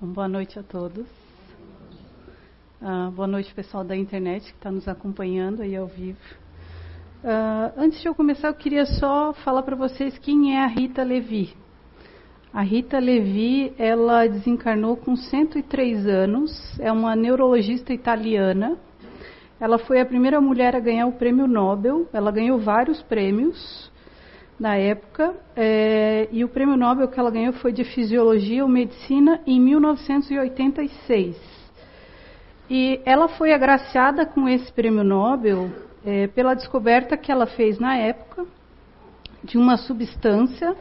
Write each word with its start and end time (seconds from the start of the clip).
Então, 0.00 0.14
boa 0.14 0.26
noite 0.26 0.58
a 0.58 0.62
todos. 0.62 1.06
Uh, 2.80 3.10
boa 3.10 3.28
noite, 3.28 3.52
pessoal 3.52 3.84
da 3.84 3.94
internet 3.94 4.50
que 4.50 4.56
está 4.56 4.70
nos 4.70 4.88
acompanhando 4.88 5.60
aí 5.60 5.76
ao 5.76 5.86
vivo. 5.86 6.18
Uh, 7.22 7.70
antes 7.76 8.00
de 8.00 8.08
eu 8.08 8.14
começar, 8.14 8.48
eu 8.48 8.54
queria 8.54 8.86
só 8.86 9.34
falar 9.44 9.62
para 9.62 9.76
vocês 9.76 10.16
quem 10.16 10.56
é 10.56 10.64
a 10.64 10.66
Rita 10.66 11.02
Levi. 11.02 11.54
A 12.50 12.62
Rita 12.62 12.98
Levi, 12.98 13.74
ela 13.76 14.26
desencarnou 14.26 14.96
com 14.96 15.14
103 15.14 16.06
anos, 16.06 16.80
é 16.80 16.90
uma 16.90 17.14
neurologista 17.14 17.92
italiana. 17.92 18.78
Ela 19.60 19.76
foi 19.76 20.00
a 20.00 20.06
primeira 20.06 20.40
mulher 20.40 20.74
a 20.74 20.80
ganhar 20.80 21.08
o 21.08 21.12
prêmio 21.12 21.46
Nobel, 21.46 22.08
ela 22.10 22.30
ganhou 22.30 22.58
vários 22.58 23.02
prêmios, 23.02 23.89
na 24.60 24.76
época, 24.76 25.34
é, 25.56 26.28
e 26.30 26.44
o 26.44 26.48
prêmio 26.48 26.76
Nobel 26.76 27.08
que 27.08 27.18
ela 27.18 27.30
ganhou 27.30 27.54
foi 27.54 27.72
de 27.72 27.82
Fisiologia 27.82 28.62
ou 28.62 28.68
Medicina 28.68 29.40
em 29.46 29.58
1986. 29.58 31.34
E 32.68 33.00
ela 33.06 33.26
foi 33.26 33.54
agraciada 33.54 34.26
com 34.26 34.46
esse 34.46 34.70
prêmio 34.70 35.02
Nobel 35.02 35.70
é, 36.04 36.26
pela 36.26 36.52
descoberta 36.52 37.16
que 37.16 37.32
ela 37.32 37.46
fez 37.46 37.78
na 37.78 37.96
época 37.96 38.44
de 39.42 39.56
uma 39.56 39.78
substância 39.78 40.76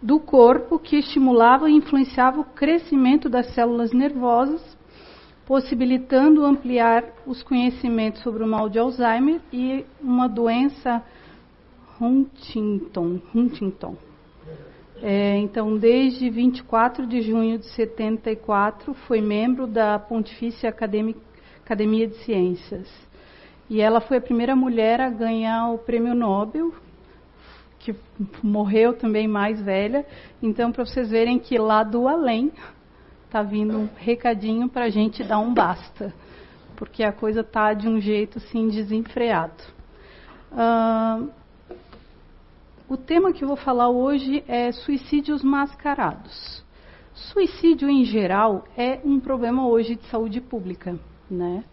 do 0.00 0.20
corpo 0.20 0.78
que 0.78 0.96
estimulava 0.96 1.68
e 1.68 1.74
influenciava 1.74 2.40
o 2.40 2.44
crescimento 2.44 3.28
das 3.28 3.52
células 3.52 3.92
nervosas, 3.92 4.78
possibilitando 5.44 6.44
ampliar 6.44 7.02
os 7.26 7.42
conhecimentos 7.42 8.22
sobre 8.22 8.44
o 8.44 8.46
mal 8.46 8.68
de 8.68 8.78
Alzheimer 8.78 9.40
e 9.52 9.84
uma 10.00 10.28
doença 10.28 11.02
Huntington. 12.02 13.20
Huntington. 13.32 13.96
É, 15.00 15.36
então, 15.38 15.76
desde 15.76 16.28
24 16.28 17.06
de 17.06 17.22
junho 17.22 17.58
de 17.58 17.66
74, 17.66 18.92
foi 19.06 19.20
membro 19.20 19.66
da 19.66 19.98
Pontifícia 19.98 20.68
Academia 20.68 22.06
de 22.08 22.16
Ciências. 22.24 22.88
E 23.70 23.80
ela 23.80 24.00
foi 24.00 24.18
a 24.18 24.20
primeira 24.20 24.54
mulher 24.54 25.00
a 25.00 25.08
ganhar 25.08 25.70
o 25.70 25.78
prêmio 25.78 26.14
Nobel, 26.14 26.74
que 27.78 27.94
morreu 28.42 28.92
também 28.92 29.26
mais 29.26 29.60
velha. 29.60 30.04
Então, 30.42 30.70
para 30.70 30.84
vocês 30.84 31.10
verem 31.10 31.38
que 31.38 31.56
lá 31.58 31.82
do 31.82 32.06
além 32.06 32.52
está 33.26 33.42
vindo 33.42 33.78
um 33.78 33.88
recadinho 33.96 34.68
para 34.68 34.84
a 34.84 34.90
gente 34.90 35.24
dar 35.24 35.38
um 35.38 35.54
basta, 35.54 36.12
porque 36.76 37.02
a 37.02 37.12
coisa 37.12 37.40
está 37.40 37.72
de 37.72 37.88
um 37.88 37.98
jeito 37.98 38.38
assim 38.38 38.68
desenfreado. 38.68 39.64
O 42.92 42.96
tema 42.98 43.32
que 43.32 43.42
eu 43.42 43.48
vou 43.48 43.56
falar 43.56 43.88
hoje 43.88 44.44
é 44.46 44.70
suicídios 44.70 45.42
mascarados. 45.42 46.62
Suicídio 47.14 47.88
em 47.88 48.04
geral 48.04 48.66
é 48.76 49.00
um 49.02 49.18
problema 49.18 49.66
hoje 49.66 49.94
de 49.94 50.04
saúde 50.08 50.42
pública, 50.42 50.98
né? 51.30 51.64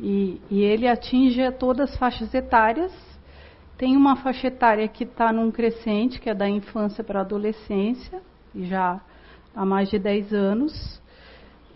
E, 0.00 0.40
e 0.50 0.62
ele 0.62 0.88
atinge 0.88 1.42
todas 1.52 1.90
as 1.90 1.98
faixas 1.98 2.32
etárias. 2.32 2.90
Tem 3.76 3.94
uma 3.94 4.16
faixa 4.16 4.46
etária 4.46 4.88
que 4.88 5.04
está 5.04 5.30
num 5.30 5.50
crescente, 5.50 6.18
que 6.18 6.30
é 6.30 6.34
da 6.34 6.48
infância 6.48 7.04
para 7.04 7.18
a 7.18 7.22
adolescência, 7.22 8.22
já 8.54 8.98
há 9.54 9.66
mais 9.66 9.90
de 9.90 9.98
10 9.98 10.32
anos. 10.32 11.02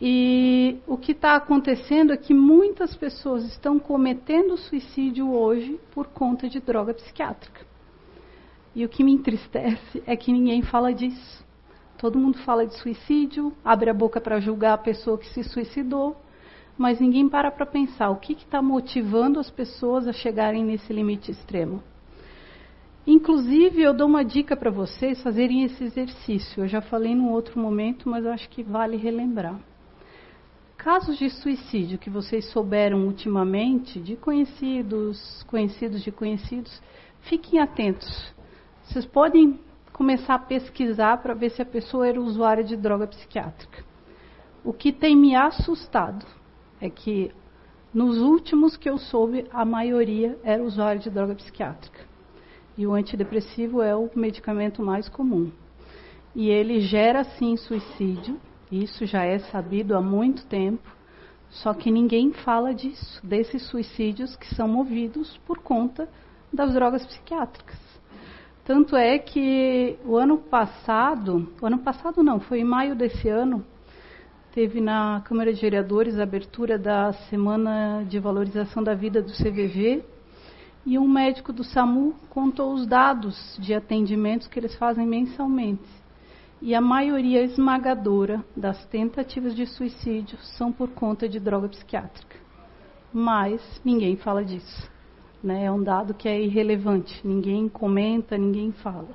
E 0.00 0.78
o 0.86 0.96
que 0.96 1.12
está 1.12 1.36
acontecendo 1.36 2.14
é 2.14 2.16
que 2.16 2.32
muitas 2.32 2.96
pessoas 2.96 3.44
estão 3.44 3.78
cometendo 3.78 4.56
suicídio 4.56 5.34
hoje 5.34 5.78
por 5.92 6.06
conta 6.06 6.48
de 6.48 6.60
droga 6.60 6.94
psiquiátrica. 6.94 7.75
E 8.76 8.84
o 8.84 8.90
que 8.90 9.02
me 9.02 9.10
entristece 9.10 10.02
é 10.06 10.14
que 10.14 10.30
ninguém 10.30 10.60
fala 10.60 10.92
disso. 10.92 11.42
Todo 11.96 12.18
mundo 12.18 12.36
fala 12.40 12.66
de 12.66 12.74
suicídio, 12.74 13.50
abre 13.64 13.88
a 13.88 13.94
boca 13.94 14.20
para 14.20 14.38
julgar 14.38 14.74
a 14.74 14.78
pessoa 14.78 15.16
que 15.16 15.30
se 15.30 15.42
suicidou, 15.42 16.14
mas 16.76 17.00
ninguém 17.00 17.26
para 17.26 17.50
para 17.50 17.64
pensar 17.64 18.10
o 18.10 18.16
que 18.16 18.34
está 18.34 18.60
motivando 18.60 19.40
as 19.40 19.48
pessoas 19.48 20.06
a 20.06 20.12
chegarem 20.12 20.62
nesse 20.62 20.92
limite 20.92 21.30
extremo. 21.30 21.82
Inclusive, 23.06 23.80
eu 23.80 23.94
dou 23.94 24.06
uma 24.06 24.22
dica 24.22 24.54
para 24.54 24.70
vocês 24.70 25.22
fazerem 25.22 25.64
esse 25.64 25.82
exercício. 25.82 26.62
Eu 26.62 26.68
já 26.68 26.82
falei 26.82 27.14
num 27.14 27.30
outro 27.30 27.58
momento, 27.58 28.10
mas 28.10 28.26
acho 28.26 28.46
que 28.50 28.62
vale 28.62 28.98
relembrar. 28.98 29.58
Casos 30.76 31.16
de 31.16 31.30
suicídio 31.30 31.98
que 31.98 32.10
vocês 32.10 32.44
souberam 32.50 33.06
ultimamente, 33.06 33.98
de 33.98 34.16
conhecidos, 34.16 35.42
conhecidos 35.44 36.02
de 36.02 36.12
conhecidos, 36.12 36.82
fiquem 37.22 37.58
atentos 37.58 38.35
vocês 38.86 39.04
podem 39.04 39.58
começar 39.92 40.34
a 40.34 40.38
pesquisar 40.38 41.18
para 41.18 41.34
ver 41.34 41.50
se 41.50 41.60
a 41.60 41.66
pessoa 41.66 42.06
era 42.06 42.20
usuária 42.20 42.62
de 42.62 42.76
droga 42.76 43.06
psiquiátrica. 43.06 43.84
O 44.64 44.72
que 44.72 44.92
tem 44.92 45.16
me 45.16 45.34
assustado 45.34 46.24
é 46.80 46.88
que 46.88 47.32
nos 47.92 48.18
últimos 48.18 48.76
que 48.76 48.88
eu 48.88 48.98
soube, 48.98 49.46
a 49.50 49.64
maioria 49.64 50.38
era 50.44 50.62
usuária 50.62 51.00
de 51.00 51.10
droga 51.10 51.34
psiquiátrica. 51.34 52.00
E 52.76 52.86
o 52.86 52.92
antidepressivo 52.92 53.82
é 53.82 53.96
o 53.96 54.10
medicamento 54.14 54.82
mais 54.82 55.08
comum. 55.08 55.50
E 56.34 56.48
ele 56.50 56.80
gera 56.80 57.24
sim 57.24 57.56
suicídio, 57.56 58.38
isso 58.70 59.06
já 59.06 59.24
é 59.24 59.38
sabido 59.38 59.96
há 59.96 60.00
muito 60.02 60.44
tempo, 60.46 60.88
só 61.48 61.72
que 61.72 61.90
ninguém 61.90 62.32
fala 62.32 62.74
disso, 62.74 63.20
desses 63.26 63.62
suicídios 63.66 64.36
que 64.36 64.54
são 64.54 64.68
movidos 64.68 65.38
por 65.46 65.58
conta 65.58 66.08
das 66.52 66.72
drogas 66.74 67.04
psiquiátricas. 67.06 67.85
Tanto 68.66 68.96
é 68.96 69.16
que 69.16 69.96
o 70.04 70.16
ano 70.16 70.38
passado, 70.38 71.52
o 71.62 71.66
ano 71.66 71.78
passado 71.78 72.20
não, 72.20 72.40
foi 72.40 72.58
em 72.58 72.64
maio 72.64 72.96
desse 72.96 73.28
ano, 73.28 73.64
teve 74.52 74.80
na 74.80 75.22
Câmara 75.24 75.52
de 75.54 75.60
Vereadores 75.60 76.18
a 76.18 76.24
abertura 76.24 76.76
da 76.76 77.12
Semana 77.30 78.04
de 78.08 78.18
Valorização 78.18 78.82
da 78.82 78.92
Vida 78.92 79.22
do 79.22 79.30
CVV 79.30 80.04
e 80.84 80.98
um 80.98 81.06
médico 81.06 81.52
do 81.52 81.62
SAMU 81.62 82.16
contou 82.28 82.74
os 82.74 82.88
dados 82.88 83.56
de 83.60 83.72
atendimentos 83.72 84.48
que 84.48 84.58
eles 84.58 84.74
fazem 84.74 85.06
mensalmente. 85.06 85.88
E 86.60 86.74
a 86.74 86.80
maioria 86.80 87.44
esmagadora 87.44 88.44
das 88.56 88.84
tentativas 88.86 89.54
de 89.54 89.64
suicídio 89.64 90.38
são 90.58 90.72
por 90.72 90.88
conta 90.88 91.28
de 91.28 91.38
droga 91.38 91.68
psiquiátrica. 91.68 92.36
Mas 93.12 93.62
ninguém 93.84 94.16
fala 94.16 94.44
disso. 94.44 94.95
Né? 95.42 95.64
É 95.64 95.72
um 95.72 95.82
dado 95.82 96.14
que 96.14 96.28
é 96.28 96.40
irrelevante, 96.40 97.20
ninguém 97.26 97.68
comenta, 97.68 98.36
ninguém 98.36 98.72
fala. 98.72 99.08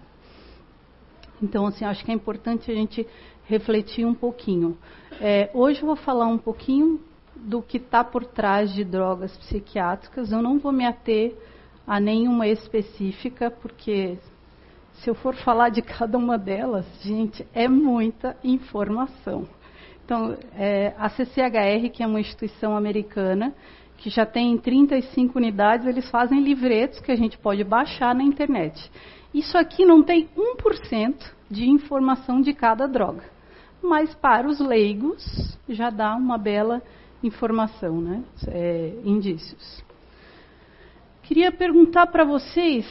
Então, 1.42 1.66
assim, 1.66 1.84
acho 1.86 2.06
que 2.06 2.12
é 2.12 2.14
importante 2.14 2.72
a 2.72 2.76
gente 2.76 3.06
refletir 3.46 4.06
um 4.06 4.14
pouquinho. 4.14 4.78
É, 5.20 5.50
hoje 5.54 5.82
eu 5.82 5.88
vou 5.88 5.96
falar 5.96 6.28
um 6.28 6.38
pouquinho 6.38 7.02
do 7.36 7.62
que 7.62 7.78
está 7.78 8.04
por 8.04 8.24
trás 8.26 8.72
de 8.74 8.84
drogas 8.84 9.36
psiquiátricas. 9.38 10.32
Eu 10.32 10.42
não 10.42 10.60
vou 10.60 10.72
me 10.72 10.86
ater 10.86 11.36
a 11.86 12.00
nenhuma 12.00 12.48
específica, 12.48 13.50
porque 13.50 14.18
se 14.94 15.10
eu 15.10 15.16
for 15.16 15.36
falar 15.36 15.70
de 15.70 15.82
cada 15.84 16.18
uma 16.18 16.38
delas, 16.38 16.86
gente, 17.02 17.46
é 17.54 17.68
muita 17.68 18.38
informação. 18.44 19.48
Então, 20.06 20.38
é, 20.56 20.94
a 20.98 21.10
CCHR, 21.10 21.90
que 21.92 22.04
é 22.04 22.08
uma 22.08 22.20
instituição 22.20 22.76
americana, 22.76 23.54
que 24.02 24.10
já 24.10 24.26
tem 24.26 24.58
35 24.58 25.38
unidades, 25.38 25.86
eles 25.86 26.10
fazem 26.10 26.42
livretos 26.42 27.00
que 27.00 27.12
a 27.12 27.16
gente 27.16 27.38
pode 27.38 27.64
baixar 27.64 28.16
na 28.16 28.24
internet. 28.24 28.92
Isso 29.32 29.56
aqui 29.56 29.86
não 29.86 30.02
tem 30.02 30.28
1% 30.36 31.24
de 31.50 31.70
informação 31.70 32.42
de 32.42 32.52
cada 32.52 32.88
droga, 32.88 33.24
mas 33.82 34.14
para 34.16 34.48
os 34.48 34.60
leigos 34.60 35.56
já 35.70 35.92
dá 35.92 36.16
uma 36.16 36.36
bela 36.36 36.82
informação, 37.22 38.02
né? 38.02 38.24
É, 38.48 39.00
indícios. 39.06 39.84
Queria 41.22 41.52
perguntar 41.52 42.08
para 42.08 42.24
vocês 42.24 42.88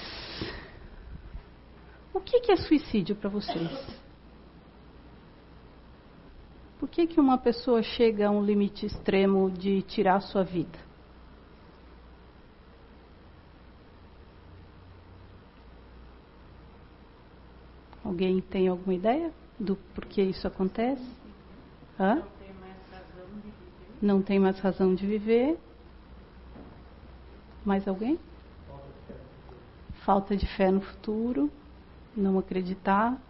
o 2.15 2.21
que, 2.21 2.39
que 2.41 2.53
é 2.53 2.57
suicídio 2.57 3.17
para 3.17 3.29
vocês? 3.29 4.01
Por 6.79 6.89
que, 6.89 7.09
que 7.09 7.19
uma 7.19 7.37
pessoa 7.37 7.83
chega 7.83 8.29
a 8.29 8.31
um 8.31 8.45
limite 8.45 8.87
extremo 8.87 9.51
de 9.51 9.83
tirar 9.83 10.15
a 10.15 10.21
sua 10.21 10.45
vida? 10.45 10.90
Alguém 18.05 18.41
tem 18.41 18.69
alguma 18.69 18.95
ideia 18.95 19.31
do 19.59 19.77
porquê 19.95 20.23
isso 20.23 20.47
acontece? 20.47 21.05
Hã? 21.99 22.23
Não 24.01 24.23
tem 24.23 24.39
mais 24.39 24.59
razão 24.59 24.95
de 24.95 25.07
viver. 25.07 25.59
Mais 27.65 27.87
alguém? 27.87 28.19
Falta 30.05 30.35
de 30.35 30.47
fé 30.57 30.71
no 30.71 30.81
futuro, 30.81 31.51
não 32.17 32.39
acreditar, 32.39 33.21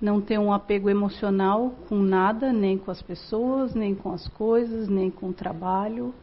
não 0.00 0.22
ter 0.22 0.38
um 0.38 0.52
apego 0.52 0.88
emocional 0.88 1.74
com 1.86 1.96
nada, 1.96 2.50
nem 2.50 2.78
com 2.78 2.90
as 2.90 3.02
pessoas, 3.02 3.74
nem 3.74 3.94
com 3.94 4.12
as 4.12 4.26
coisas, 4.28 4.88
nem 4.88 5.10
com 5.10 5.28
o 5.28 5.32
trabalho. 5.34 6.14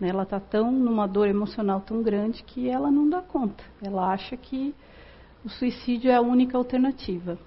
Né? 0.00 0.08
Ela 0.08 0.24
está 0.24 0.40
tão 0.40 0.72
numa 0.72 1.06
dor 1.06 1.28
emocional 1.28 1.80
tão 1.80 2.02
grande 2.02 2.42
que 2.42 2.68
ela 2.68 2.90
não 2.90 3.08
dá 3.08 3.22
conta. 3.22 3.62
Ela 3.80 4.12
acha 4.12 4.36
que 4.36 4.74
o 5.46 5.48
suicídio 5.48 6.10
é 6.10 6.14
a 6.16 6.20
única 6.20 6.58
alternativa. 6.58 7.38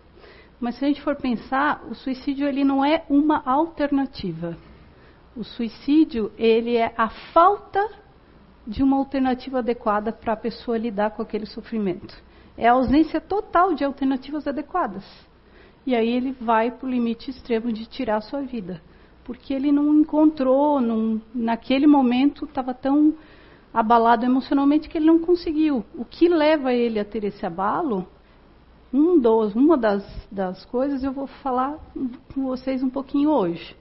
Mas 0.58 0.76
se 0.76 0.86
a 0.86 0.88
gente 0.88 1.02
for 1.02 1.18
pensar, 1.18 1.84
o 1.92 1.94
suicídio 1.94 2.48
ele 2.48 2.64
não 2.64 2.84
é 2.84 3.04
uma 3.10 3.44
alternativa. 3.46 4.58
O 5.36 5.44
suicídio 5.44 6.32
ele 6.38 6.78
é 6.78 6.94
a 6.98 7.10
falta 7.34 7.86
de 8.66 8.82
uma 8.82 8.96
alternativa 8.96 9.60
adequada 9.60 10.14
para 10.14 10.32
a 10.32 10.38
pessoa 10.38 10.78
lidar 10.78 11.12
com 11.12 11.22
aquele 11.22 11.46
sofrimento. 11.46 12.16
É 12.58 12.70
a 12.70 12.72
ausência 12.72 13.20
total 13.20 13.74
de 13.74 13.84
alternativas 13.84 14.48
adequadas. 14.48 15.04
E 15.86 15.94
aí 15.94 16.10
ele 16.10 16.32
vai 16.32 16.72
para 16.72 16.88
o 16.88 16.90
limite 16.90 17.30
extremo 17.30 17.70
de 17.74 17.86
tirar 17.86 18.16
a 18.16 18.22
sua 18.22 18.44
vida. 18.44 18.82
Porque 19.26 19.54
ele 19.54 19.74
não 19.74 19.94
encontrou, 19.94 20.80
não, 20.80 21.22
naquele 21.36 21.86
momento 21.86 22.46
estava 22.46 22.74
tão 22.74 23.14
abalado 23.74 24.26
emocionalmente 24.26 24.90
que 24.90 24.98
ele 24.98 25.06
não 25.06 25.20
conseguiu. 25.20 25.86
O 25.96 26.04
que 26.04 26.28
leva 26.28 26.74
ele 26.74 27.00
a 27.00 27.06
ter 27.06 27.24
esse 27.24 27.46
abalo, 27.46 28.08
um 28.94 29.20
dos, 29.20 29.54
uma 29.56 29.78
das, 29.78 30.04
das 30.32 30.66
coisas 30.66 31.04
eu 31.04 31.12
vou 31.12 31.28
falar 31.28 31.78
com 32.34 32.48
vocês 32.48 32.82
um 32.82 32.90
pouquinho 32.90 33.30
hoje. 33.30 33.76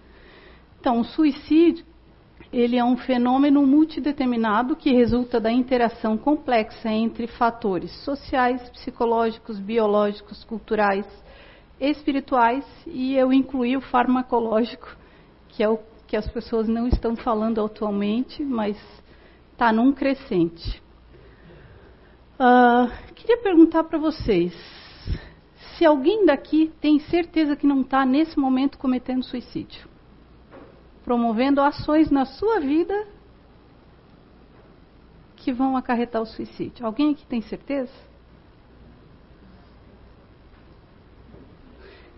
Então, 0.80 1.00
o 1.00 1.04
suicídio 1.04 1.84
ele 2.52 2.76
é 2.76 2.84
um 2.84 2.96
fenômeno 2.96 3.66
multideterminado 3.66 4.74
que 4.74 4.92
resulta 4.92 5.38
da 5.38 5.52
interação 5.52 6.16
complexa 6.16 6.90
entre 6.90 7.26
fatores 7.26 7.90
sociais, 8.04 8.68
psicológicos, 8.70 9.58
biológicos, 9.58 10.44
culturais, 10.44 11.06
espirituais 11.78 12.64
e 12.86 13.14
eu 13.14 13.32
incluí 13.32 13.76
o 13.76 13.80
farmacológico, 13.80 14.96
que 15.48 15.62
é 15.62 15.68
o 15.68 15.78
que 16.06 16.16
as 16.16 16.26
pessoas 16.28 16.66
não 16.66 16.88
estão 16.88 17.14
falando 17.14 17.62
atualmente, 17.62 18.42
mas 18.42 18.78
está 19.58 19.72
num 19.72 19.90
crescente. 19.92 20.80
Uh, 22.38 23.12
queria 23.16 23.38
perguntar 23.38 23.82
para 23.82 23.98
vocês 23.98 24.54
se 25.76 25.84
alguém 25.84 26.24
daqui 26.24 26.72
tem 26.80 27.00
certeza 27.00 27.56
que 27.56 27.66
não 27.66 27.80
está 27.80 28.06
nesse 28.06 28.38
momento 28.38 28.78
cometendo 28.78 29.24
suicídio, 29.24 29.88
promovendo 31.04 31.60
ações 31.60 32.08
na 32.08 32.24
sua 32.24 32.60
vida 32.60 33.08
que 35.34 35.52
vão 35.52 35.76
acarretar 35.76 36.22
o 36.22 36.26
suicídio. 36.26 36.86
Alguém 36.86 37.10
aqui 37.10 37.26
tem 37.26 37.40
certeza? 37.42 37.92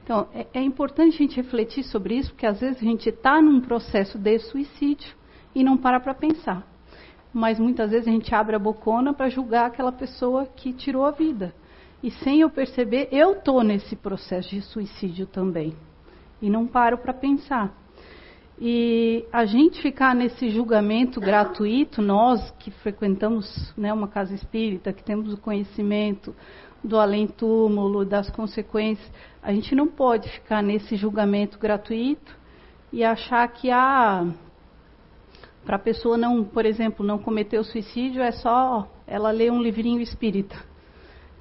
Então, 0.05 0.29
é, 0.35 0.47
é 0.53 0.61
importante 0.61 1.15
a 1.15 1.19
gente 1.19 1.37
refletir 1.37 1.85
sobre 1.85 2.19
isso, 2.19 2.33
porque 2.33 2.45
às 2.45 2.61
vezes 2.61 2.83
a 2.83 2.85
gente 2.85 3.09
está 3.09 3.41
num 3.41 3.63
processo 3.63 4.19
de 4.19 4.39
suicídio 4.41 5.17
e 5.55 5.65
não 5.65 5.79
para 5.79 5.99
para 5.99 6.13
pensar 6.13 6.69
mas 7.33 7.59
muitas 7.59 7.91
vezes 7.91 8.09
a 8.09 8.11
gente 8.11 8.35
abre 8.35 8.57
a 8.57 8.59
bocona 8.59 9.13
para 9.15 9.29
julgar 9.29 9.67
aquela 9.67 9.93
pessoa 9.93 10.47
que 10.47 10.73
tirou 10.73 11.05
a 11.05 11.11
vida. 11.11 11.55
E 12.03 12.11
sem 12.11 12.41
eu 12.41 12.51
perceber, 12.51 13.09
eu 13.13 13.33
estou 13.33 13.63
nesse 13.63 13.95
processo 13.95 14.51
de 14.51 14.63
suicídio 14.63 15.27
também. 15.27 15.75
E 16.41 16.49
não 16.49 16.67
paro 16.67 16.99
para 16.99 17.13
pensar. 17.13 17.75
E 18.59 19.25
a 19.33 19.45
gente 19.45 19.81
ficar 19.81 20.15
nesse 20.15 20.51
julgamento 20.51 21.21
gratuito, 21.21 22.03
nós 22.03 22.51
que 22.59 22.71
frequentamos 22.71 23.73
né, 23.77 23.93
uma 23.93 24.09
casa 24.09 24.35
espírita, 24.35 24.93
que 24.93 25.03
temos 25.03 25.33
o 25.33 25.39
conhecimento 25.39 26.35
do 26.83 26.99
além-túmulo, 26.99 28.05
das 28.05 28.29
consequências, 28.31 29.11
a 29.43 29.53
gente 29.53 29.75
não 29.75 29.87
pode 29.87 30.29
ficar 30.29 30.63
nesse 30.63 30.97
julgamento 30.97 31.59
gratuito 31.59 32.39
e 32.93 33.05
achar 33.05 33.47
que, 33.49 33.71
ah, 33.71 34.27
para 35.65 35.77
a 35.77 35.79
pessoa 35.79 36.17
não, 36.17 36.43
por 36.43 36.65
exemplo, 36.65 37.05
não 37.05 37.19
cometer 37.19 37.59
o 37.59 37.65
suicídio, 37.65 38.23
é 38.23 38.33
só 38.33 38.89
ela 39.07 39.31
ler 39.31 39.53
um 39.53 39.63
livrinho 39.63 40.01
espírita, 40.01 40.57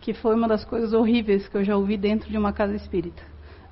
que 0.01 0.13
foi 0.13 0.36
uma 0.36 0.48
das 0.48 0.66
coisas 0.66 0.94
horríveis 0.94 1.48
que 1.48 1.57
eu 1.57 1.63
já 1.63 1.75
ouvi 1.77 1.98
dentro 1.98 2.30
de 2.30 2.38
uma 2.38 2.51
casa 2.51 2.75
espírita. 2.75 3.21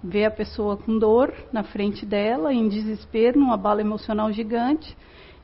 Ver 0.04 0.26
a 0.26 0.32
pessoa 0.32 0.78
com 0.78 0.98
dor 0.98 1.34
na 1.52 1.64
frente 1.64 2.06
dela, 2.06 2.54
em 2.54 2.68
desespero, 2.68 3.40
numa 3.40 3.58
bala 3.58 3.82
emocional 3.82 4.32
gigante, 4.32 4.96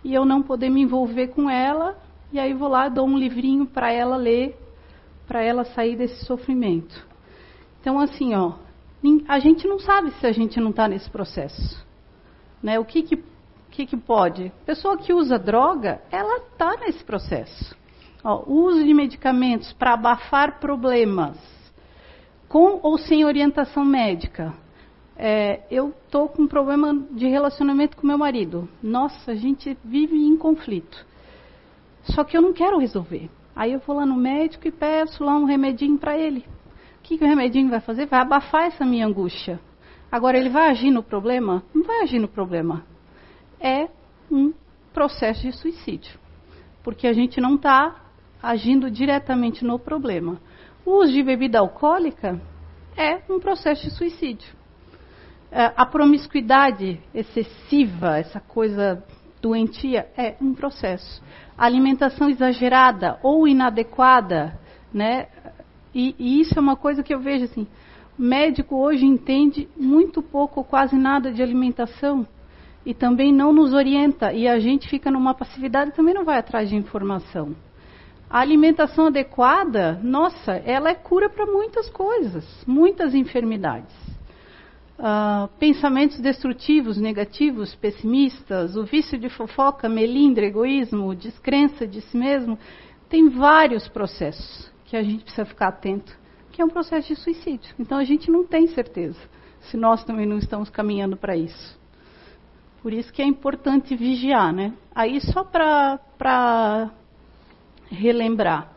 e 0.03 0.13
eu 0.13 0.25
não 0.25 0.41
poder 0.41 0.69
me 0.69 0.81
envolver 0.81 1.29
com 1.29 1.49
ela, 1.49 1.97
e 2.31 2.39
aí 2.39 2.53
vou 2.53 2.69
lá 2.69 2.89
dou 2.89 3.05
um 3.05 3.17
livrinho 3.17 3.65
para 3.65 3.91
ela 3.91 4.15
ler, 4.15 4.57
para 5.27 5.41
ela 5.41 5.63
sair 5.63 5.95
desse 5.95 6.25
sofrimento. 6.25 7.05
Então, 7.81 7.99
assim, 7.99 8.33
ó, 8.33 8.53
a 9.27 9.39
gente 9.39 9.67
não 9.67 9.79
sabe 9.79 10.11
se 10.11 10.25
a 10.25 10.31
gente 10.31 10.59
não 10.59 10.69
está 10.69 10.87
nesse 10.87 11.09
processo. 11.09 11.85
Né? 12.61 12.79
O 12.79 12.85
que, 12.85 13.03
que 13.03 13.32
que, 13.73 13.87
que 13.87 13.97
pode? 13.97 14.51
Pessoa 14.65 14.97
que 14.97 15.11
usa 15.11 15.39
droga, 15.39 15.99
ela 16.11 16.37
está 16.37 16.77
nesse 16.77 17.03
processo. 17.03 17.75
Ó, 18.23 18.43
uso 18.47 18.83
de 18.83 18.93
medicamentos 18.93 19.73
para 19.73 19.93
abafar 19.93 20.59
problemas, 20.59 21.37
com 22.47 22.79
ou 22.83 22.97
sem 22.99 23.25
orientação 23.25 23.83
médica. 23.83 24.53
É, 25.17 25.61
eu 25.69 25.93
estou 26.05 26.29
com 26.29 26.43
um 26.43 26.47
problema 26.47 26.93
de 27.11 27.27
relacionamento 27.27 27.97
com 27.97 28.07
meu 28.07 28.17
marido. 28.17 28.69
Nossa, 28.81 29.31
a 29.31 29.35
gente 29.35 29.75
vive 29.83 30.15
em 30.15 30.37
conflito. 30.37 31.05
Só 32.03 32.23
que 32.23 32.37
eu 32.37 32.41
não 32.41 32.53
quero 32.53 32.79
resolver. 32.79 33.29
Aí 33.55 33.73
eu 33.73 33.79
vou 33.79 33.95
lá 33.95 34.05
no 34.05 34.15
médico 34.15 34.67
e 34.67 34.71
peço 34.71 35.23
lá 35.23 35.35
um 35.35 35.45
remedinho 35.45 35.97
para 35.97 36.17
ele. 36.17 36.45
O 36.99 37.03
que, 37.03 37.17
que 37.17 37.23
o 37.23 37.27
remedinho 37.27 37.69
vai 37.69 37.79
fazer? 37.79 38.05
Vai 38.05 38.21
abafar 38.21 38.65
essa 38.65 38.85
minha 38.85 39.05
angústia. 39.05 39.59
Agora, 40.11 40.37
ele 40.37 40.49
vai 40.49 40.69
agir 40.69 40.91
no 40.91 41.03
problema? 41.03 41.63
Não 41.73 41.83
vai 41.83 42.01
agir 42.01 42.19
no 42.19 42.27
problema 42.27 42.92
é 43.63 43.87
um 44.29 44.53
processo 44.93 45.41
de 45.41 45.53
suicídio, 45.53 46.19
porque 46.83 47.07
a 47.07 47.13
gente 47.13 47.39
não 47.39 47.55
está 47.55 47.95
agindo 48.41 48.91
diretamente 48.91 49.63
no 49.63 49.79
problema. 49.79 50.37
O 50.85 51.01
uso 51.01 51.13
de 51.13 51.23
bebida 51.23 51.59
alcoólica 51.59 52.41
é 52.97 53.21
um 53.31 53.39
processo 53.39 53.83
de 53.83 53.91
suicídio. 53.91 54.53
É, 55.49 55.71
a 55.77 55.85
promiscuidade 55.85 56.99
excessiva, 57.13 58.17
essa 58.17 58.41
coisa 58.41 59.01
doentia, 59.41 60.09
é 60.17 60.35
um 60.41 60.53
processo. 60.53 61.23
A 61.57 61.65
alimentação 61.65 62.29
exagerada 62.29 63.17
ou 63.23 63.47
inadequada, 63.47 64.59
né? 64.93 65.27
E, 65.93 66.15
e, 66.19 66.41
isso 66.41 66.57
é 66.57 66.61
uma 66.61 66.75
coisa 66.75 67.03
que 67.03 67.13
eu 67.13 67.19
vejo 67.19 67.45
assim. 67.45 67.67
Médico 68.17 68.75
hoje 68.75 69.05
entende 69.05 69.69
muito 69.77 70.21
pouco 70.21 70.59
ou 70.59 70.63
quase 70.63 70.95
nada 70.95 71.31
de 71.31 71.41
alimentação 71.41 72.27
e 72.85 72.93
também 72.93 73.33
não 73.33 73.53
nos 73.53 73.73
orienta 73.73 74.33
e 74.33 74.47
a 74.47 74.59
gente 74.59 74.89
fica 74.89 75.09
numa 75.09 75.33
passividade 75.33 75.91
e 75.91 75.93
também 75.93 76.13
não 76.13 76.23
vai 76.23 76.37
atrás 76.37 76.69
de 76.69 76.75
informação. 76.75 77.55
A 78.29 78.39
alimentação 78.39 79.07
adequada, 79.07 79.99
nossa, 80.01 80.53
ela 80.53 80.89
é 80.89 80.95
cura 80.95 81.29
para 81.29 81.45
muitas 81.45 81.89
coisas, 81.89 82.45
muitas 82.65 83.13
enfermidades. 83.13 83.93
Uh, 84.97 85.47
pensamentos 85.59 86.19
destrutivos, 86.19 86.97
negativos, 86.97 87.75
pessimistas, 87.75 88.75
o 88.75 88.83
vício 88.83 89.17
de 89.17 89.29
fofoca, 89.29 89.87
melindre, 89.87 90.47
egoísmo, 90.47 91.13
descrença 91.15 91.85
de 91.85 92.01
si 92.01 92.17
mesmo, 92.17 92.57
tem 93.09 93.29
vários 93.29 93.87
processos 93.87 94.71
que 94.85 94.97
a 94.97 95.03
gente 95.03 95.23
precisa 95.23 95.45
ficar 95.45 95.67
atento, 95.67 96.17
que 96.51 96.61
é 96.61 96.65
um 96.65 96.69
processo 96.69 97.09
de 97.09 97.15
suicídio. 97.15 97.73
Então 97.77 97.97
a 97.97 98.03
gente 98.03 98.31
não 98.31 98.45
tem 98.45 98.67
certeza 98.67 99.19
se 99.61 99.77
nós 99.77 100.03
também 100.03 100.25
não 100.25 100.37
estamos 100.37 100.69
caminhando 100.69 101.15
para 101.15 101.35
isso. 101.35 101.82
Por 102.83 102.91
isso 102.91 103.13
que 103.13 103.21
é 103.21 103.25
importante 103.25 103.95
vigiar, 103.95 104.51
né? 104.51 104.73
Aí 104.93 105.21
só 105.21 105.41
para 105.41 106.91
relembrar, 107.89 108.73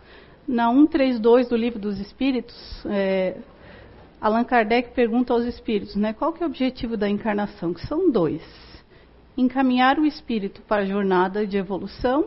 na 0.46 0.72
132 0.72 1.48
do 1.48 1.56
Livro 1.56 1.80
dos 1.80 1.98
Espíritos, 1.98 2.54
é, 2.86 3.36
Allan 4.20 4.44
Kardec 4.44 4.94
pergunta 4.94 5.32
aos 5.32 5.44
espíritos, 5.44 5.96
né? 5.96 6.12
Qual 6.12 6.32
que 6.32 6.40
é 6.40 6.46
o 6.46 6.48
objetivo 6.48 6.96
da 6.96 7.08
encarnação? 7.08 7.74
Que 7.74 7.84
são 7.84 8.08
dois: 8.08 8.42
encaminhar 9.36 9.98
o 9.98 10.06
espírito 10.06 10.62
para 10.62 10.82
a 10.82 10.86
jornada 10.86 11.44
de 11.44 11.56
evolução 11.58 12.26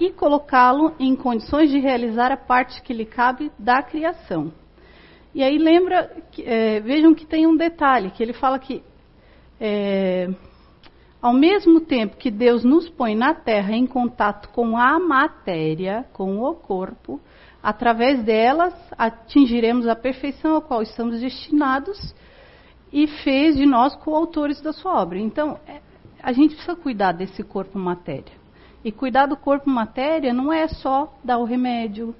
e 0.00 0.10
colocá-lo 0.10 0.92
em 0.98 1.14
condições 1.14 1.70
de 1.70 1.78
realizar 1.78 2.32
a 2.32 2.36
parte 2.36 2.82
que 2.82 2.92
lhe 2.92 3.06
cabe 3.06 3.52
da 3.56 3.80
criação. 3.80 4.52
E 5.32 5.40
aí 5.40 5.56
lembra, 5.56 6.10
é, 6.40 6.80
vejam 6.80 7.14
que 7.14 7.24
tem 7.24 7.46
um 7.46 7.56
detalhe, 7.56 8.10
que 8.10 8.24
ele 8.24 8.32
fala 8.32 8.58
que 8.58 8.82
é, 9.60 10.28
ao 11.26 11.32
mesmo 11.32 11.80
tempo 11.80 12.16
que 12.16 12.30
Deus 12.30 12.62
nos 12.62 12.88
põe 12.88 13.16
na 13.16 13.34
terra 13.34 13.72
em 13.72 13.84
contato 13.84 14.48
com 14.50 14.78
a 14.78 14.96
matéria, 15.00 16.06
com 16.12 16.40
o 16.40 16.54
corpo, 16.54 17.20
através 17.60 18.22
delas 18.22 18.72
atingiremos 18.96 19.88
a 19.88 19.96
perfeição 19.96 20.54
a 20.54 20.62
qual 20.62 20.82
estamos 20.82 21.20
destinados 21.20 22.14
e 22.92 23.08
fez 23.08 23.56
de 23.56 23.66
nós 23.66 23.96
coautores 23.96 24.60
da 24.60 24.72
sua 24.72 25.02
obra. 25.02 25.18
Então, 25.18 25.58
é, 25.66 25.80
a 26.22 26.30
gente 26.30 26.54
precisa 26.54 26.76
cuidar 26.76 27.10
desse 27.10 27.42
corpo 27.42 27.76
matéria. 27.76 28.36
E 28.84 28.92
cuidar 28.92 29.26
do 29.26 29.36
corpo 29.36 29.68
matéria 29.68 30.32
não 30.32 30.52
é 30.52 30.68
só 30.68 31.12
dar 31.24 31.38
o 31.38 31.44
remédio, 31.44 32.14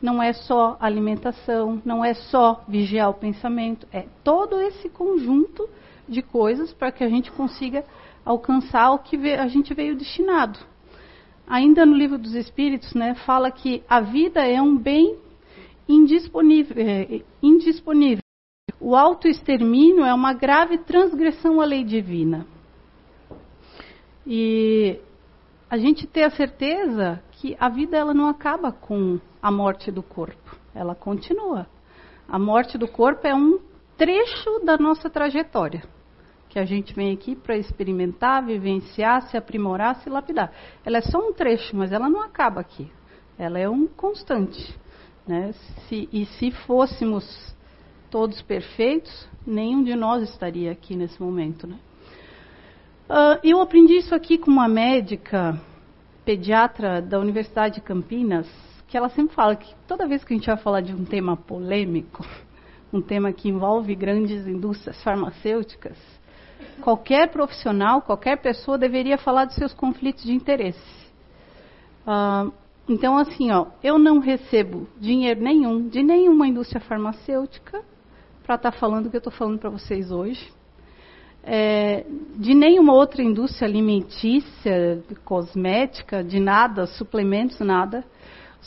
não 0.00 0.22
é 0.22 0.32
só 0.32 0.76
alimentação, 0.78 1.82
não 1.84 2.04
é 2.04 2.14
só 2.14 2.62
vigiar 2.68 3.10
o 3.10 3.14
pensamento, 3.14 3.84
é 3.92 4.04
todo 4.22 4.60
esse 4.60 4.88
conjunto 4.88 5.68
de 6.08 6.22
coisas 6.22 6.72
para 6.72 6.92
que 6.92 7.02
a 7.02 7.08
gente 7.08 7.32
consiga 7.32 7.84
alcançar 8.24 8.90
o 8.92 8.98
que 8.98 9.16
a 9.32 9.46
gente 9.46 9.74
veio 9.74 9.96
destinado. 9.96 10.58
Ainda 11.46 11.84
no 11.84 11.94
livro 11.94 12.16
dos 12.16 12.34
Espíritos, 12.34 12.94
né, 12.94 13.14
fala 13.26 13.50
que 13.50 13.82
a 13.88 14.00
vida 14.00 14.46
é 14.46 14.60
um 14.62 14.76
bem 14.76 15.18
indisponível, 15.88 16.76
é, 16.78 17.22
indisponível. 17.42 18.22
o 18.80 18.96
autoextermínio 18.96 20.04
é 20.04 20.14
uma 20.14 20.32
grave 20.32 20.78
transgressão 20.78 21.60
à 21.60 21.64
lei 21.64 21.84
divina. 21.84 22.46
E 24.26 24.98
a 25.68 25.76
gente 25.76 26.06
ter 26.06 26.22
a 26.22 26.30
certeza 26.30 27.22
que 27.32 27.56
a 27.60 27.68
vida 27.68 27.96
ela 27.96 28.14
não 28.14 28.28
acaba 28.28 28.72
com 28.72 29.20
a 29.42 29.50
morte 29.50 29.90
do 29.90 30.02
corpo, 30.02 30.56
ela 30.74 30.94
continua. 30.94 31.66
A 32.26 32.38
morte 32.38 32.78
do 32.78 32.88
corpo 32.88 33.26
é 33.26 33.34
um 33.34 33.58
trecho 33.96 34.60
da 34.64 34.78
nossa 34.78 35.10
trajetória, 35.10 35.82
que 36.54 36.58
a 36.60 36.64
gente 36.64 36.94
vem 36.94 37.12
aqui 37.12 37.34
para 37.34 37.56
experimentar, 37.56 38.46
vivenciar, 38.46 39.22
se 39.22 39.36
aprimorar, 39.36 39.96
se 39.96 40.08
lapidar. 40.08 40.52
Ela 40.84 40.98
é 40.98 41.00
só 41.00 41.18
um 41.18 41.32
trecho, 41.32 41.76
mas 41.76 41.90
ela 41.90 42.08
não 42.08 42.22
acaba 42.22 42.60
aqui. 42.60 42.88
Ela 43.36 43.58
é 43.58 43.68
um 43.68 43.88
constante. 43.88 44.72
Né? 45.26 45.52
Se, 45.88 46.08
e 46.12 46.24
se 46.26 46.52
fôssemos 46.52 47.52
todos 48.08 48.40
perfeitos, 48.40 49.28
nenhum 49.44 49.82
de 49.82 49.96
nós 49.96 50.22
estaria 50.22 50.70
aqui 50.70 50.94
nesse 50.94 51.20
momento. 51.20 51.66
Né? 51.66 51.76
Uh, 53.10 53.40
eu 53.42 53.60
aprendi 53.60 53.94
isso 53.94 54.14
aqui 54.14 54.38
com 54.38 54.48
uma 54.48 54.68
médica 54.68 55.60
pediatra 56.24 57.02
da 57.02 57.18
Universidade 57.18 57.74
de 57.74 57.80
Campinas, 57.80 58.48
que 58.86 58.96
ela 58.96 59.08
sempre 59.08 59.34
fala 59.34 59.56
que 59.56 59.74
toda 59.88 60.06
vez 60.06 60.22
que 60.22 60.32
a 60.32 60.36
gente 60.36 60.46
vai 60.46 60.56
falar 60.56 60.82
de 60.82 60.94
um 60.94 61.04
tema 61.04 61.36
polêmico, 61.36 62.24
um 62.94 63.02
tema 63.02 63.32
que 63.32 63.48
envolve 63.48 63.92
grandes 63.96 64.46
indústrias 64.46 65.02
farmacêuticas, 65.02 65.98
qualquer 66.80 67.30
profissional, 67.30 68.02
qualquer 68.02 68.36
pessoa 68.40 68.78
deveria 68.78 69.18
falar 69.18 69.44
dos 69.44 69.54
seus 69.54 69.72
conflitos 69.72 70.24
de 70.24 70.32
interesse. 70.32 71.04
Uh, 72.06 72.52
então, 72.88 73.16
assim, 73.16 73.50
ó, 73.50 73.66
eu 73.82 73.98
não 73.98 74.18
recebo 74.18 74.86
dinheiro 75.00 75.40
nenhum 75.40 75.88
de 75.88 76.02
nenhuma 76.02 76.46
indústria 76.46 76.80
farmacêutica 76.80 77.82
para 78.44 78.56
estar 78.56 78.72
tá 78.72 78.78
falando 78.78 79.06
o 79.06 79.10
que 79.10 79.16
eu 79.16 79.18
estou 79.18 79.32
falando 79.32 79.58
para 79.58 79.70
vocês 79.70 80.10
hoje. 80.10 80.52
É, 81.42 82.06
de 82.36 82.54
nenhuma 82.54 82.94
outra 82.94 83.22
indústria 83.22 83.68
alimentícia, 83.68 85.02
cosmética, 85.24 86.22
de 86.24 86.40
nada, 86.40 86.86
suplementos, 86.86 87.58
nada. 87.60 88.04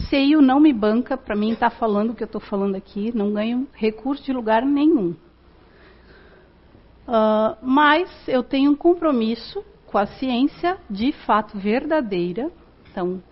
CEIO 0.09 0.41
não 0.41 0.59
me 0.59 0.71
banca 0.71 1.17
para 1.17 1.35
mim 1.35 1.51
estar 1.51 1.71
tá 1.71 1.75
falando 1.75 2.11
o 2.11 2.15
que 2.15 2.23
eu 2.23 2.27
estou 2.27 2.41
falando 2.41 2.75
aqui, 2.75 3.11
não 3.15 3.33
ganho 3.33 3.67
recurso 3.73 4.23
de 4.23 4.31
lugar 4.31 4.63
nenhum. 4.63 5.15
Uh, 7.07 7.55
mas 7.61 8.09
eu 8.27 8.43
tenho 8.43 8.71
um 8.71 8.75
compromisso 8.75 9.63
com 9.85 9.97
a 9.97 10.05
ciência 10.05 10.77
de 10.89 11.11
fato 11.11 11.57
verdadeira. 11.57 12.51
Então, 12.91 13.23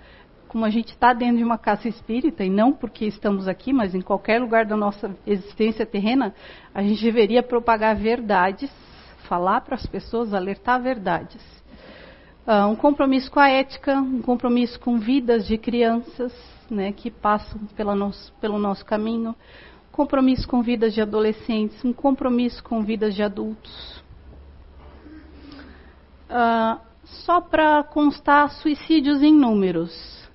como 0.48 0.63
a 0.63 0.70
gente 0.70 0.88
está 0.88 1.12
dentro 1.12 1.38
de 1.38 1.44
uma 1.44 1.58
casa 1.58 1.89
espírita, 1.89 2.44
e 2.44 2.50
não 2.50 2.72
porque 2.72 3.05
estamos 3.05 3.46
aqui, 3.46 3.74
mas 3.74 3.94
em 3.94 4.00
qualquer 4.00 4.39
lugar 4.39 4.65
da 4.65 4.77
nossa 4.77 5.13
existência 5.27 5.86
terrena, 5.86 6.34
a 6.74 6.82
gente 6.82 7.03
deveria 7.03 7.44
propagar 7.44 7.94
verdades, 7.98 8.72
falar 9.27 9.60
para 9.62 9.75
as 9.75 9.86
pessoas, 9.86 10.34
alertar 10.34 10.82
verdades. 10.82 11.44
Uh, 12.48 12.67
um 12.67 12.75
compromisso 12.75 13.29
com 13.29 13.39
a 13.39 13.50
ética, 13.50 13.98
um 13.98 14.22
compromisso 14.22 14.79
com 14.79 14.98
vidas 14.98 15.46
de 15.46 15.58
crianças 15.58 16.32
né, 16.70 16.94
que 16.94 17.12
passam 17.12 17.60
nosso, 17.96 18.32
pelo 18.39 18.58
nosso 18.58 18.86
caminho, 18.86 19.36
compromisso 19.96 20.46
com 20.46 20.62
vidas 20.62 20.94
de 20.94 21.02
adolescentes, 21.02 21.82
um 21.86 21.94
compromisso 21.94 22.62
com 22.62 22.84
vidas 22.84 23.16
de 23.16 23.24
adultos. 23.24 24.04
Uh, 26.30 26.78
só 27.06 27.40
para 27.40 27.82
constar 27.82 28.50
suicídios 28.50 29.24
em 29.24 29.34
números. 29.34 30.30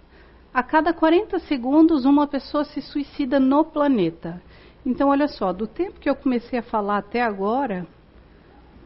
A 0.52 0.62
cada 0.62 0.94
40 0.94 1.38
segundos, 1.40 2.06
uma 2.06 2.26
pessoa 2.26 2.64
se 2.64 2.80
suicida 2.80 3.38
no 3.38 3.62
planeta. 3.62 4.40
Então, 4.84 5.10
olha 5.10 5.28
só, 5.28 5.52
do 5.52 5.66
tempo 5.66 6.00
que 6.00 6.08
eu 6.08 6.16
comecei 6.16 6.58
a 6.58 6.62
falar 6.62 6.96
até 6.96 7.20
agora, 7.20 7.86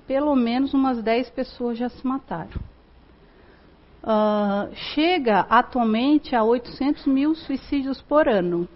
pelo 0.09 0.35
menos 0.35 0.75
umas 0.75 1.01
10 1.01 1.31
pessoas 1.31 1.79
já 1.79 1.89
se 1.89 2.05
mataram. 2.05 2.61
Uh, 4.03 4.75
chega 4.75 5.47
atualmente 5.49 6.35
a 6.35 6.43
800 6.43 7.07
mil 7.07 7.33
suicídios 7.37 8.03
por 8.03 8.29
ano. 8.29 8.69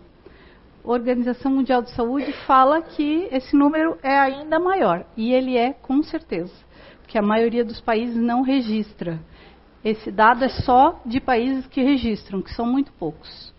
Organização 0.84 1.52
Mundial 1.52 1.82
de 1.82 1.90
Saúde 1.90 2.32
fala 2.46 2.80
que 2.80 3.28
esse 3.30 3.54
número 3.56 3.98
é 4.02 4.18
ainda 4.18 4.58
maior, 4.58 5.04
e 5.16 5.32
ele 5.32 5.56
é 5.56 5.72
com 5.72 6.02
certeza, 6.02 6.52
porque 7.02 7.18
a 7.18 7.22
maioria 7.22 7.64
dos 7.64 7.80
países 7.80 8.16
não 8.16 8.42
registra. 8.42 9.20
Esse 9.84 10.10
dado 10.10 10.44
é 10.44 10.48
só 10.48 11.00
de 11.04 11.20
países 11.20 11.66
que 11.66 11.82
registram, 11.82 12.42
que 12.42 12.52
são 12.52 12.66
muito 12.66 12.92
poucos. 12.92 13.52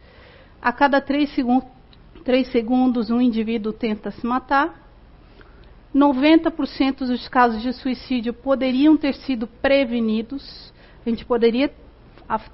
A 0.62 0.72
cada 0.72 1.00
três, 1.00 1.34
segun 1.34 1.62
três 2.24 2.52
segundos, 2.52 3.10
um 3.10 3.22
indivíduo 3.22 3.72
tenta 3.72 4.12
se 4.12 4.26
matar. 4.26 4.88
90% 5.96 7.00
dos 7.00 7.28
casos 7.28 7.62
de 7.62 7.74
suicídio 7.74 8.34
poderiam 8.34 8.96
ter 8.98 9.16
sido 9.16 9.48
prevenidos. 9.48 10.74
A 11.06 11.10
gente 11.10 11.26
poderia 11.26 11.72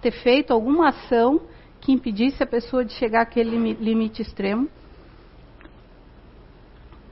ter 0.01 0.11
feito 0.11 0.53
alguma 0.53 0.89
ação 0.89 1.41
que 1.85 1.91
impedisse 1.91 2.41
a 2.41 2.47
pessoa 2.47 2.83
de 2.83 2.93
chegar 2.93 3.21
àquele 3.21 3.75
limite 3.75 4.19
extremo. 4.19 4.67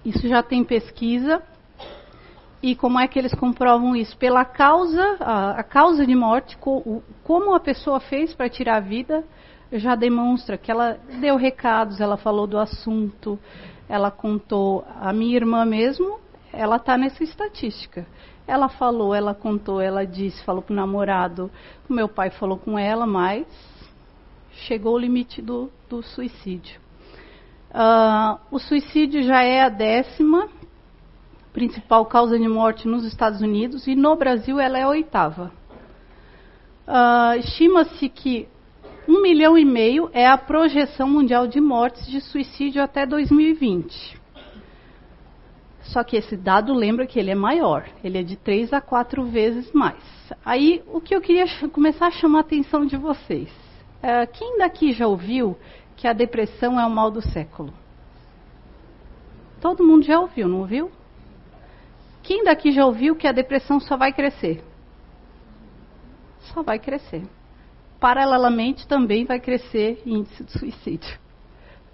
Isso 0.04 0.28
já 0.28 0.42
tem 0.42 0.64
pesquisa. 0.64 1.44
E 2.60 2.76
como 2.76 3.00
é 3.00 3.08
que 3.08 3.20
eles 3.20 3.36
comprovam 3.36 3.96
isso? 3.96 4.18
Pela 4.18 4.44
causa, 4.44 5.18
a, 5.20 5.62
causa 5.64 6.08
de 6.08 6.16
morte, 6.16 6.58
co, 6.58 7.04
como 7.24 7.54
a 7.54 7.60
pessoa 7.60 8.00
fez 8.00 8.34
para 8.34 8.50
tirar 8.50 8.78
a 8.78 8.80
vida, 8.80 9.24
já 9.72 9.94
demonstra 9.94 10.58
que 10.58 10.72
ela 10.72 10.98
deu 11.22 11.36
recados, 11.36 12.02
ela 12.02 12.18
falou 12.18 12.48
do 12.48 12.58
assunto, 12.58 13.38
ela 13.88 14.10
contou. 14.10 14.84
A 15.00 15.14
minha 15.14 15.36
irmã 15.36 15.66
mesmo, 15.66 16.20
ela 16.52 16.78
está 16.78 16.98
nessa 16.98 17.24
estatística. 17.24 18.08
Ela 18.48 18.70
falou, 18.70 19.14
ela 19.14 19.36
contou, 19.36 19.80
ela 19.80 20.04
disse, 20.04 20.44
falou 20.44 20.64
para 20.64 20.74
o 20.74 20.76
namorado. 20.76 21.52
O 21.88 21.94
meu 21.94 22.10
pai 22.10 22.32
falou 22.32 22.58
com 22.58 22.80
ela, 22.80 23.06
mas 23.06 23.46
chegou 24.68 24.96
o 24.96 24.98
limite 24.98 25.42
do, 25.42 25.70
do 25.90 26.02
suicídio. 26.02 26.80
Uh, 27.72 28.40
o 28.52 28.60
suicídio 28.60 29.24
já 29.24 29.42
é 29.42 29.62
a 29.62 29.70
décima 29.70 30.48
principal 31.52 32.06
causa 32.06 32.38
de 32.38 32.48
morte 32.48 32.88
nos 32.88 33.04
Estados 33.04 33.42
Unidos 33.42 33.88
e 33.88 33.96
no 33.96 34.16
Brasil 34.16 34.60
ela 34.60 34.78
é 34.78 34.84
a 34.84 34.90
oitava. 34.90 35.52
Uh, 36.88 37.40
Estima-se 37.40 38.10
que 38.10 38.48
um 39.08 39.22
milhão 39.22 39.58
e 39.58 39.66
meio 39.66 40.10
é 40.14 40.28
a 40.28 40.38
projeção 40.38 41.08
mundial 41.08 41.48
de 41.48 41.60
mortes 41.60 42.06
de 42.08 42.22
suicídio 42.22 42.82
até 42.82 43.06
2020. 43.06 44.22
Só 45.84 46.04
que 46.04 46.16
esse 46.16 46.38
dado 46.38 46.74
lembra 46.74 47.06
que 47.06 47.20
ele 47.20 47.30
é 47.30 47.36
maior, 47.36 47.86
ele 48.04 48.18
é 48.18 48.24
de 48.24 48.36
três 48.36 48.72
a 48.72 48.80
quatro 48.80 49.26
vezes 49.26 49.72
mais. 49.74 50.02
Aí 50.46 50.82
o 50.88 51.02
que 51.02 51.14
eu 51.14 51.22
queria 51.22 51.46
começar 51.70 52.08
a 52.08 52.12
chamar 52.12 52.40
a 52.40 52.42
atenção 52.42 52.86
de 52.86 52.96
vocês. 52.96 53.63
Uh, 54.04 54.28
quem 54.34 54.58
daqui 54.58 54.92
já 54.92 55.08
ouviu 55.08 55.58
que 55.96 56.10
a 56.10 56.12
depressão 56.12 56.78
é 56.78 56.86
o 56.86 56.90
mal 56.90 57.10
do 57.10 57.22
século? 57.22 57.74
Todo 59.62 59.82
mundo 59.82 60.04
já 60.04 60.20
ouviu, 60.20 60.46
não 60.46 60.60
ouviu? 60.60 60.92
Quem 62.22 62.44
daqui 62.44 62.74
já 62.74 62.86
ouviu 62.86 63.16
que 63.16 63.26
a 63.26 63.32
depressão 63.32 63.80
só 63.80 63.96
vai 63.96 64.12
crescer? 64.12 64.62
Só 66.54 66.62
vai 66.62 66.80
crescer. 66.80 67.24
Paralelamente 67.98 68.86
também 68.86 69.24
vai 69.24 69.40
crescer 69.40 70.02
índice 70.06 70.44
de 70.44 70.52
suicídio. 70.52 71.18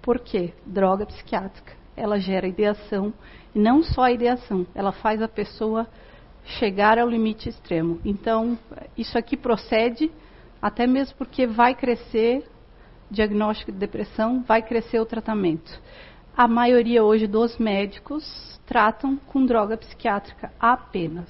Por 0.02 0.18
quê? 0.18 0.52
Droga 0.66 1.06
psiquiátrica. 1.06 1.74
Ela 1.96 2.18
gera 2.18 2.48
ideação, 2.48 3.14
e 3.54 3.58
não 3.60 3.84
só 3.84 4.02
a 4.02 4.12
ideação, 4.12 4.66
ela 4.74 4.90
faz 4.90 5.22
a 5.22 5.28
pessoa 5.28 5.86
chegar 6.44 6.98
ao 6.98 7.08
limite 7.08 7.48
extremo. 7.48 8.00
Então, 8.04 8.58
isso 8.96 9.16
aqui 9.16 9.36
procede 9.36 10.10
até 10.60 10.86
mesmo 10.86 11.16
porque 11.16 11.46
vai 11.46 11.74
crescer 11.74 12.44
diagnóstico 13.10 13.72
de 13.72 13.78
depressão, 13.78 14.42
vai 14.42 14.62
crescer 14.62 15.00
o 15.00 15.06
tratamento. 15.06 15.80
A 16.36 16.46
maioria 16.46 17.02
hoje 17.02 17.26
dos 17.26 17.58
médicos 17.58 18.60
tratam 18.66 19.16
com 19.16 19.44
droga 19.44 19.76
psiquiátrica 19.76 20.52
apenas. 20.60 21.28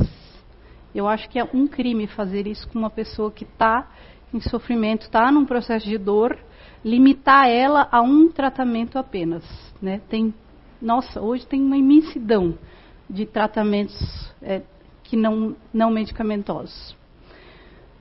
Eu 0.94 1.08
acho 1.08 1.28
que 1.28 1.38
é 1.38 1.44
um 1.54 1.66
crime 1.66 2.06
fazer 2.06 2.46
isso 2.46 2.68
com 2.68 2.78
uma 2.78 2.90
pessoa 2.90 3.30
que 3.30 3.44
está 3.44 3.88
em 4.32 4.40
sofrimento, 4.40 5.02
está 5.02 5.30
num 5.32 5.44
processo 5.44 5.86
de 5.86 5.96
dor, 5.96 6.38
limitar 6.84 7.48
ela 7.48 7.88
a 7.90 8.00
um 8.02 8.30
tratamento 8.30 8.98
apenas. 8.98 9.44
Né? 9.80 10.00
Tem, 10.08 10.34
nossa, 10.80 11.20
hoje 11.20 11.46
tem 11.46 11.62
uma 11.62 11.76
imensidão 11.76 12.58
de 13.08 13.26
tratamentos 13.26 14.32
é, 14.42 14.62
que 15.02 15.16
não, 15.16 15.56
não 15.72 15.90
medicamentosos. 15.90 16.96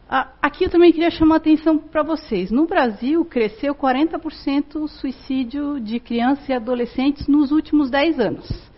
Aqui 0.10 0.64
eu 0.64 0.70
também 0.72 0.92
queria 0.92 1.12
chamar 1.12 1.36
a 1.36 1.38
atenção 1.38 1.78
para 1.78 2.02
vocês. 2.02 2.50
No 2.50 2.66
Brasil, 2.66 3.24
cresceu 3.24 3.76
40% 3.76 4.76
o 4.76 4.88
suicídio 4.88 5.80
de 5.80 6.00
crianças 6.00 6.50
e 6.50 6.54
adolescentes 6.54 7.28
nos 7.28 7.52
últimos 7.52 7.92
10 7.92 8.20
anos. 8.20 8.72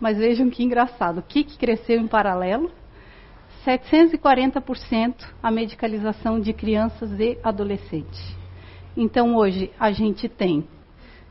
Mas 0.00 0.16
vejam 0.16 0.48
que 0.48 0.64
engraçado. 0.64 1.18
O 1.18 1.22
que, 1.22 1.44
que 1.44 1.58
cresceu 1.58 2.00
em 2.00 2.06
paralelo? 2.06 2.70
740% 3.66 5.14
a 5.42 5.50
medicalização 5.50 6.40
de 6.40 6.54
crianças 6.54 7.10
e 7.20 7.38
adolescentes. 7.42 8.36
Então 8.96 9.36
hoje 9.36 9.70
a 9.78 9.92
gente 9.92 10.26
tem 10.26 10.66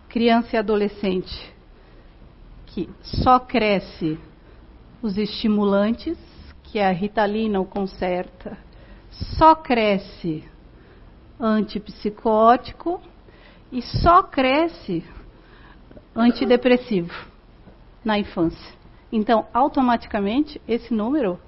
criança 0.07 0.55
e 0.55 0.59
adolescente 0.59 1.53
que 2.67 2.87
só 3.01 3.39
cresce 3.39 4.19
os 5.01 5.17
estimulantes, 5.17 6.17
que 6.63 6.77
é 6.77 6.85
a 6.85 6.91
ritalina 6.91 7.59
ou 7.59 7.65
concerta, 7.65 8.57
só 9.37 9.55
cresce 9.55 10.43
antipsicótico 11.39 13.01
e 13.71 13.81
só 13.81 14.23
cresce 14.23 15.03
antidepressivo 16.15 17.13
na 18.03 18.17
infância. 18.17 18.77
Então, 19.11 19.45
automaticamente, 19.53 20.61
esse 20.67 20.93
número, 20.93 21.39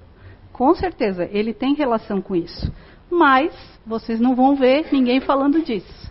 com 0.52 0.74
certeza, 0.74 1.28
ele 1.30 1.52
tem 1.52 1.74
relação 1.74 2.20
com 2.20 2.34
isso. 2.34 2.72
Mas 3.10 3.52
vocês 3.84 4.20
não 4.20 4.34
vão 4.34 4.54
ver 4.54 4.86
ninguém 4.92 5.20
falando 5.20 5.62
disso. 5.62 6.10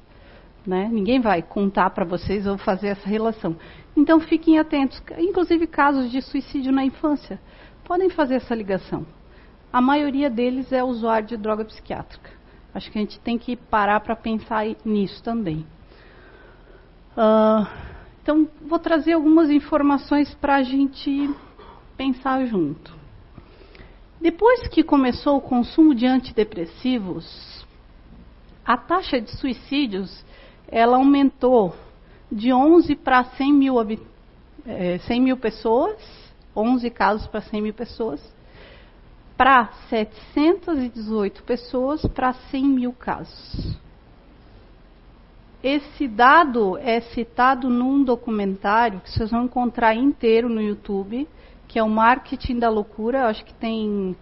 Né? 0.66 0.90
Ninguém 0.92 1.20
vai 1.20 1.42
contar 1.42 1.90
para 1.92 2.06
vocês 2.06 2.46
ou 2.46 2.58
fazer 2.58 2.90
essa 2.90 3.08
relação. 3.08 3.56
Então, 3.96 4.20
fiquem 4.20 4.60
atentos. 4.60 5.02
Inclusive, 5.18 5.66
casos 5.66 6.12
de 6.12 6.22
suicídio 6.22 6.72
na 6.72 6.84
infância 6.84 7.40
podem 7.84 8.10
fazer 8.10 8.36
essa 8.36 8.54
ligação. 8.54 9.06
A 9.72 9.80
maioria 9.80 10.30
deles 10.30 10.72
é 10.72 10.84
usuário 10.84 11.28
de 11.28 11.38
droga 11.38 11.64
psiquiátrica. 11.64 12.32
Acho 12.74 12.92
que 12.92 12.98
a 12.98 13.02
gente 13.02 13.20
tem 13.20 13.38
que 13.38 13.56
parar 13.56 14.00
para 14.00 14.16
pensar 14.16 14.66
nisso 14.84 15.24
também. 15.24 15.66
Uh, 17.16 17.68
então, 18.22 18.48
vou 18.62 18.80
trazer 18.80 19.14
algumas 19.14 19.50
informações 19.50 20.34
para 20.36 20.56
a 20.56 20.64
gente 20.64 21.30
pensar 21.98 22.46
junto. 22.46 22.98
Depois 24.22 24.68
que 24.68 24.84
começou 24.84 25.38
o 25.38 25.42
consumo 25.42 25.96
de 25.96 26.06
antidepressivos, 26.06 27.66
a 28.66 28.76
taxa 28.78 29.20
de 29.22 29.32
suicídios 29.32 30.26
ela 30.68 30.98
aumentou 30.98 31.76
de 32.32 32.54
11 32.54 32.96
para 32.96 33.24
100 33.24 33.54
mil, 33.54 33.76
100 33.86 34.00
é, 34.66 35.20
mil 35.20 35.38
pessoas, 35.38 35.98
11 36.56 36.90
casos 36.92 37.28
para 37.28 37.42
100 37.42 37.62
mil 37.62 37.74
pessoas, 37.74 38.22
para 39.40 39.70
718 39.90 41.44
pessoas 41.44 42.06
para 42.08 42.34
100 42.34 42.66
mil 42.66 42.92
casos. 42.92 43.80
Esse 45.64 46.10
dado 46.10 46.78
é 46.78 47.00
citado 47.00 47.70
num 47.70 48.04
documentário 48.04 49.00
que 49.00 49.10
vocês 49.10 49.32
vão 49.32 49.46
encontrar 49.46 49.96
inteiro 49.96 50.50
no 50.50 50.62
YouTube, 50.62 51.26
que 51.70 51.80
é 51.80 51.84
o 51.84 51.88
Marketing 51.88 52.60
da 52.60 52.70
Loucura. 52.70 53.28
Acho 53.28 53.46
que 53.46 53.54
tem 53.54 54.14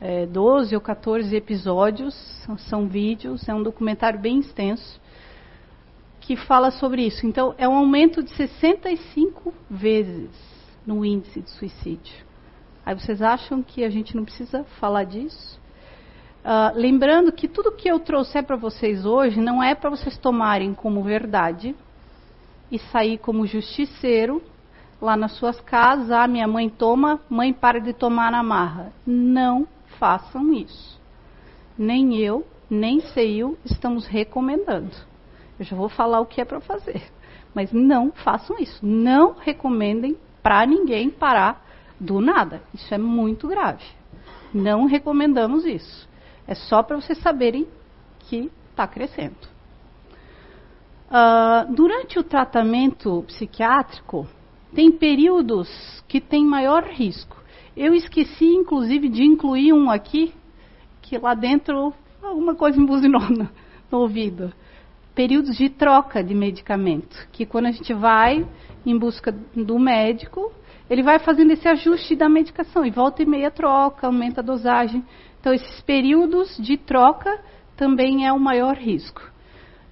é, 0.00 0.26
12 0.26 0.74
ou 0.74 0.80
14 0.80 1.36
episódios, 1.36 2.12
são, 2.44 2.58
são 2.58 2.88
vídeos, 2.88 3.48
é 3.48 3.54
um 3.54 3.62
documentário 3.62 4.18
bem 4.18 4.40
extenso, 4.40 5.00
que 6.20 6.34
fala 6.34 6.72
sobre 6.72 7.06
isso. 7.06 7.24
Então, 7.24 7.54
é 7.58 7.68
um 7.68 7.76
aumento 7.76 8.24
de 8.24 8.30
65 8.32 9.54
vezes 9.70 10.30
no 10.84 11.04
índice 11.04 11.42
de 11.42 11.50
suicídio. 11.50 12.27
Aí 12.88 12.94
vocês 12.94 13.20
acham 13.20 13.62
que 13.62 13.84
a 13.84 13.90
gente 13.90 14.16
não 14.16 14.24
precisa 14.24 14.64
falar 14.80 15.04
disso? 15.04 15.60
Uh, 16.42 16.72
lembrando 16.74 17.30
que 17.30 17.46
tudo 17.46 17.70
que 17.70 17.86
eu 17.86 18.00
trouxer 18.00 18.42
para 18.42 18.56
vocês 18.56 19.04
hoje 19.04 19.38
não 19.38 19.62
é 19.62 19.74
para 19.74 19.90
vocês 19.90 20.16
tomarem 20.16 20.72
como 20.72 21.02
verdade 21.02 21.76
e 22.72 22.78
sair 22.78 23.18
como 23.18 23.46
justiceiro 23.46 24.42
lá 25.02 25.18
nas 25.18 25.32
suas 25.32 25.60
casas. 25.60 26.10
Ah, 26.10 26.26
minha 26.26 26.48
mãe 26.48 26.70
toma, 26.70 27.20
mãe 27.28 27.52
para 27.52 27.78
de 27.78 27.92
tomar 27.92 28.32
na 28.32 28.42
marra. 28.42 28.90
Não 29.06 29.68
façam 29.98 30.50
isso. 30.54 30.98
Nem 31.76 32.16
eu, 32.16 32.46
nem 32.70 33.00
CEIU 33.00 33.58
estamos 33.66 34.06
recomendando. 34.06 34.96
Eu 35.58 35.64
já 35.66 35.76
vou 35.76 35.90
falar 35.90 36.20
o 36.20 36.26
que 36.26 36.40
é 36.40 36.44
para 36.46 36.58
fazer. 36.58 37.02
Mas 37.54 37.70
não 37.70 38.12
façam 38.12 38.56
isso. 38.58 38.78
Não 38.82 39.34
recomendem 39.38 40.16
para 40.42 40.64
ninguém 40.64 41.10
parar 41.10 41.67
do 42.00 42.20
nada. 42.20 42.62
Isso 42.74 42.92
é 42.94 42.98
muito 42.98 43.48
grave. 43.48 43.84
Não 44.52 44.86
recomendamos 44.86 45.64
isso. 45.64 46.08
É 46.46 46.54
só 46.54 46.82
para 46.82 46.96
vocês 46.96 47.18
saberem 47.18 47.66
que 48.20 48.50
está 48.70 48.86
crescendo. 48.86 49.36
Uh, 51.10 51.74
durante 51.74 52.18
o 52.18 52.22
tratamento 52.22 53.24
psiquiátrico, 53.26 54.26
tem 54.74 54.90
períodos 54.90 55.68
que 56.06 56.20
tem 56.20 56.44
maior 56.44 56.84
risco. 56.84 57.36
Eu 57.76 57.94
esqueci, 57.94 58.44
inclusive, 58.44 59.08
de 59.08 59.22
incluir 59.22 59.72
um 59.72 59.90
aqui, 59.90 60.34
que 61.00 61.16
lá 61.16 61.34
dentro 61.34 61.94
alguma 62.22 62.54
coisa 62.54 62.78
embuzinou 62.78 63.22
no 63.90 63.98
ouvido. 63.98 64.52
Períodos 65.14 65.56
de 65.56 65.68
troca 65.68 66.22
de 66.22 66.34
medicamento, 66.34 67.28
que 67.32 67.46
quando 67.46 67.66
a 67.66 67.70
gente 67.70 67.92
vai 67.92 68.46
em 68.84 68.96
busca 68.96 69.32
do 69.54 69.78
médico, 69.78 70.52
ele 70.88 71.02
vai 71.02 71.18
fazendo 71.18 71.50
esse 71.50 71.68
ajuste 71.68 72.16
da 72.16 72.28
medicação 72.28 72.84
e 72.84 72.90
volta 72.90 73.22
e 73.22 73.26
meia 73.26 73.50
troca, 73.50 74.06
aumenta 74.06 74.40
a 74.40 74.44
dosagem. 74.44 75.04
Então, 75.40 75.52
esses 75.52 75.80
períodos 75.82 76.56
de 76.56 76.76
troca 76.76 77.38
também 77.76 78.26
é 78.26 78.32
o 78.32 78.40
maior 78.40 78.76
risco. 78.76 79.22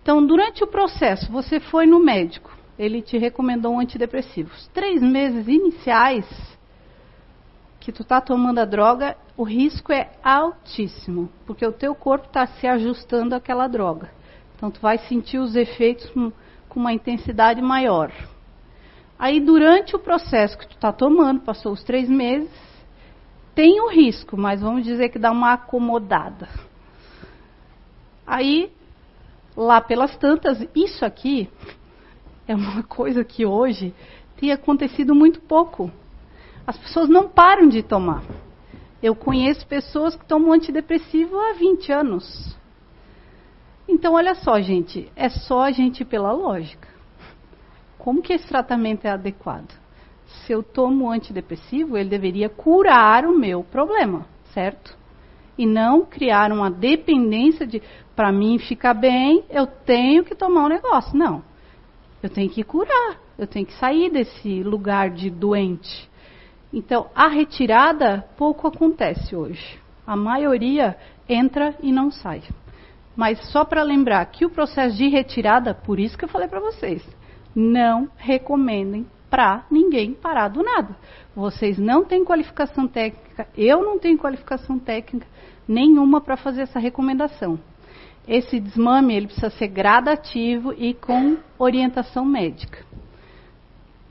Então, 0.02 0.24
durante 0.24 0.64
o 0.64 0.66
processo, 0.66 1.30
você 1.30 1.60
foi 1.60 1.86
no 1.86 1.98
médico, 1.98 2.56
ele 2.78 3.02
te 3.02 3.18
recomendou 3.18 3.74
um 3.74 3.80
antidepressivo. 3.80 4.52
Os 4.54 4.68
três 4.68 5.02
meses 5.02 5.46
iniciais 5.48 6.26
que 7.80 7.92
tu 7.92 8.02
está 8.02 8.20
tomando 8.20 8.58
a 8.58 8.64
droga, 8.64 9.16
o 9.36 9.44
risco 9.44 9.92
é 9.92 10.10
altíssimo, 10.22 11.28
porque 11.46 11.64
o 11.64 11.72
teu 11.72 11.94
corpo 11.94 12.26
está 12.26 12.46
se 12.46 12.66
ajustando 12.66 13.34
àquela 13.34 13.68
droga. 13.68 14.10
Então, 14.56 14.70
tu 14.70 14.80
vai 14.80 14.98
sentir 14.98 15.38
os 15.38 15.54
efeitos 15.54 16.08
com, 16.10 16.32
com 16.68 16.80
uma 16.80 16.92
intensidade 16.92 17.60
maior. 17.60 18.10
Aí, 19.18 19.40
durante 19.40 19.96
o 19.96 19.98
processo 19.98 20.58
que 20.58 20.66
tu 20.66 20.74
está 20.74 20.92
tomando, 20.92 21.40
passou 21.40 21.72
os 21.72 21.82
três 21.82 22.08
meses, 22.08 22.50
tem 23.54 23.80
o 23.80 23.88
risco, 23.88 24.36
mas 24.36 24.60
vamos 24.60 24.84
dizer 24.84 25.08
que 25.08 25.18
dá 25.18 25.30
uma 25.30 25.54
acomodada. 25.54 26.48
Aí, 28.26 28.70
lá 29.56 29.80
pelas 29.80 30.14
tantas, 30.18 30.66
isso 30.74 31.04
aqui 31.04 31.48
é 32.46 32.54
uma 32.54 32.82
coisa 32.82 33.24
que 33.24 33.46
hoje 33.46 33.94
tem 34.36 34.52
acontecido 34.52 35.14
muito 35.14 35.40
pouco. 35.40 35.90
As 36.66 36.76
pessoas 36.76 37.08
não 37.08 37.28
param 37.28 37.68
de 37.68 37.82
tomar. 37.82 38.22
Eu 39.02 39.14
conheço 39.14 39.66
pessoas 39.66 40.14
que 40.14 40.26
tomam 40.26 40.52
antidepressivo 40.52 41.38
há 41.38 41.52
20 41.54 41.92
anos. 41.92 42.56
Então, 43.88 44.14
olha 44.14 44.34
só, 44.34 44.60
gente, 44.60 45.10
é 45.16 45.28
só 45.28 45.62
a 45.62 45.70
gente 45.70 46.00
ir 46.00 46.06
pela 46.06 46.32
lógica. 46.32 46.88
Como 48.06 48.22
que 48.22 48.32
esse 48.32 48.46
tratamento 48.46 49.04
é 49.04 49.10
adequado? 49.10 49.74
se 50.26 50.52
eu 50.52 50.62
tomo 50.62 51.10
antidepressivo, 51.10 51.98
ele 51.98 52.08
deveria 52.08 52.48
curar 52.48 53.24
o 53.24 53.36
meu 53.36 53.64
problema, 53.64 54.26
certo? 54.52 54.96
E 55.58 55.66
não 55.66 56.04
criar 56.04 56.52
uma 56.52 56.70
dependência 56.70 57.66
de, 57.66 57.82
para 58.14 58.30
mim 58.30 58.58
ficar 58.58 58.94
bem, 58.94 59.44
eu 59.50 59.66
tenho 59.66 60.24
que 60.24 60.36
tomar 60.36 60.66
um 60.66 60.68
negócio. 60.68 61.18
Não. 61.18 61.42
Eu 62.22 62.30
tenho 62.30 62.48
que 62.48 62.62
curar, 62.62 63.18
eu 63.36 63.46
tenho 63.46 63.66
que 63.66 63.74
sair 63.74 64.10
desse 64.10 64.62
lugar 64.62 65.10
de 65.10 65.28
doente. 65.28 66.08
Então, 66.72 67.08
a 67.12 67.26
retirada 67.26 68.24
pouco 68.36 68.68
acontece 68.68 69.34
hoje. 69.34 69.80
A 70.06 70.14
maioria 70.14 70.96
entra 71.28 71.74
e 71.82 71.90
não 71.90 72.12
sai. 72.12 72.42
Mas 73.16 73.50
só 73.50 73.64
para 73.64 73.82
lembrar 73.82 74.24
que 74.26 74.44
o 74.44 74.50
processo 74.50 74.96
de 74.96 75.08
retirada, 75.08 75.74
por 75.74 75.98
isso 75.98 76.16
que 76.16 76.24
eu 76.24 76.28
falei 76.28 76.46
para 76.46 76.60
vocês, 76.60 77.02
não 77.56 78.10
recomendem 78.16 79.06
para 79.30 79.64
ninguém 79.70 80.12
parar 80.12 80.48
do 80.48 80.62
nada. 80.62 80.94
Vocês 81.34 81.78
não 81.78 82.04
têm 82.04 82.22
qualificação 82.22 82.86
técnica, 82.86 83.48
eu 83.56 83.82
não 83.82 83.98
tenho 83.98 84.18
qualificação 84.18 84.78
técnica 84.78 85.26
nenhuma 85.66 86.20
para 86.20 86.36
fazer 86.36 86.62
essa 86.62 86.78
recomendação. 86.78 87.58
Esse 88.28 88.60
desmame 88.60 89.14
ele 89.14 89.26
precisa 89.26 89.50
ser 89.50 89.68
gradativo 89.68 90.72
e 90.74 90.92
com 90.94 91.38
orientação 91.58 92.24
médica. 92.24 92.84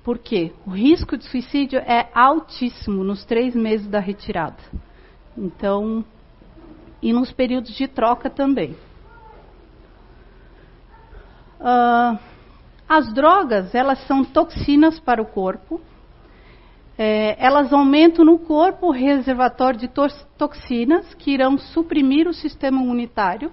Por 0.03 0.17
quê? 0.17 0.51
O 0.65 0.71
risco 0.71 1.17
de 1.17 1.25
suicídio 1.25 1.79
é 1.79 2.09
altíssimo 2.13 3.03
nos 3.03 3.25
três 3.25 3.55
meses 3.55 3.87
da 3.87 3.99
retirada. 3.99 4.57
Então, 5.37 6.03
e 7.01 7.11
nos 7.11 7.31
períodos 7.31 7.75
de 7.75 7.87
troca 7.87 8.29
também. 8.29 8.75
Uh, 11.59 12.17
as 12.87 13.11
drogas, 13.13 13.73
elas 13.73 14.05
são 14.07 14.23
toxinas 14.23 14.99
para 14.99 15.21
o 15.21 15.25
corpo. 15.25 15.81
É, 16.97 17.35
elas 17.43 17.73
aumentam 17.73 18.23
no 18.23 18.39
corpo 18.39 18.87
o 18.87 18.91
reservatório 18.91 19.79
de 19.79 19.89
toxinas 20.37 21.13
que 21.15 21.31
irão 21.31 21.57
suprimir 21.57 22.27
o 22.27 22.33
sistema 22.33 22.81
imunitário 22.81 23.51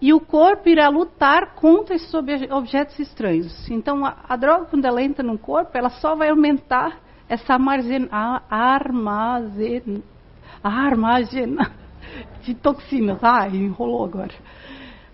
e 0.00 0.12
o 0.12 0.20
corpo 0.20 0.68
irá 0.68 0.88
lutar 0.88 1.54
contra 1.54 1.94
esses 1.94 2.12
objetos 2.14 2.98
estranhos. 2.98 3.68
Então, 3.70 4.04
a, 4.04 4.16
a 4.28 4.36
droga, 4.36 4.66
quando 4.66 4.84
ela 4.84 5.02
entra 5.02 5.24
no 5.24 5.38
corpo, 5.38 5.70
ela 5.74 5.88
só 5.88 6.14
vai 6.14 6.28
aumentar 6.28 7.00
essa 7.28 7.54
armazena, 7.54 8.08
de 12.42 12.54
toxinas. 12.54 13.18
Ah, 13.22 13.48
enrolou 13.48 14.04
agora. 14.04 14.34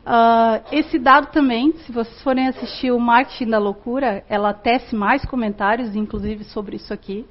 Uh, 0.04 0.60
esse 0.72 0.98
dado 0.98 1.28
também, 1.28 1.72
se 1.78 1.92
vocês 1.92 2.20
forem 2.22 2.48
assistir 2.48 2.90
o 2.90 2.98
Marketing 2.98 3.50
da 3.50 3.58
Loucura, 3.58 4.24
ela 4.28 4.52
tece 4.52 4.96
mais 4.96 5.24
comentários, 5.24 5.94
inclusive 5.94 6.42
sobre 6.42 6.74
isso 6.76 6.92
aqui, 6.92 7.24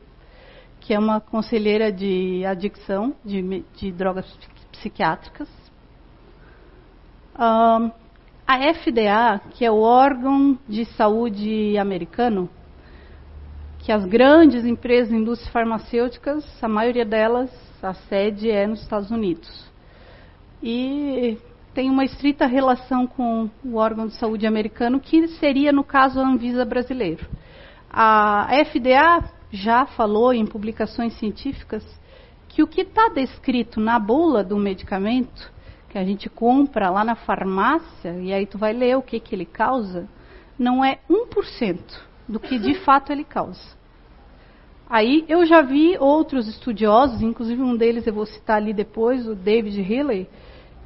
que 0.80 0.94
é 0.94 1.00
uma 1.00 1.20
conselheira 1.20 1.92
de 1.92 2.46
adicção 2.46 3.14
de, 3.26 3.66
de 3.76 3.92
drogas 3.92 4.26
psiquiátricas. 4.72 5.50
Uh, 7.36 7.92
a 8.48 8.74
FDA, 8.74 9.42
que 9.52 9.66
é 9.66 9.72
o 9.72 9.82
órgão 9.82 10.58
de 10.68 10.86
saúde 10.86 11.78
americano, 11.78 12.50
que 13.80 13.92
as 13.92 14.06
grandes 14.06 14.64
empresas 14.66 15.12
indústrias 15.12 15.52
farmacêuticas, 15.52 16.46
a 16.64 16.68
maioria 16.70 17.06
delas, 17.06 17.52
a 17.84 17.94
sede 17.94 18.50
é 18.50 18.66
nos 18.66 18.82
Estados 18.82 19.12
Unidos. 19.12 19.70
E 20.64 21.38
tem 21.74 21.90
uma 21.90 22.04
estrita 22.04 22.46
relação 22.46 23.08
com 23.08 23.50
o 23.64 23.76
órgão 23.76 24.08
de 24.08 24.16
saúde 24.16 24.46
americano, 24.46 25.00
que 25.00 25.28
seria, 25.40 25.72
no 25.72 25.84
caso, 25.84 26.20
a 26.20 26.28
Anvisa 26.28 26.66
brasileiro. 26.66 27.26
A 27.90 28.48
FDA 28.66 29.24
já 29.52 29.86
falou 29.86 30.34
em 30.34 30.46
publicações 30.46 31.14
científicas 31.18 31.86
que 32.48 32.62
o 32.62 32.68
que 32.68 32.82
está 32.82 33.08
descrito 33.10 33.80
na 33.80 33.98
bula 33.98 34.44
do 34.44 34.58
medicamento, 34.58 35.52
que 35.90 35.98
a 35.98 36.04
gente 36.04 36.30
compra 36.30 36.90
lá 36.90 37.04
na 37.04 37.16
farmácia, 37.16 38.16
e 38.22 38.34
aí 38.34 38.46
tu 38.46 38.58
vai 38.58 38.74
ler 38.74 38.98
o 38.98 39.02
que, 39.02 39.20
que 39.20 39.34
ele 39.34 39.46
causa, 39.46 40.08
não 40.60 40.84
é 40.84 41.00
1% 41.10 41.80
do 42.28 42.40
que 42.40 42.60
de 42.60 42.76
fato 42.84 43.12
ele 43.12 43.24
causa. 43.24 43.80
Aí 44.90 45.24
eu 45.30 45.46
já 45.46 45.62
vi 45.62 45.98
outros 45.98 46.50
estudiosos, 46.50 47.22
inclusive 47.22 47.62
um 47.62 47.78
deles 47.78 48.06
eu 48.06 48.14
vou 48.14 48.26
citar 48.26 48.58
ali 48.58 48.74
depois, 48.74 49.26
o 49.26 49.34
David 49.34 49.80
Healy, 49.82 50.28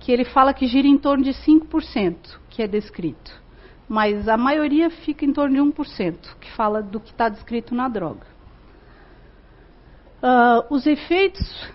que 0.06 0.12
ele 0.12 0.24
fala 0.24 0.54
que 0.54 0.68
gira 0.68 0.88
em 0.88 1.00
torno 1.00 1.24
de 1.24 1.32
5%, 1.32 2.38
que 2.52 2.62
é 2.62 2.68
descrito. 2.68 3.42
Mas 3.90 4.30
a 4.30 4.38
maioria 4.38 4.88
fica 4.92 5.26
em 5.26 5.34
torno 5.34 5.56
de 5.56 5.82
1%, 5.82 6.36
que 6.40 6.52
fala 6.52 6.84
do 6.84 7.00
que 7.00 7.10
está 7.10 7.28
descrito 7.28 7.74
na 7.74 7.90
droga. 7.90 8.28
Uh, 10.22 10.62
os 10.70 10.86
efeitos, 10.86 11.68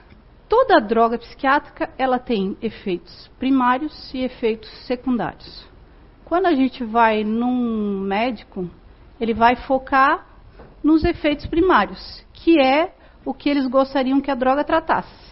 toda 0.49 0.81
droga 0.81 1.19
psiquiátrica, 1.19 1.91
ela 1.99 2.21
tem 2.21 2.57
efeitos 2.63 3.29
primários 3.37 4.15
e 4.15 4.19
efeitos 4.19 4.71
secundários. 4.87 5.69
Quando 6.25 6.47
a 6.47 6.55
gente 6.55 6.85
vai 6.85 7.25
num 7.25 7.99
médico, 7.99 8.71
ele 9.21 9.35
vai 9.35 9.57
focar 9.57 10.25
nos 10.85 11.03
efeitos 11.03 11.47
primários, 11.47 12.25
que 12.33 12.61
é 12.61 12.95
o 13.25 13.35
que 13.35 13.51
eles 13.51 13.67
gostariam 13.67 14.21
que 14.21 14.31
a 14.31 14.37
droga 14.37 14.63
tratasse 14.63 15.30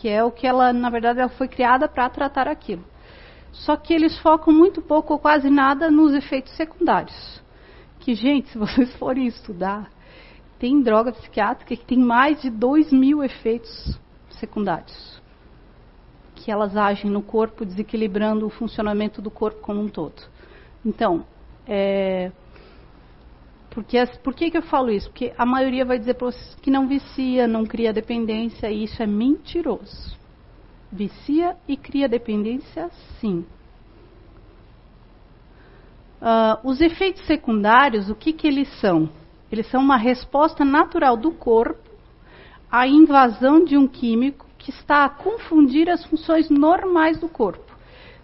que 0.00 0.08
é 0.08 0.24
o 0.24 0.32
que 0.32 0.46
ela, 0.46 0.72
na 0.72 0.88
verdade, 0.88 1.20
ela 1.20 1.28
foi 1.28 1.46
criada 1.46 1.86
para 1.86 2.08
tratar 2.08 2.48
aquilo. 2.48 2.82
Só 3.52 3.76
que 3.76 3.92
eles 3.92 4.18
focam 4.20 4.50
muito 4.50 4.80
pouco 4.80 5.12
ou 5.12 5.18
quase 5.18 5.50
nada 5.50 5.90
nos 5.90 6.14
efeitos 6.14 6.56
secundários. 6.56 7.42
Que, 7.98 8.14
gente, 8.14 8.48
se 8.50 8.56
vocês 8.56 8.90
forem 8.96 9.26
estudar, 9.26 9.90
tem 10.58 10.80
droga 10.80 11.12
psiquiátrica 11.12 11.76
que 11.76 11.84
tem 11.84 11.98
mais 11.98 12.40
de 12.40 12.48
2 12.48 12.90
mil 12.90 13.22
efeitos 13.22 13.98
secundários. 14.30 15.20
Que 16.34 16.50
elas 16.50 16.74
agem 16.78 17.10
no 17.10 17.20
corpo, 17.20 17.66
desequilibrando 17.66 18.46
o 18.46 18.50
funcionamento 18.50 19.20
do 19.20 19.30
corpo 19.30 19.60
como 19.60 19.82
um 19.82 19.88
todo. 19.88 20.22
Então, 20.82 21.26
é, 21.68 22.32
porque, 23.70 24.04
por 24.22 24.34
que, 24.34 24.50
que 24.50 24.58
eu 24.58 24.62
falo 24.62 24.90
isso? 24.90 25.08
Porque 25.08 25.32
a 25.38 25.46
maioria 25.46 25.84
vai 25.84 25.98
dizer 25.98 26.14
para 26.14 26.26
vocês 26.26 26.56
que 26.60 26.70
não 26.70 26.88
vicia, 26.88 27.46
não 27.46 27.64
cria 27.64 27.92
dependência, 27.92 28.70
e 28.70 28.84
isso 28.84 29.02
é 29.02 29.06
mentiroso. 29.06 30.18
Vicia 30.90 31.56
e 31.68 31.76
cria 31.76 32.08
dependência, 32.08 32.90
sim. 33.20 33.44
Uh, 36.20 36.68
os 36.68 36.80
efeitos 36.80 37.24
secundários, 37.26 38.10
o 38.10 38.14
que, 38.14 38.32
que 38.32 38.46
eles 38.46 38.68
são? 38.80 39.08
Eles 39.50 39.66
são 39.70 39.80
uma 39.80 39.96
resposta 39.96 40.64
natural 40.64 41.16
do 41.16 41.30
corpo 41.30 41.88
à 42.70 42.86
invasão 42.86 43.64
de 43.64 43.76
um 43.76 43.86
químico 43.86 44.46
que 44.58 44.70
está 44.70 45.04
a 45.04 45.08
confundir 45.08 45.88
as 45.88 46.04
funções 46.04 46.50
normais 46.50 47.18
do 47.18 47.28
corpo. 47.28 47.72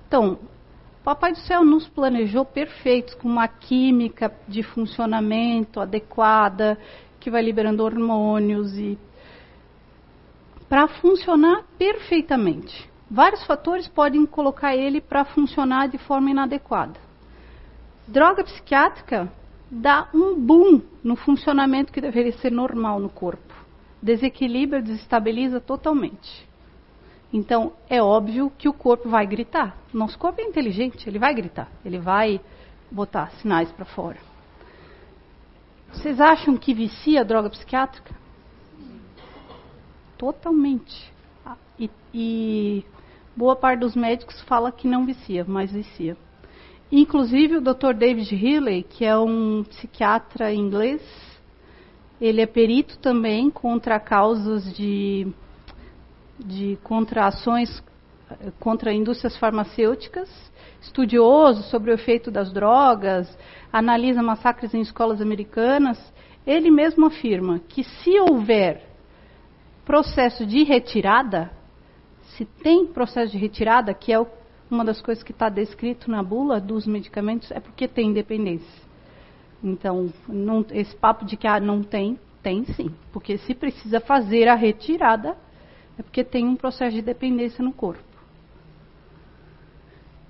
Então, 0.06 0.38
Papai 1.06 1.30
do 1.30 1.38
Céu 1.38 1.64
nos 1.64 1.86
planejou 1.86 2.44
perfeitos, 2.44 3.14
com 3.14 3.28
uma 3.28 3.46
química 3.46 4.34
de 4.48 4.64
funcionamento 4.64 5.78
adequada, 5.78 6.76
que 7.20 7.30
vai 7.30 7.40
liberando 7.42 7.84
hormônios 7.84 8.76
e 8.76 8.98
para 10.68 10.88
funcionar 10.88 11.62
perfeitamente. 11.78 12.90
Vários 13.08 13.44
fatores 13.44 13.86
podem 13.86 14.26
colocar 14.26 14.74
ele 14.74 15.00
para 15.00 15.24
funcionar 15.24 15.86
de 15.86 15.96
forma 15.96 16.32
inadequada. 16.32 16.98
Droga 18.08 18.42
psiquiátrica 18.42 19.32
dá 19.70 20.08
um 20.12 20.34
boom 20.34 20.82
no 21.04 21.14
funcionamento 21.14 21.92
que 21.92 22.00
deveria 22.00 22.32
ser 22.32 22.50
normal 22.50 22.98
no 22.98 23.08
corpo. 23.08 23.54
Desequilibra, 24.02 24.82
desestabiliza 24.82 25.60
totalmente. 25.60 26.48
Então, 27.32 27.72
é 27.88 28.02
óbvio 28.02 28.52
que 28.56 28.68
o 28.68 28.72
corpo 28.72 29.08
vai 29.08 29.26
gritar. 29.26 29.76
Nosso 29.92 30.18
corpo 30.18 30.40
é 30.40 30.44
inteligente, 30.44 31.08
ele 31.08 31.18
vai 31.18 31.34
gritar, 31.34 31.68
ele 31.84 31.98
vai 31.98 32.40
botar 32.90 33.30
sinais 33.40 33.70
para 33.72 33.84
fora. 33.84 34.18
Vocês 35.92 36.20
acham 36.20 36.56
que 36.56 36.74
vicia 36.74 37.20
a 37.20 37.24
droga 37.24 37.50
psiquiátrica? 37.50 38.14
Totalmente. 40.16 41.12
Ah, 41.44 41.56
e, 41.78 41.90
e 42.14 42.84
boa 43.34 43.56
parte 43.56 43.80
dos 43.80 43.96
médicos 43.96 44.40
fala 44.42 44.70
que 44.70 44.86
não 44.86 45.04
vicia, 45.04 45.44
mas 45.46 45.72
vicia. 45.72 46.16
Inclusive 46.90 47.56
o 47.56 47.60
Dr. 47.60 47.92
David 47.94 48.32
Healy, 48.34 48.84
que 48.84 49.04
é 49.04 49.16
um 49.18 49.64
psiquiatra 49.64 50.54
inglês, 50.54 51.02
ele 52.20 52.40
é 52.40 52.46
perito 52.46 52.98
também 52.98 53.50
contra 53.50 53.98
causas 53.98 54.72
de 54.74 55.26
de 56.38 56.78
contrações 56.82 57.82
contra 58.58 58.92
indústrias 58.92 59.36
farmacêuticas, 59.36 60.28
estudioso 60.80 61.62
sobre 61.64 61.90
o 61.90 61.94
efeito 61.94 62.30
das 62.30 62.52
drogas, 62.52 63.36
analisa 63.72 64.22
massacres 64.22 64.74
em 64.74 64.80
escolas 64.80 65.20
americanas, 65.20 65.98
ele 66.46 66.70
mesmo 66.70 67.06
afirma 67.06 67.60
que 67.68 67.82
se 67.82 68.18
houver 68.20 68.82
processo 69.84 70.44
de 70.44 70.64
retirada, 70.64 71.50
se 72.36 72.44
tem 72.44 72.86
processo 72.86 73.32
de 73.32 73.38
retirada, 73.38 73.94
que 73.94 74.12
é 74.12 74.26
uma 74.70 74.84
das 74.84 75.00
coisas 75.00 75.22
que 75.22 75.32
está 75.32 75.48
descrito 75.48 76.10
na 76.10 76.22
bula 76.22 76.60
dos 76.60 76.86
medicamentos, 76.86 77.50
é 77.52 77.60
porque 77.60 77.86
tem 77.86 78.12
dependência. 78.12 78.86
Então, 79.62 80.12
não, 80.28 80.64
esse 80.70 80.94
papo 80.96 81.24
de 81.24 81.36
que 81.36 81.46
ah, 81.46 81.58
não 81.60 81.82
tem, 81.82 82.18
tem 82.42 82.64
sim. 82.64 82.94
Porque 83.12 83.38
se 83.38 83.54
precisa 83.54 84.00
fazer 84.00 84.48
a 84.48 84.54
retirada, 84.54 85.36
é 85.98 86.02
porque 86.02 86.22
tem 86.22 86.46
um 86.46 86.56
processo 86.56 86.94
de 86.94 87.02
dependência 87.02 87.64
no 87.64 87.72
corpo. 87.72 88.02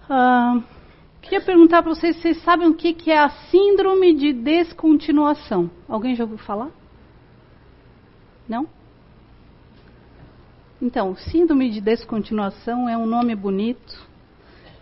Ah, 0.09 0.61
queria 1.21 1.41
perguntar 1.41 1.83
para 1.83 1.93
vocês, 1.93 2.17
vocês 2.17 2.41
sabem 2.43 2.69
o 2.69 2.75
que, 2.75 2.95
que 2.95 3.11
é 3.11 3.19
a 3.19 3.29
síndrome 3.29 4.15
de 4.15 4.33
descontinuação? 4.33 5.71
Alguém 5.89 6.15
já 6.15 6.25
ouviu 6.25 6.39
falar? 6.39 6.71
Não? 8.49 8.69
Então, 10.81 11.17
síndrome 11.17 11.71
de 11.71 11.81
descontinuação 11.81 12.89
é 12.89 12.97
um 12.97 13.07
nome 13.07 13.35
bonito 13.35 14.07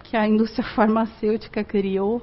que 0.02 0.16
a 0.16 0.28
indústria 0.28 0.66
farmacêutica 0.74 1.64
criou 1.64 2.20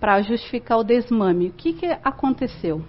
para 0.00 0.20
justificar 0.22 0.78
o 0.78 0.84
desmame. 0.84 1.48
O 1.48 1.52
que, 1.52 1.74
que 1.74 1.86
aconteceu? 1.86 2.84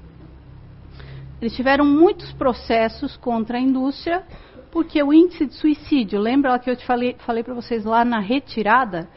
Eles 1.41 1.55
tiveram 1.55 1.85
muitos 1.85 2.31
processos 2.33 3.15
contra 3.17 3.57
a 3.57 3.61
indústria 3.61 4.25
porque 4.71 5.01
o 5.01 5.11
índice 5.11 5.45
de 5.45 5.53
suicídio, 5.53 6.19
lembra 6.19 6.57
que 6.59 6.69
eu 6.69 6.75
te 6.75 6.85
falei, 6.85 7.15
falei 7.19 7.43
para 7.43 7.53
vocês 7.53 7.83
lá 7.83 8.05
na 8.05 8.19
retirada? 8.19 9.07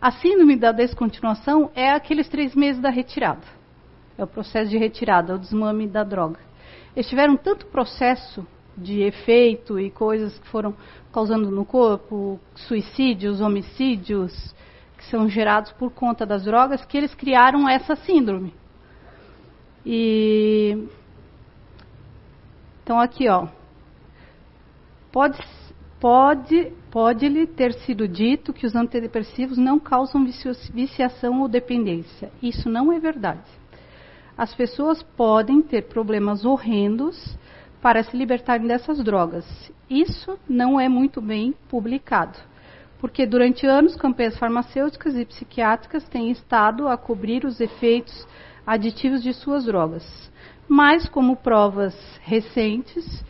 A 0.00 0.10
síndrome 0.10 0.56
da 0.56 0.72
descontinuação 0.72 1.70
é 1.74 1.90
aqueles 1.90 2.28
três 2.28 2.54
meses 2.54 2.80
da 2.80 2.90
retirada. 2.90 3.42
É 4.18 4.24
o 4.24 4.26
processo 4.26 4.70
de 4.70 4.78
retirada, 4.78 5.32
é 5.32 5.36
o 5.36 5.38
desmame 5.38 5.86
da 5.86 6.02
droga. 6.02 6.40
Eles 6.94 7.08
tiveram 7.08 7.36
tanto 7.36 7.66
processo 7.66 8.46
de 8.76 9.02
efeito 9.02 9.78
e 9.78 9.90
coisas 9.90 10.38
que 10.38 10.48
foram 10.48 10.74
causando 11.12 11.50
no 11.50 11.64
corpo, 11.64 12.40
suicídios, 12.54 13.40
homicídios, 13.40 14.54
que 14.96 15.04
são 15.04 15.28
gerados 15.28 15.72
por 15.72 15.90
conta 15.90 16.24
das 16.24 16.44
drogas, 16.44 16.84
que 16.84 16.96
eles 16.96 17.14
criaram 17.14 17.68
essa 17.68 17.94
síndrome. 17.96 18.54
E 19.84 20.88
então 22.82 22.98
aqui, 22.98 23.28
ó, 23.28 23.46
Pode, 25.12 25.38
pode, 26.00 26.72
pode-lhe 26.90 27.46
ter 27.46 27.74
sido 27.74 28.08
dito 28.08 28.52
que 28.52 28.66
os 28.66 28.74
antidepressivos 28.74 29.58
não 29.58 29.78
causam 29.78 30.26
viciação 30.72 31.42
ou 31.42 31.48
dependência. 31.48 32.32
Isso 32.42 32.70
não 32.70 32.90
é 32.90 32.98
verdade. 32.98 33.46
As 34.36 34.54
pessoas 34.54 35.02
podem 35.02 35.60
ter 35.60 35.82
problemas 35.82 36.44
horrendos 36.44 37.38
para 37.82 38.02
se 38.02 38.16
libertarem 38.16 38.66
dessas 38.66 39.04
drogas. 39.04 39.44
Isso 39.90 40.38
não 40.48 40.80
é 40.80 40.88
muito 40.88 41.20
bem 41.20 41.54
publicado. 41.68 42.38
porque 43.02 43.26
durante 43.26 43.66
anos 43.66 43.96
campanhas 43.96 44.38
farmacêuticas 44.38 45.16
e 45.16 45.24
psiquiátricas 45.24 46.08
têm 46.08 46.30
estado 46.30 46.86
a 46.86 46.96
cobrir 46.96 47.44
os 47.44 47.60
efeitos 47.60 48.28
aditivos 48.64 49.20
de 49.20 49.32
suas 49.34 49.64
drogas. 49.64 50.30
Mas, 50.68 51.08
como 51.08 51.34
provas 51.34 51.96
recentes, 52.22 53.24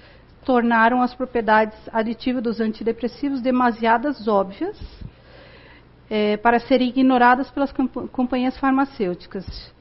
tornaram 0.45 1.01
as 1.03 1.15
propriedades 1.15 1.79
aditivas 1.93 2.43
dos 2.43 2.61
antidepressivos 2.61 3.41
demasiadas 3.41 4.27
óbvias 4.27 4.79
é, 6.11 6.37
para 6.37 6.59
serem 6.59 6.89
ignoradas 6.89 7.51
pelas 7.51 7.73
companhias 8.13 8.59
farmacêuticas. 8.59 9.73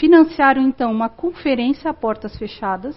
Financiaram 0.00 0.62
então 0.62 0.92
uma 0.92 1.08
conferência 1.08 1.90
a 1.90 1.94
portas 1.94 2.36
fechadas 2.36 2.96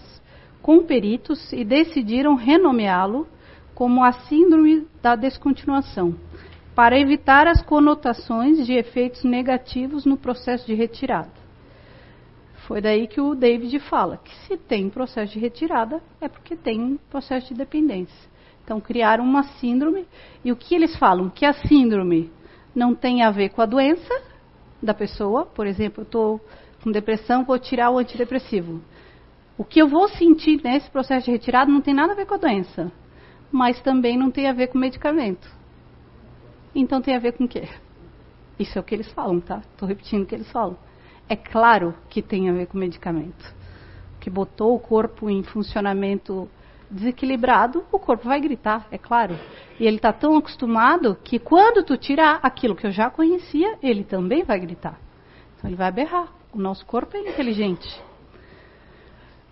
com 0.62 0.84
peritos 0.84 1.52
e 1.54 1.64
decidiram 1.64 2.36
renomeá-lo 2.36 3.28
como 3.74 4.04
a 4.04 4.12
Síndrome 4.12 4.88
da 5.02 5.16
Descontinuação, 5.16 6.16
para 6.76 7.00
evitar 7.00 7.48
as 7.48 7.62
conotações 7.62 8.66
de 8.66 8.74
efeitos 8.74 9.24
negativos 9.24 10.06
no 10.06 10.18
processo 10.18 10.68
de 10.68 10.74
retirada. 10.74 11.41
Foi 12.72 12.80
daí 12.80 13.06
que 13.06 13.20
o 13.20 13.36
David 13.36 13.78
fala 13.82 14.16
que 14.16 14.34
se 14.48 14.56
tem 14.56 14.90
processo 14.90 15.34
de 15.34 15.40
retirada 15.40 16.02
é 16.22 16.30
porque 16.30 16.56
tem 16.56 16.98
processo 17.10 17.50
de 17.50 17.54
dependência. 17.54 18.30
Então 18.64 18.80
criaram 18.80 19.26
uma 19.26 19.44
síndrome 19.44 20.08
e 20.42 20.54
o 20.54 20.56
que 20.56 20.74
eles 20.74 20.96
falam? 20.96 21.30
Que 21.30 21.46
a 21.46 21.52
síndrome 21.52 22.32
não 22.74 22.96
tem 22.96 23.24
a 23.24 23.30
ver 23.30 23.50
com 23.50 23.62
a 23.62 23.66
doença 23.66 24.24
da 24.82 24.94
pessoa, 24.94 25.46
por 25.46 25.68
exemplo, 25.68 26.00
eu 26.00 26.06
estou 26.06 26.42
com 26.82 26.94
depressão, 26.94 27.44
vou 27.44 27.60
tirar 27.60 27.92
o 27.92 27.98
antidepressivo. 27.98 28.80
O 29.58 29.66
que 29.66 29.82
eu 29.82 29.90
vou 29.90 30.08
sentir 30.08 30.62
nesse 30.64 30.90
processo 30.90 31.26
de 31.26 31.32
retirada 31.32 31.70
não 31.70 31.82
tem 31.82 31.94
nada 31.94 32.14
a 32.14 32.16
ver 32.16 32.26
com 32.26 32.36
a 32.36 32.38
doença, 32.38 32.90
mas 33.52 33.82
também 33.82 34.18
não 34.18 34.32
tem 34.32 34.48
a 34.48 34.54
ver 34.54 34.68
com 34.68 34.78
medicamento. 34.78 35.46
Então 36.74 37.02
tem 37.02 37.18
a 37.18 37.20
ver 37.20 37.34
com 37.34 37.44
o 37.44 37.50
quê? 37.50 37.68
Isso 38.58 38.78
é 38.78 38.82
o 38.82 38.84
que 38.86 38.96
eles 38.96 39.12
falam, 39.12 39.42
tá? 39.42 39.62
Estou 39.74 39.90
repetindo 39.90 40.24
o 40.24 40.26
que 40.26 40.36
eles 40.36 40.50
falam. 40.50 40.78
É 41.32 41.36
claro 41.38 41.96
que 42.10 42.22
tem 42.22 42.50
a 42.50 42.52
ver 42.52 42.65
com 42.65 42.78
medicamento. 42.78 43.56
Que 44.20 44.30
botou 44.30 44.76
o 44.76 44.80
corpo 44.80 45.30
em 45.30 45.41
funcionamento 45.44 46.50
desequilibrado, 46.89 47.86
o 47.89 47.98
corpo 47.98 48.28
vai 48.28 48.41
gritar, 48.41 48.86
é 48.91 48.98
claro. 48.98 49.39
E 49.80 49.88
ele 49.88 49.96
está 49.96 50.12
tão 50.12 50.36
acostumado 50.36 51.17
que 51.24 51.39
quando 51.39 51.86
tu 51.86 51.96
tirar 51.96 52.41
aquilo 52.44 52.76
que 52.76 52.86
eu 52.86 52.91
já 52.91 53.10
conhecia, 53.10 53.78
ele 53.82 54.04
também 54.04 54.44
vai 54.44 54.60
gritar. 54.60 55.00
Então 55.56 55.70
ele 55.70 55.78
vai 55.78 55.89
berrar. 55.89 56.28
O 56.54 56.60
nosso 56.60 56.86
corpo 56.86 57.15
é 57.15 57.22
inteligente. 57.22 57.88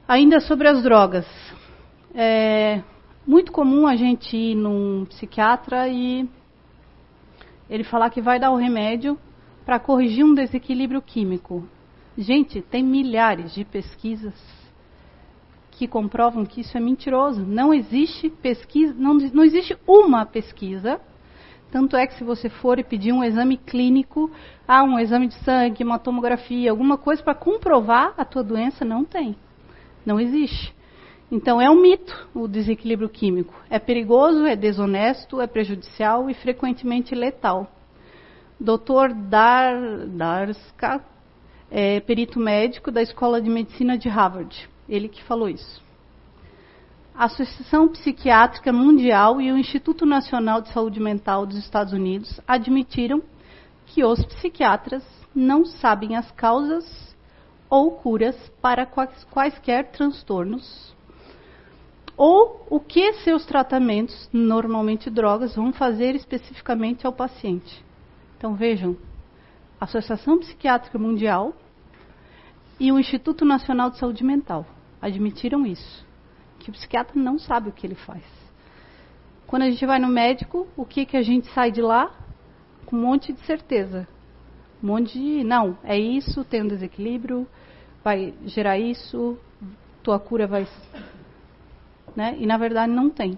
Ainda 0.06 0.42
sobre 0.42 0.68
as 0.68 0.84
drogas. 0.84 1.26
É 2.14 2.84
muito 3.26 3.54
comum 3.54 3.88
a 3.88 3.96
gente 3.96 4.36
ir 4.36 4.56
num 4.56 5.06
psiquiatra 5.06 5.88
e 5.88 6.30
ele 7.70 7.86
falar 7.86 8.10
que 8.10 8.20
vai 8.20 8.38
dar 8.38 8.52
o 8.52 8.58
remédio 8.58 9.18
para 9.70 9.78
corrigir 9.78 10.26
um 10.26 10.34
desequilíbrio 10.34 11.00
químico. 11.00 11.64
Gente, 12.18 12.60
tem 12.60 12.84
milhares 12.84 13.54
de 13.54 13.64
pesquisas 13.64 14.34
que 15.70 15.88
comprovam 15.88 16.44
que 16.44 16.62
isso 16.62 16.76
é 16.76 16.80
mentiroso. 16.80 17.46
Não 17.46 17.72
existe 17.72 18.32
pesquisa, 18.32 18.96
não, 18.98 19.14
não 19.14 19.44
existe 19.44 19.78
uma 19.86 20.26
pesquisa. 20.26 21.00
Tanto 21.72 21.96
é 21.96 22.08
que 22.08 22.16
se 22.16 22.24
você 22.24 22.50
for 22.50 22.80
e 22.80 22.84
pedir 22.84 23.14
um 23.14 23.24
exame 23.24 23.58
clínico, 23.58 24.32
ah, 24.68 24.84
um 24.84 24.98
exame 24.98 25.28
de 25.28 25.36
sangue, 25.44 25.84
uma 25.84 26.00
tomografia, 26.00 26.72
alguma 26.72 26.98
coisa 26.98 27.22
para 27.22 27.36
comprovar 27.36 28.16
a 28.18 28.26
tua 28.26 28.44
doença, 28.44 28.84
não 28.84 29.06
tem. 29.06 29.36
Não 30.04 30.20
existe. 30.20 30.74
Então 31.32 31.62
é 31.62 31.70
um 31.70 31.80
mito 31.80 32.28
o 32.34 32.48
desequilíbrio 32.48 33.08
químico. 33.08 33.54
É 33.70 33.78
perigoso, 33.78 34.48
é 34.48 34.56
desonesto, 34.56 35.40
é 35.40 35.46
prejudicial 35.46 36.28
e 36.28 36.34
frequentemente 36.34 37.14
letal. 37.14 37.70
Dr. 38.60 39.14
Dar, 39.30 40.08
Darska 40.08 41.02
é 41.72 42.00
perito 42.02 42.40
médico 42.40 42.92
da 42.92 43.02
Escola 43.02 43.42
de 43.42 43.50
Medicina 43.50 43.98
de 43.98 44.10
Harvard. 44.10 44.70
Ele 44.88 45.08
que 45.08 45.24
falou 45.24 45.48
isso. 45.48 45.82
A 47.16 47.26
Associação 47.26 47.88
Psiquiátrica 47.88 48.74
Mundial 48.74 49.40
e 49.40 49.52
o 49.52 49.58
Instituto 49.58 50.06
Nacional 50.06 50.62
de 50.62 50.74
Saúde 50.74 51.00
Mental 51.00 51.46
dos 51.46 51.58
Estados 51.58 51.94
Unidos 51.94 52.40
admitiram 52.48 53.22
que 53.86 54.04
os 54.04 54.24
psiquiatras 54.26 55.04
não 55.34 55.64
sabem 55.66 56.16
as 56.16 56.30
causas 56.32 57.16
ou 57.70 57.92
curas 57.92 58.36
para 58.62 58.86
quaisquer 58.86 59.92
transtornos 59.92 60.94
ou 62.20 62.66
o 62.70 62.82
que 62.82 63.14
seus 63.14 63.46
tratamentos, 63.46 64.30
normalmente 64.34 65.10
drogas, 65.10 65.56
vão 65.56 65.72
fazer 65.72 66.16
especificamente 66.16 67.08
ao 67.08 67.14
paciente. 67.14 67.82
Então 68.40 68.56
vejam, 68.56 68.96
a 69.82 69.84
Associação 69.84 70.40
Psiquiátrica 70.40 70.98
Mundial 70.98 71.54
e 72.80 72.90
o 72.90 72.98
Instituto 72.98 73.44
Nacional 73.44 73.90
de 73.90 73.98
Saúde 73.98 74.24
Mental 74.24 74.66
admitiram 75.02 75.66
isso, 75.66 76.08
que 76.58 76.70
o 76.70 76.74
psiquiatra 76.74 77.22
não 77.22 77.38
sabe 77.38 77.68
o 77.68 77.74
que 77.74 77.86
ele 77.86 77.96
faz. 77.96 78.24
Quando 79.46 79.64
a 79.64 79.70
gente 79.70 79.86
vai 79.86 80.00
no 80.00 80.08
médico, 80.08 80.66
o 80.78 80.86
que, 80.86 81.06
que 81.06 81.18
a 81.18 81.22
gente 81.22 81.48
sai 81.52 81.70
de 81.70 81.82
lá? 81.82 82.16
Com 82.86 82.96
um 82.96 83.02
monte 83.02 83.34
de 83.34 83.42
certeza. 83.42 84.08
Um 84.82 84.88
monte 84.88 85.20
de, 85.20 85.44
não, 85.44 85.78
é 85.84 86.00
isso, 86.00 86.46
tem 86.46 86.64
um 86.64 86.68
desequilíbrio, 86.68 87.46
vai 88.02 88.34
gerar 88.46 88.80
isso, 88.80 89.38
tua 90.02 90.18
cura 90.18 90.48
vai. 90.48 90.66
Né? 92.16 92.38
E 92.40 92.46
na 92.46 92.58
verdade 92.58 92.94
não 92.94 93.10
tem. 93.10 93.38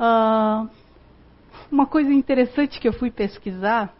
Uh, 0.00 0.68
uma 1.74 1.86
coisa 1.86 2.12
interessante 2.12 2.80
que 2.80 2.88
eu 2.88 2.92
fui 2.92 3.10
pesquisar 3.10 3.92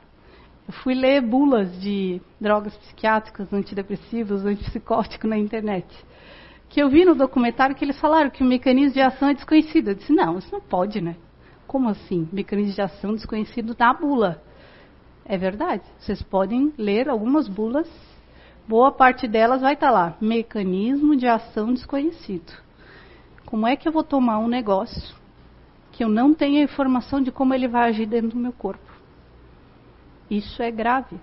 eu 0.67 0.73
fui 0.83 0.95
ler 0.95 1.21
bulas 1.21 1.79
de 1.81 2.23
drogas 2.41 2.75
psiquiátricas, 2.77 3.53
antidepressivos, 3.53 4.47
antipsicóticos 4.47 5.29
na 5.29 5.37
internet. 5.37 5.87
Que 6.71 6.83
eu 6.83 6.89
vi 6.89 7.05
no 7.05 7.15
documentário 7.15 7.77
que 7.77 7.85
eles 7.85 8.01
falaram 8.01 8.31
que 8.31 8.43
o 8.43 8.47
mecanismo 8.47 8.95
de 8.95 9.01
ação 9.01 9.29
é 9.29 9.35
desconhecido. 9.35 9.89
Eu 9.89 9.95
disse, 9.95 10.13
não, 10.13 10.39
isso 10.39 10.51
não 10.51 10.63
pode, 10.63 11.03
né? 11.03 11.17
Como 11.67 11.89
assim? 11.89 12.27
Mecanismo 12.33 12.73
de 12.73 12.81
ação 12.81 13.13
desconhecido 13.13 13.77
na 13.79 13.93
bula. 13.93 14.43
É 15.27 15.37
verdade. 15.37 15.83
Vocês 15.99 16.23
podem 16.23 16.73
ler 16.79 17.11
algumas 17.11 17.47
bulas. 17.47 17.89
Boa 18.67 18.91
parte 18.91 19.29
delas 19.29 19.61
vai 19.61 19.75
estar 19.75 19.91
lá. 19.91 20.17
Mecanismo 20.19 21.15
de 21.15 21.27
ação 21.27 21.75
desconhecido. 21.75 22.53
Como 23.45 23.67
é 23.67 23.77
que 23.77 23.87
eu 23.87 23.93
vou 23.93 24.03
tomar 24.03 24.39
um 24.39 24.49
negócio 24.49 25.15
que 25.95 26.03
eu 26.03 26.09
não 26.09 26.35
tenho 26.35 26.61
a 26.61 26.65
informação 26.65 27.23
de 27.23 27.31
como 27.31 27.55
ele 27.55 27.69
vai 27.69 27.89
agir 27.89 28.07
dentro 28.07 28.31
do 28.31 28.37
meu 28.37 28.53
corpo? 28.53 28.93
Isso 30.29 30.61
é 30.61 30.69
grave. 30.69 31.21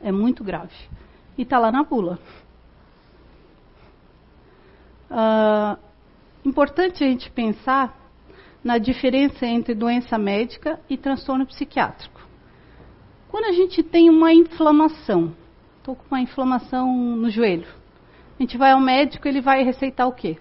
É 0.00 0.10
muito 0.10 0.42
grave. 0.42 0.74
E 1.38 1.42
está 1.42 1.56
lá 1.60 1.70
na 1.70 1.84
bula. 1.84 2.18
Uh, 5.08 5.78
importante 6.44 7.04
a 7.04 7.06
gente 7.06 7.30
pensar 7.30 7.96
na 8.62 8.76
diferença 8.76 9.46
entre 9.46 9.72
doença 9.72 10.18
médica 10.18 10.80
e 10.90 10.96
transtorno 10.96 11.46
psiquiátrico. 11.46 12.20
Quando 13.28 13.44
a 13.44 13.52
gente 13.52 13.84
tem 13.84 14.10
uma 14.10 14.32
inflamação, 14.32 15.32
estou 15.78 15.94
com 15.94 16.04
uma 16.10 16.20
inflamação 16.20 16.92
no 16.92 17.30
joelho, 17.30 17.68
a 18.36 18.42
gente 18.42 18.58
vai 18.58 18.72
ao 18.72 18.80
médico, 18.80 19.28
ele 19.28 19.40
vai 19.40 19.62
receitar 19.62 20.08
o 20.08 20.12
quê? 20.12 20.38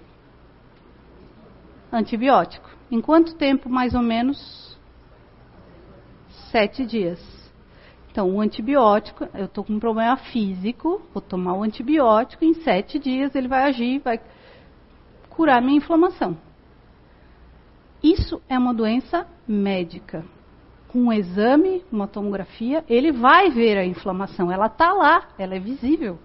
Antibiótico. 1.91 2.62
Em 2.93 3.01
quanto 3.01 3.33
tempo, 3.33 3.67
mais 3.67 3.95
ou 3.95 4.03
menos, 4.03 4.77
sete 6.51 6.85
dias. 6.85 7.19
Então, 8.11 8.29
o 8.29 8.39
antibiótico, 8.39 9.27
eu 9.33 9.45
estou 9.45 9.63
com 9.63 9.73
um 9.73 9.79
problema 9.79 10.15
físico, 10.15 11.01
vou 11.11 11.19
tomar 11.19 11.55
o 11.55 11.63
antibiótico, 11.63 12.45
em 12.45 12.53
sete 12.53 12.99
dias 12.99 13.33
ele 13.33 13.47
vai 13.47 13.63
agir, 13.63 13.97
vai 13.97 14.21
curar 15.27 15.59
minha 15.59 15.77
inflamação. 15.77 16.37
Isso 18.03 18.39
é 18.47 18.59
uma 18.59 18.75
doença 18.75 19.25
médica. 19.47 20.23
Com 20.87 21.05
um 21.05 21.11
exame, 21.11 21.83
uma 21.91 22.07
tomografia, 22.07 22.85
ele 22.87 23.11
vai 23.11 23.49
ver 23.49 23.75
a 23.75 23.83
inflamação, 23.83 24.51
ela 24.51 24.67
está 24.67 24.93
lá, 24.93 25.29
ela 25.39 25.55
é 25.55 25.59
visível. 25.59 26.19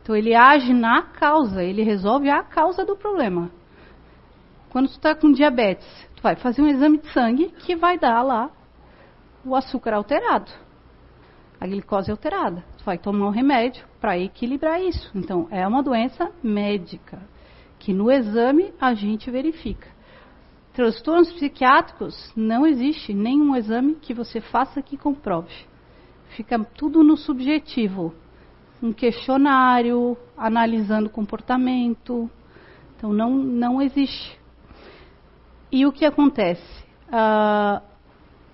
Então 0.00 0.14
ele 0.14 0.32
age 0.32 0.72
na 0.72 1.02
causa, 1.02 1.64
ele 1.64 1.82
resolve 1.82 2.30
a 2.30 2.40
causa 2.44 2.84
do 2.84 2.94
problema. 2.94 3.50
Quando 4.74 4.88
tu 4.88 4.94
está 4.94 5.14
com 5.14 5.30
diabetes, 5.30 5.86
tu 6.16 6.20
vai 6.20 6.34
fazer 6.34 6.60
um 6.60 6.66
exame 6.66 6.98
de 6.98 7.06
sangue 7.12 7.46
que 7.60 7.76
vai 7.76 7.96
dar 7.96 8.22
lá 8.22 8.50
o 9.44 9.54
açúcar 9.54 9.94
alterado. 9.94 10.50
A 11.60 11.66
glicose 11.68 12.10
alterada. 12.10 12.64
Você 12.76 12.84
vai 12.84 12.98
tomar 12.98 13.28
um 13.28 13.30
remédio 13.30 13.86
para 14.00 14.18
equilibrar 14.18 14.82
isso. 14.82 15.12
Então, 15.14 15.46
é 15.52 15.64
uma 15.64 15.80
doença 15.80 16.28
médica, 16.42 17.22
que 17.78 17.92
no 17.92 18.10
exame 18.10 18.74
a 18.80 18.94
gente 18.94 19.30
verifica. 19.30 19.86
Transtornos 20.72 21.32
psiquiátricos, 21.34 22.32
não 22.34 22.66
existe 22.66 23.14
nenhum 23.14 23.54
exame 23.54 23.94
que 23.94 24.12
você 24.12 24.40
faça 24.40 24.82
que 24.82 24.96
comprove. 24.96 25.54
Fica 26.30 26.58
tudo 26.58 27.04
no 27.04 27.16
subjetivo. 27.16 28.12
Um 28.82 28.92
questionário, 28.92 30.16
analisando 30.36 31.08
comportamento. 31.08 32.28
Então, 32.96 33.12
não, 33.12 33.30
não 33.30 33.80
existe. 33.80 34.42
E 35.74 35.84
o 35.84 35.90
que 35.90 36.04
acontece? 36.04 36.84
Uh, 37.08 37.82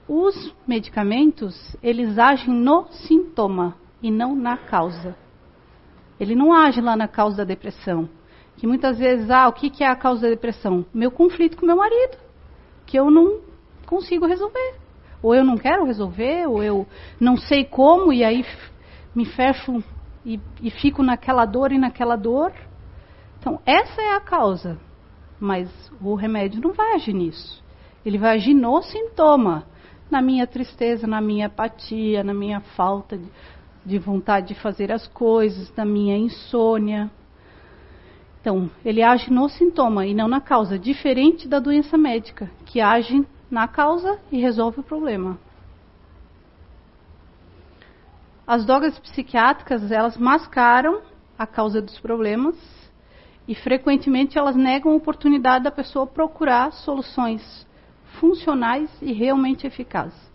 os 0.09 0.55
medicamentos, 0.67 1.77
eles 1.83 2.19
agem 2.19 2.49
no 2.49 2.87
sintoma 2.93 3.77
e 4.03 4.11
não 4.11 4.35
na 4.35 4.57
causa. 4.57 5.15
Ele 6.19 6.35
não 6.35 6.51
age 6.51 6.81
lá 6.81 6.97
na 6.97 7.07
causa 7.07 7.37
da 7.37 7.45
depressão. 7.45 8.09
Que 8.57 8.67
muitas 8.67 8.99
vezes, 8.99 9.31
ah, 9.31 9.49
o 9.49 9.53
que, 9.53 9.69
que 9.69 9.85
é 9.85 9.87
a 9.87 9.97
causa 9.97 10.23
da 10.23 10.29
depressão? 10.31 10.87
Meu 10.95 11.11
conflito 11.11 11.59
com 11.59 11.67
meu 11.67 11.77
marido, 11.77 12.17
que 12.87 12.99
eu 12.99 13.11
não 13.11 13.43
consigo 13.85 14.25
resolver. 14.25 14.77
Ou 15.23 15.35
eu 15.35 15.45
não 15.45 15.59
quero 15.59 15.85
resolver, 15.85 16.47
ou 16.47 16.63
eu 16.63 16.87
não 17.21 17.37
sei 17.37 17.67
como, 17.67 18.15
e 18.15 18.25
aí 18.25 18.47
me 19.15 19.27
fecho 19.27 19.85
e, 20.25 20.41
e 20.63 20.71
fico 20.71 21.03
naquela 21.03 21.45
dor 21.45 21.71
e 21.71 21.77
naquela 21.77 22.17
dor. 22.17 22.51
Então, 23.39 23.61
essa 23.67 24.01
é 24.01 24.15
a 24.17 24.21
causa. 24.21 24.79
Mas 25.41 25.71
o 26.03 26.15
remédio 26.15 26.61
não 26.61 26.73
vai 26.73 26.93
agir 26.95 27.15
nisso. 27.15 27.65
Ele 28.05 28.19
vai 28.19 28.37
agir 28.37 28.53
no 28.53 28.83
sintoma, 28.83 29.67
na 30.11 30.21
minha 30.21 30.47
tristeza, 30.47 31.07
na 31.07 31.21
minha 31.21 31.47
apatia, 31.47 32.23
na 32.23 32.35
minha 32.35 32.61
falta 32.61 33.17
de, 33.17 33.29
de 33.87 33.99
vontade 33.99 34.49
de 34.49 34.55
fazer 34.61 34.93
as 34.93 35.07
coisas, 35.09 35.75
na 35.75 35.85
minha 35.85 36.17
insônia. 36.17 37.11
Então, 38.41 38.71
ele 38.85 39.03
age 39.03 39.31
no 39.31 39.49
sintoma 39.49 40.07
e 40.07 40.15
não 40.15 40.29
na 40.29 40.41
causa, 40.41 40.79
diferente 40.79 41.49
da 41.49 41.59
doença 41.59 41.97
médica, 41.97 42.51
que 42.67 42.81
age 42.81 43.27
na 43.51 43.67
causa 43.67 44.19
e 44.31 44.41
resolve 44.41 44.81
o 44.81 44.83
problema. 44.83 45.39
As 48.47 48.65
drogas 48.65 48.99
psiquiátricas, 48.99 49.93
elas 49.93 50.17
mascaram 50.17 51.03
a 51.39 51.47
causa 51.47 51.81
dos 51.81 51.99
problemas 52.01 52.80
e 53.47 53.55
frequentemente 53.55 54.39
elas 54.39 54.57
negam 54.57 54.93
a 54.93 54.97
oportunidade 54.97 55.65
da 55.65 55.71
pessoa 55.71 56.07
procurar 56.07 56.73
soluções 56.73 57.67
funcionais 58.19 58.91
e 59.01 59.13
realmente 59.13 59.67
eficazes. 59.67 60.31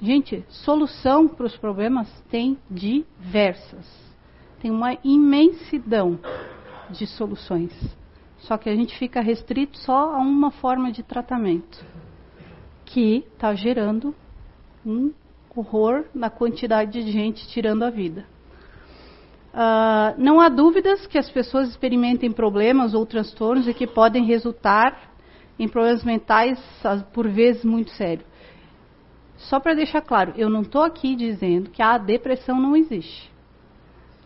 Gente, 0.00 0.44
solução 0.48 1.26
para 1.26 1.46
os 1.46 1.56
problemas 1.56 2.08
tem 2.30 2.58
diversas. 2.70 3.86
Tem 4.60 4.70
uma 4.70 4.96
imensidão 5.02 6.18
de 6.90 7.06
soluções. 7.06 7.72
Só 8.38 8.56
que 8.58 8.68
a 8.68 8.76
gente 8.76 8.96
fica 8.98 9.20
restrito 9.20 9.78
só 9.78 10.14
a 10.14 10.18
uma 10.18 10.50
forma 10.50 10.92
de 10.92 11.02
tratamento, 11.02 11.84
que 12.84 13.24
está 13.32 13.54
gerando 13.54 14.14
um 14.84 15.12
horror 15.54 16.04
na 16.14 16.28
quantidade 16.28 17.02
de 17.02 17.10
gente 17.10 17.48
tirando 17.48 17.82
a 17.82 17.90
vida. 17.90 18.26
Uh, 19.56 20.12
não 20.18 20.38
há 20.38 20.50
dúvidas 20.50 21.06
que 21.06 21.16
as 21.16 21.30
pessoas 21.30 21.70
experimentem 21.70 22.30
problemas 22.30 22.92
ou 22.92 23.06
transtornos 23.06 23.66
e 23.66 23.72
que 23.72 23.86
podem 23.86 24.26
resultar 24.26 25.14
em 25.58 25.66
problemas 25.66 26.04
mentais, 26.04 26.62
por 27.14 27.26
vezes, 27.26 27.64
muito 27.64 27.90
sérios. 27.92 28.26
Só 29.38 29.58
para 29.58 29.72
deixar 29.72 30.02
claro, 30.02 30.34
eu 30.36 30.50
não 30.50 30.60
estou 30.60 30.82
aqui 30.82 31.16
dizendo 31.16 31.70
que 31.70 31.80
a 31.80 31.96
depressão 31.96 32.60
não 32.60 32.76
existe. 32.76 33.32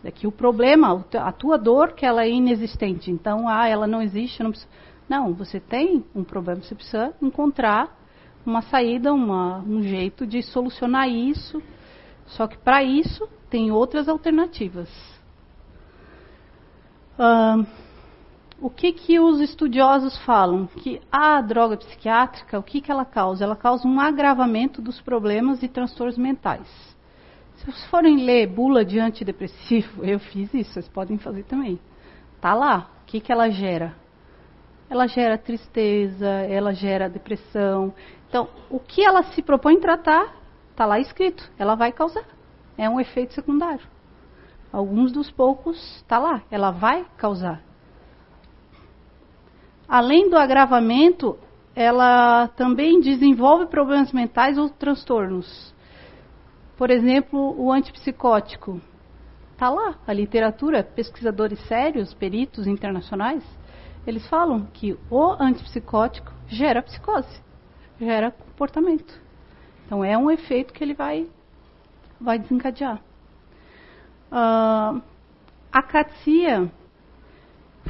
É 0.03 0.11
que 0.11 0.27
o 0.27 0.33
problema, 0.33 1.05
a 1.17 1.31
tua 1.31 1.57
dor, 1.57 1.93
que 1.93 2.05
ela 2.05 2.23
é 2.23 2.29
inexistente. 2.29 3.09
Então, 3.09 3.47
ah, 3.47 3.69
ela 3.69 3.87
não 3.87 4.01
existe. 4.01 4.43
Não, 4.43 4.51
não, 5.07 5.33
você 5.33 5.61
tem 5.61 6.03
um 6.13 6.25
problema, 6.25 6.61
você 6.61 6.75
precisa 6.75 7.13
encontrar 7.21 7.97
uma 8.45 8.61
saída, 8.63 9.13
uma, 9.13 9.59
um 9.59 9.81
jeito 9.81 10.27
de 10.27 10.41
solucionar 10.41 11.07
isso. 11.07 11.63
Só 12.25 12.47
que 12.47 12.57
para 12.57 12.83
isso 12.83 13.29
tem 13.49 13.71
outras 13.71 14.09
alternativas. 14.09 14.89
O 18.59 18.69
que, 18.69 18.91
que 18.91 19.19
os 19.19 19.39
estudiosos 19.39 20.17
falam? 20.19 20.67
Que 20.67 21.01
a 21.11 21.41
droga 21.41 21.77
psiquiátrica, 21.77 22.59
o 22.59 22.63
que, 22.63 22.79
que 22.79 22.91
ela 22.91 23.05
causa? 23.05 23.43
Ela 23.43 23.55
causa 23.55 23.87
um 23.87 23.99
agravamento 23.99 24.81
dos 24.81 25.01
problemas 25.01 25.63
e 25.63 25.67
transtornos 25.67 26.17
mentais. 26.17 26.67
Se 27.55 27.65
vocês 27.65 27.85
forem 27.87 28.23
ler 28.23 28.47
bula 28.47 28.85
de 28.85 28.99
antidepressivo, 28.99 30.05
eu 30.05 30.19
fiz 30.19 30.53
isso, 30.53 30.73
vocês 30.73 30.87
podem 30.87 31.17
fazer 31.17 31.43
também. 31.43 31.79
Tá 32.39 32.53
lá. 32.53 32.89
O 33.01 33.05
que, 33.05 33.19
que 33.19 33.31
ela 33.31 33.49
gera? 33.49 33.95
Ela 34.89 35.07
gera 35.07 35.37
tristeza, 35.37 36.27
ela 36.27 36.73
gera 36.73 37.09
depressão. 37.09 37.93
Então, 38.29 38.47
o 38.69 38.79
que 38.79 39.03
ela 39.03 39.23
se 39.23 39.41
propõe 39.41 39.79
tratar, 39.79 40.35
está 40.69 40.85
lá 40.85 40.99
escrito, 40.99 41.49
ela 41.57 41.75
vai 41.75 41.91
causar. 41.91 42.25
É 42.77 42.89
um 42.89 42.99
efeito 42.99 43.33
secundário. 43.33 43.85
Alguns 44.71 45.11
dos 45.11 45.29
poucos 45.29 45.77
está 45.97 46.17
lá, 46.17 46.41
ela 46.49 46.71
vai 46.71 47.05
causar. 47.17 47.61
Além 49.87 50.29
do 50.29 50.37
agravamento, 50.37 51.37
ela 51.75 52.47
também 52.49 52.99
desenvolve 52.99 53.65
problemas 53.65 54.11
mentais 54.13 54.57
ou 54.57 54.69
transtornos. 54.69 55.73
Por 56.77 56.89
exemplo, 56.89 57.55
o 57.59 57.71
antipsicótico. 57.71 58.81
Está 59.51 59.69
lá, 59.69 59.95
a 60.07 60.13
literatura, 60.13 60.83
pesquisadores 60.83 61.59
sérios, 61.67 62.13
peritos 62.13 62.65
internacionais, 62.65 63.43
eles 64.07 64.25
falam 64.27 64.65
que 64.73 64.97
o 65.09 65.35
antipsicótico 65.39 66.33
gera 66.47 66.81
psicose 66.81 67.41
gera 67.99 68.31
comportamento. 68.31 69.21
Então 69.85 70.03
é 70.03 70.17
um 70.17 70.31
efeito 70.31 70.73
que 70.73 70.83
ele 70.83 70.93
vai, 70.93 71.27
vai 72.19 72.39
desencadear. 72.39 72.99
Uh, 74.31 75.01
a 75.71 75.81
catia 75.81 76.71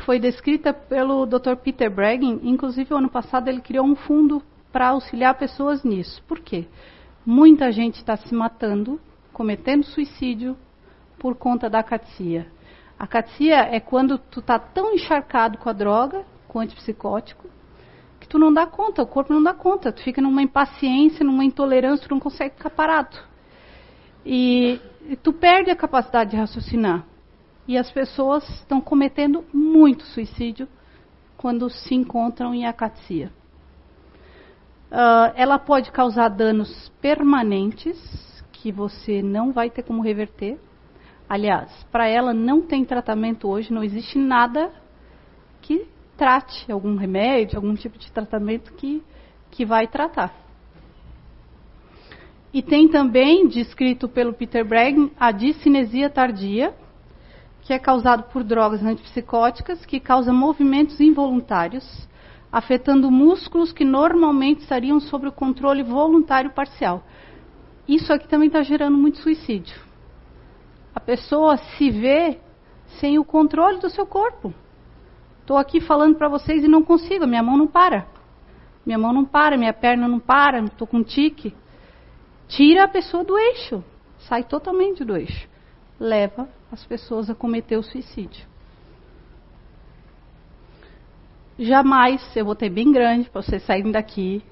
foi 0.05 0.19
descrita 0.19 0.73
pelo 0.73 1.25
Dr. 1.25 1.55
Peter 1.63 1.89
Breggin, 1.89 2.39
inclusive 2.43 2.93
o 2.93 2.97
ano 2.97 3.09
passado 3.09 3.47
ele 3.47 3.61
criou 3.61 3.85
um 3.85 3.95
fundo 3.95 4.41
para 4.71 4.89
auxiliar 4.89 5.35
pessoas 5.35 5.83
nisso. 5.83 6.23
Por 6.27 6.39
quê? 6.39 6.67
Muita 7.25 7.71
gente 7.71 7.95
está 7.95 8.17
se 8.17 8.33
matando, 8.33 8.99
cometendo 9.31 9.83
suicídio 9.83 10.57
por 11.19 11.35
conta 11.35 11.69
da 11.69 11.83
catia. 11.83 12.47
A 12.97 13.05
catia 13.05 13.57
é 13.57 13.79
quando 13.79 14.17
tu 14.17 14.39
está 14.39 14.57
tão 14.57 14.93
encharcado 14.93 15.57
com 15.57 15.69
a 15.69 15.73
droga, 15.73 16.25
com 16.47 16.59
o 16.59 16.61
antipsicótico, 16.61 17.47
tu 18.31 18.39
não 18.39 18.53
dá 18.53 18.65
conta, 18.65 19.03
o 19.03 19.07
corpo 19.07 19.33
não 19.33 19.43
dá 19.43 19.53
conta, 19.53 19.91
tu 19.91 20.01
fica 20.01 20.21
numa 20.21 20.41
impaciência, 20.41 21.25
numa 21.25 21.43
intolerância, 21.43 22.07
tu 22.07 22.13
não 22.13 22.19
consegue 22.19 22.55
ficar 22.55 22.69
parado. 22.69 23.17
E, 24.25 24.79
e 25.07 25.15
tu 25.15 25.33
perde 25.33 25.71
a 25.71 25.75
capacidade 25.75 26.31
de 26.31 26.37
raciocinar. 26.37 27.05
E 27.67 27.77
as 27.77 27.91
pessoas 27.91 28.47
estão 28.49 28.81
cometendo 28.81 29.45
muito 29.53 30.03
suicídio 30.03 30.67
quando 31.37 31.69
se 31.69 31.95
encontram 31.95 32.53
em 32.53 32.65
acatia. 32.65 33.31
Uh, 34.91 35.31
ela 35.35 35.57
pode 35.57 35.91
causar 35.91 36.29
danos 36.29 36.89
permanentes 37.01 37.97
que 38.51 38.71
você 38.71 39.21
não 39.21 39.51
vai 39.51 39.69
ter 39.69 39.83
como 39.83 40.03
reverter. 40.03 40.59
Aliás, 41.27 41.71
para 41.91 42.07
ela 42.07 42.33
não 42.33 42.61
tem 42.61 42.83
tratamento 42.83 43.47
hoje, 43.47 43.73
não 43.73 43.83
existe 43.83 44.19
nada 44.19 44.71
que 45.61 45.87
trate 46.17 46.71
algum 46.71 46.95
remédio, 46.95 47.57
algum 47.57 47.73
tipo 47.73 47.97
de 47.97 48.11
tratamento 48.11 48.73
que, 48.73 49.01
que 49.49 49.65
vai 49.65 49.87
tratar. 49.87 50.31
E 52.53 52.61
tem 52.61 52.87
também, 52.87 53.47
descrito 53.47 54.09
pelo 54.09 54.33
Peter 54.33 54.65
Bragg, 54.65 55.11
a 55.17 55.31
discinesia 55.31 56.09
tardia, 56.09 56.73
que 57.61 57.73
é 57.73 57.79
causado 57.79 58.23
por 58.23 58.43
drogas 58.43 58.83
antipsicóticas, 58.83 59.85
que 59.85 59.99
causa 59.99 60.33
movimentos 60.33 60.99
involuntários, 60.99 62.09
afetando 62.51 63.09
músculos 63.09 63.71
que 63.71 63.85
normalmente 63.85 64.61
estariam 64.61 64.99
sob 64.99 65.27
o 65.27 65.31
controle 65.31 65.81
voluntário 65.81 66.51
parcial. 66.51 67.03
Isso 67.87 68.11
aqui 68.11 68.27
também 68.27 68.47
está 68.47 68.61
gerando 68.61 68.97
muito 68.97 69.19
suicídio. 69.19 69.79
A 70.93 70.99
pessoa 70.99 71.55
se 71.55 71.89
vê 71.89 72.37
sem 72.99 73.17
o 73.17 73.23
controle 73.23 73.79
do 73.79 73.89
seu 73.89 74.05
corpo. 74.05 74.53
Estou 75.39 75.57
aqui 75.57 75.79
falando 75.79 76.15
para 76.15 76.27
vocês 76.27 76.63
e 76.63 76.67
não 76.67 76.83
consigo, 76.83 77.25
minha 77.25 77.41
mão 77.41 77.57
não 77.57 77.67
para. 77.67 78.05
Minha 78.85 78.97
mão 78.97 79.13
não 79.13 79.23
para, 79.23 79.57
minha 79.57 79.73
perna 79.73 80.07
não 80.07 80.19
para, 80.19 80.59
estou 80.59 80.87
com 80.87 81.01
tique. 81.01 81.53
Tira 82.51 82.83
a 82.83 82.87
pessoa 82.87 83.23
do 83.23 83.37
eixo, 83.37 83.83
sai 84.19 84.43
totalmente 84.43 85.03
do 85.03 85.15
eixo. 85.15 85.47
Leva 85.99 86.47
as 86.71 86.85
pessoas 86.85 87.29
a 87.29 87.35
cometer 87.35 87.77
o 87.77 87.83
suicídio. 87.83 88.45
Jamais, 91.59 92.35
eu 92.35 92.45
vou 92.45 92.55
ter 92.55 92.69
bem 92.69 92.91
grande 92.91 93.29
para 93.29 93.41
vocês 93.41 93.63
saírem 93.63 93.91
daqui, 93.91 94.43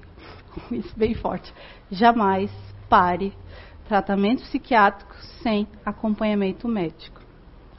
isso 0.70 0.96
bem 0.96 1.14
forte. 1.14 1.52
Jamais 1.90 2.50
pare 2.88 3.32
tratamento 3.88 4.42
psiquiátrico 4.42 5.14
sem 5.42 5.66
acompanhamento 5.84 6.68
médico. 6.68 7.20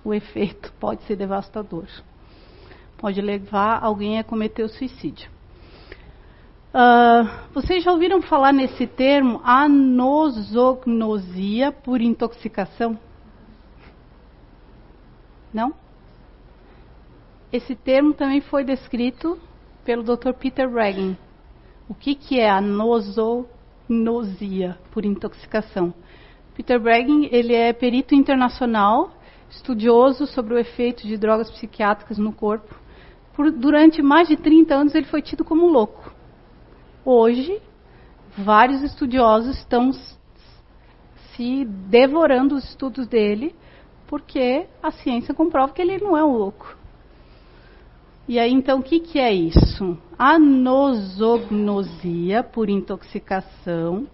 O 0.03 0.13
efeito 0.13 0.74
pode 0.80 1.03
ser 1.03 1.15
devastador 1.15 1.86
pode 3.01 3.19
levar 3.19 3.84
alguém 3.84 4.19
a 4.19 4.24
cometer 4.24 4.61
o 4.61 4.69
suicídio. 4.69 5.28
Uh, 6.74 7.28
vocês 7.53 7.84
já 7.84 7.91
ouviram 7.91 8.22
falar 8.22 8.53
nesse 8.53 8.88
termo 8.88 9.41
anosognosia 9.43 11.69
por 11.72 11.99
intoxicação? 11.99 12.97
Não? 15.53 15.74
Esse 17.51 17.76
termo 17.76 18.13
também 18.13 18.39
foi 18.39 18.63
descrito 18.63 19.38
pelo 19.84 20.03
Dr. 20.03 20.32
Peter 20.32 20.72
Regan. 20.72 21.17
O 21.89 21.93
que, 21.93 22.15
que 22.15 22.39
é 22.39 22.49
anosognosia? 22.49 23.59
por 24.91 25.05
intoxicação. 25.05 25.93
Peter 26.55 26.80
Breggin, 26.80 27.28
ele 27.32 27.53
é 27.53 27.74
perito 27.74 28.15
internacional, 28.15 29.11
estudioso 29.49 30.26
sobre 30.28 30.53
o 30.53 30.57
efeito 30.57 31.05
de 31.05 31.17
drogas 31.17 31.51
psiquiátricas 31.51 32.17
no 32.17 32.32
corpo. 32.32 32.74
Por, 33.34 33.51
durante 33.51 34.01
mais 34.01 34.28
de 34.28 34.38
30 34.38 34.74
anos 34.74 34.95
ele 34.95 35.07
foi 35.07 35.22
tido 35.22 35.43
como 35.43 35.67
louco. 35.67 36.13
Hoje, 37.04 37.60
vários 38.38 38.84
estudiosos 38.84 39.58
estão 39.58 39.91
se 41.36 41.66
devorando 41.66 42.54
os 42.56 42.64
estudos 42.66 43.08
dele, 43.08 43.56
porque 44.06 44.68
a 44.84 44.91
ciência 44.91 45.34
comprova 45.34 45.74
que 45.74 45.82
ele 45.82 45.97
não 45.97 46.16
é 46.16 46.24
um 46.24 46.38
louco. 46.38 46.78
E 48.28 48.38
aí, 48.38 48.54
então, 48.54 48.78
o 48.80 48.84
que, 48.84 48.99
que 48.99 49.20
é 49.20 49.34
isso? 49.34 49.97
A 50.18 50.38
nosognosia 50.38 52.43
por 52.43 52.70
intoxicação 52.70 54.06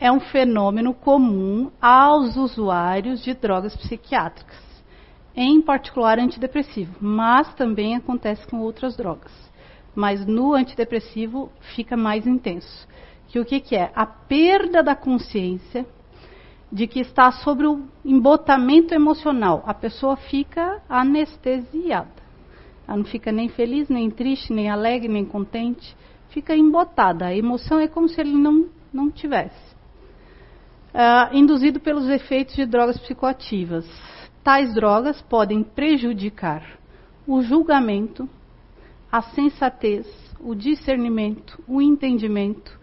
é 0.00 0.10
um 0.10 0.18
fenômeno 0.18 0.92
comum 0.92 1.70
aos 1.80 2.36
usuários 2.36 3.22
de 3.22 3.34
drogas 3.34 3.76
psiquiátricas, 3.76 4.58
em 5.36 5.62
particular 5.62 6.18
antidepressivo, 6.18 6.96
mas 7.00 7.54
também 7.54 7.94
acontece 7.94 8.44
com 8.48 8.58
outras 8.60 8.96
drogas. 8.96 9.30
Mas 9.94 10.26
no 10.26 10.54
antidepressivo 10.54 11.50
fica 11.74 11.96
mais 11.96 12.26
intenso. 12.26 12.88
Que 13.28 13.38
o 13.38 13.44
que, 13.44 13.60
que 13.60 13.76
é? 13.76 13.90
A 13.94 14.06
perda 14.06 14.82
da 14.82 14.94
consciência 14.94 15.86
de 16.70 16.86
que 16.86 17.00
está 17.00 17.30
sobre 17.30 17.66
o 17.66 17.82
embotamento 18.02 18.94
emocional. 18.94 19.62
A 19.66 19.74
pessoa 19.74 20.16
fica 20.16 20.80
anestesiada. 20.88 22.22
Ela 22.88 22.96
não 22.96 23.04
fica 23.04 23.30
nem 23.30 23.48
feliz, 23.48 23.88
nem 23.88 24.10
triste, 24.10 24.52
nem 24.52 24.70
alegre, 24.70 25.08
nem 25.08 25.24
contente. 25.24 25.94
Fica 26.30 26.56
embotada. 26.56 27.26
A 27.26 27.36
emoção 27.36 27.78
é 27.78 27.86
como 27.86 28.08
se 28.08 28.20
ele 28.20 28.32
não, 28.32 28.68
não 28.92 29.10
tivesse. 29.10 29.72
Uh, 30.94 31.36
induzido 31.36 31.78
pelos 31.78 32.08
efeitos 32.08 32.54
de 32.54 32.64
drogas 32.64 32.98
psicoativas. 32.98 33.86
Tais 34.42 34.74
drogas 34.74 35.20
podem 35.22 35.62
prejudicar 35.62 36.78
o 37.26 37.42
julgamento, 37.42 38.28
a 39.12 39.20
sensatez, 39.20 40.06
o 40.40 40.54
discernimento, 40.54 41.62
o 41.68 41.82
entendimento, 41.82 42.80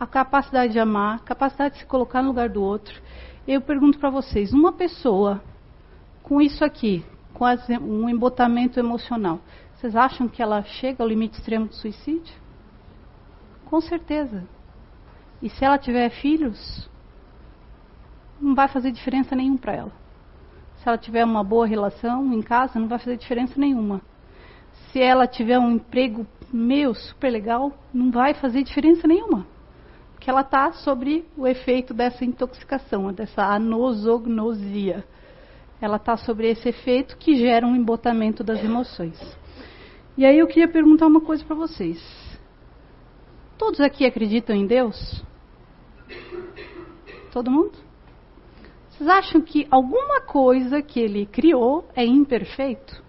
a 0.00 0.06
capacidade 0.06 0.72
de 0.72 0.78
amar, 0.78 1.16
a 1.16 1.18
capacidade 1.18 1.74
de 1.74 1.80
se 1.80 1.86
colocar 1.86 2.22
no 2.22 2.28
lugar 2.28 2.48
do 2.48 2.62
outro. 2.62 2.98
Eu 3.46 3.60
pergunto 3.60 3.98
para 3.98 4.08
vocês: 4.08 4.54
uma 4.54 4.72
pessoa 4.72 5.42
com 6.22 6.40
isso 6.40 6.64
aqui, 6.64 7.04
com 7.34 7.44
um 7.82 8.08
embotamento 8.08 8.80
emocional, 8.80 9.40
vocês 9.74 9.94
acham 9.94 10.26
que 10.26 10.40
ela 10.42 10.62
chega 10.62 11.02
ao 11.02 11.08
limite 11.08 11.38
extremo 11.38 11.66
do 11.66 11.74
suicídio? 11.74 12.34
Com 13.66 13.80
certeza. 13.80 14.44
E 15.42 15.50
se 15.50 15.64
ela 15.64 15.76
tiver 15.76 16.08
filhos, 16.08 16.88
não 18.40 18.54
vai 18.54 18.68
fazer 18.68 18.90
diferença 18.90 19.34
nenhuma 19.34 19.58
para 19.58 19.74
ela. 19.74 19.92
Se 20.76 20.88
ela 20.88 20.96
tiver 20.96 21.24
uma 21.24 21.44
boa 21.44 21.66
relação 21.66 22.32
em 22.32 22.40
casa, 22.40 22.78
não 22.78 22.88
vai 22.88 22.98
fazer 22.98 23.16
diferença 23.16 23.58
nenhuma. 23.58 24.00
Se 24.92 25.00
ela 25.00 25.26
tiver 25.26 25.58
um 25.58 25.72
emprego 25.72 26.26
meu 26.52 26.94
super 26.94 27.30
legal, 27.30 27.72
não 27.94 28.10
vai 28.10 28.34
fazer 28.34 28.62
diferença 28.62 29.08
nenhuma. 29.08 29.46
Porque 30.12 30.28
ela 30.28 30.42
está 30.42 30.70
sobre 30.72 31.24
o 31.34 31.48
efeito 31.48 31.94
dessa 31.94 32.24
intoxicação, 32.24 33.10
dessa 33.10 33.42
anosognosia. 33.42 35.02
Ela 35.80 35.96
está 35.96 36.16
sobre 36.18 36.50
esse 36.50 36.68
efeito 36.68 37.16
que 37.16 37.36
gera 37.36 37.66
um 37.66 37.74
embotamento 37.74 38.44
das 38.44 38.62
emoções. 38.62 39.18
E 40.16 40.26
aí 40.26 40.38
eu 40.38 40.46
queria 40.46 40.68
perguntar 40.68 41.06
uma 41.06 41.22
coisa 41.22 41.42
para 41.42 41.56
vocês. 41.56 41.98
Todos 43.56 43.80
aqui 43.80 44.04
acreditam 44.04 44.54
em 44.54 44.66
Deus? 44.66 45.24
Todo 47.32 47.50
mundo? 47.50 47.72
Vocês 48.90 49.08
acham 49.08 49.40
que 49.40 49.66
alguma 49.70 50.20
coisa 50.20 50.82
que 50.82 51.00
ele 51.00 51.24
criou 51.24 51.88
é 51.96 52.04
imperfeito? 52.04 53.02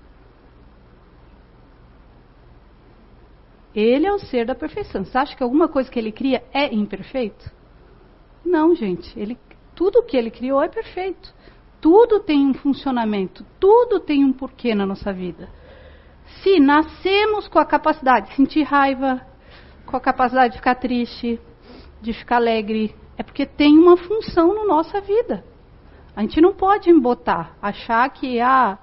Ele 3.75 4.05
é 4.05 4.13
o 4.13 4.19
ser 4.19 4.45
da 4.45 4.53
perfeição. 4.53 5.03
Você 5.03 5.17
acha 5.17 5.35
que 5.35 5.43
alguma 5.43 5.67
coisa 5.67 5.89
que 5.89 5.97
ele 5.97 6.11
cria 6.11 6.43
é 6.53 6.73
imperfeito? 6.73 7.51
Não, 8.45 8.75
gente. 8.75 9.17
Ele, 9.19 9.37
tudo 9.73 10.03
que 10.03 10.15
ele 10.15 10.29
criou 10.29 10.61
é 10.61 10.67
perfeito. 10.67 11.33
Tudo 11.81 12.19
tem 12.19 12.45
um 12.45 12.53
funcionamento. 12.53 13.45
Tudo 13.59 13.99
tem 13.99 14.23
um 14.23 14.31
porquê 14.31 14.75
na 14.75 14.85
nossa 14.85 15.11
vida. 15.11 15.49
Se 16.41 16.59
nascemos 16.59 17.47
com 17.47 17.59
a 17.59 17.65
capacidade 17.65 18.29
de 18.29 18.35
sentir 18.35 18.63
raiva, 18.63 19.21
com 19.85 19.97
a 19.97 19.99
capacidade 19.99 20.53
de 20.53 20.59
ficar 20.59 20.75
triste, 20.75 21.39
de 22.01 22.13
ficar 22.13 22.37
alegre, 22.37 22.95
é 23.17 23.23
porque 23.23 23.45
tem 23.45 23.77
uma 23.77 23.97
função 23.97 24.53
na 24.53 24.65
nossa 24.65 25.01
vida. 25.01 25.43
A 26.15 26.21
gente 26.21 26.39
não 26.39 26.53
pode 26.53 26.89
embotar, 26.89 27.55
achar 27.61 28.07
que 28.09 28.39
ah, 28.39 28.77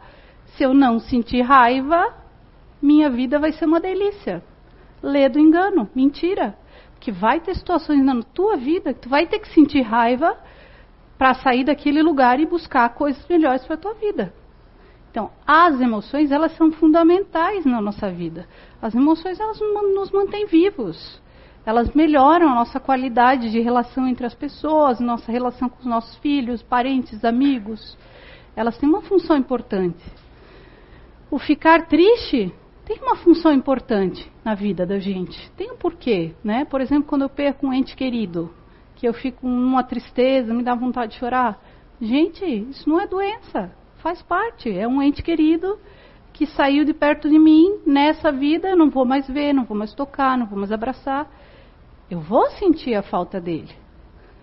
se 0.57 0.65
eu 0.65 0.75
não 0.75 0.99
sentir 0.99 1.43
raiva, 1.43 2.15
minha 2.83 3.09
vida 3.09 3.39
vai 3.39 3.53
ser 3.53 3.67
uma 3.67 3.81
delícia. 3.81 4.43
Lê 5.03 5.29
do 5.29 5.39
engano, 5.39 5.89
mentira. 5.95 6.57
Que 6.99 7.11
vai 7.11 7.41
ter 7.41 7.55
situações 7.55 8.05
na 8.05 8.23
tua 8.23 8.57
vida 8.57 8.93
que 8.93 9.01
tu 9.01 9.09
vai 9.09 9.27
ter 9.27 9.39
que 9.39 9.49
sentir 9.49 9.83
raiva 9.83 10.37
para 11.17 11.35
sair 11.35 11.65
daquele 11.65 12.03
lugar 12.03 12.39
e 12.41 12.47
buscar 12.47 12.89
coisas 12.91 13.27
melhores 13.29 13.65
para 13.65 13.75
a 13.75 13.79
tua 13.79 13.95
vida. 13.95 14.33
Então, 15.11 15.31
as 15.47 15.81
emoções, 15.81 16.31
elas 16.31 16.57
são 16.57 16.71
fundamentais 16.71 17.65
na 17.65 17.81
nossa 17.81 18.11
vida. 18.11 18.47
As 18.81 18.95
emoções, 18.95 19.41
elas 19.41 19.59
nos 19.95 20.11
mantêm 20.11 20.47
vivos 20.47 21.21
elas 21.65 21.93
melhoram 21.93 22.49
a 22.49 22.55
nossa 22.55 22.81
qualidade 22.81 23.51
de 23.51 23.61
relação 23.61 24.09
entre 24.09 24.27
as 24.27 24.35
pessoas, 24.35 24.99
nossa 24.99 25.31
relação 25.31 25.69
com 25.69 25.79
os 25.79 25.87
nossos 25.87 26.17
filhos, 26.17 26.63
parentes, 26.63 27.25
amigos. 27.25 27.97
Elas 28.57 28.79
têm 28.79 28.89
uma 28.89 29.03
função 29.03 29.37
importante. 29.37 30.03
O 31.31 31.39
ficar 31.39 31.87
triste 31.87 32.53
tem 32.91 33.03
uma 33.03 33.17
função 33.17 33.53
importante 33.53 34.31
na 34.45 34.55
vida 34.55 34.85
da 34.85 34.99
gente. 34.99 35.51
Tem 35.53 35.71
um 35.71 35.77
porquê, 35.77 36.35
né? 36.43 36.65
Por 36.65 36.81
exemplo, 36.81 37.09
quando 37.09 37.23
eu 37.23 37.29
perco 37.29 37.67
um 37.67 37.73
ente 37.73 37.95
querido, 37.95 38.51
que 38.97 39.07
eu 39.07 39.15
fico 39.15 39.47
numa 39.47 39.85
tristeza, 39.85 40.53
me 40.53 40.63
dá 40.63 40.75
vontade 40.75 41.13
de 41.13 41.19
chorar. 41.19 41.61
Gente, 42.01 42.45
isso 42.45 42.89
não 42.89 43.01
é 43.01 43.07
doença, 43.07 43.73
faz 43.99 44.21
parte. 44.23 44.71
É 44.71 44.89
um 44.89 45.01
ente 45.01 45.23
querido 45.23 45.79
que 46.33 46.47
saiu 46.47 46.85
de 46.85 46.93
perto 46.93 47.29
de 47.29 47.39
mim 47.39 47.81
nessa 47.87 48.33
vida, 48.33 48.71
eu 48.71 48.77
não 48.77 48.91
vou 48.91 49.05
mais 49.05 49.29
ver, 49.29 49.53
não 49.53 49.65
vou 49.65 49.77
mais 49.77 49.95
tocar, 49.95 50.37
não 50.37 50.47
vou 50.47 50.59
mais 50.59 50.73
abraçar 50.73 51.31
eu 52.11 52.19
vou 52.19 52.51
sentir 52.51 52.95
a 52.95 53.03
falta 53.03 53.41
dele. 53.41 53.73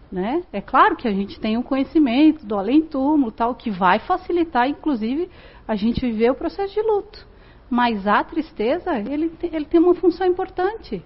Né? 0.10 0.41
É 0.54 0.62
claro 0.62 0.95
que 0.95 1.06
a 1.06 1.12
gente 1.12 1.38
tem 1.38 1.58
um 1.58 1.62
conhecimento 1.62 2.45
do 2.45 2.58
além-túmulo, 2.58 3.30
tal, 3.30 3.54
que 3.54 3.70
vai 3.70 4.00
facilitar, 4.00 4.70
inclusive, 4.70 5.30
a 5.68 5.76
gente 5.76 6.00
viver 6.00 6.32
o 6.32 6.36
processo 6.36 6.74
de 6.74 6.82
luto. 6.82 7.28
Mas 7.70 8.07
a 8.07 8.24
tristeza, 8.24 8.97
ele, 8.97 9.32
ele 9.43 9.65
tem 9.65 9.80
uma 9.80 9.95
função 9.95 10.26
importante. 10.26 11.03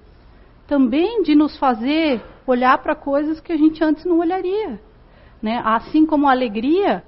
Também 0.67 1.23
de 1.23 1.35
nos 1.35 1.57
fazer 1.57 2.21
olhar 2.45 2.77
para 2.77 2.95
coisas 2.95 3.39
que 3.39 3.51
a 3.51 3.57
gente 3.57 3.83
antes 3.83 4.05
não 4.05 4.19
olharia. 4.19 4.79
Né? 5.41 5.61
Assim 5.65 6.05
como 6.05 6.27
a 6.27 6.31
alegria, 6.31 7.03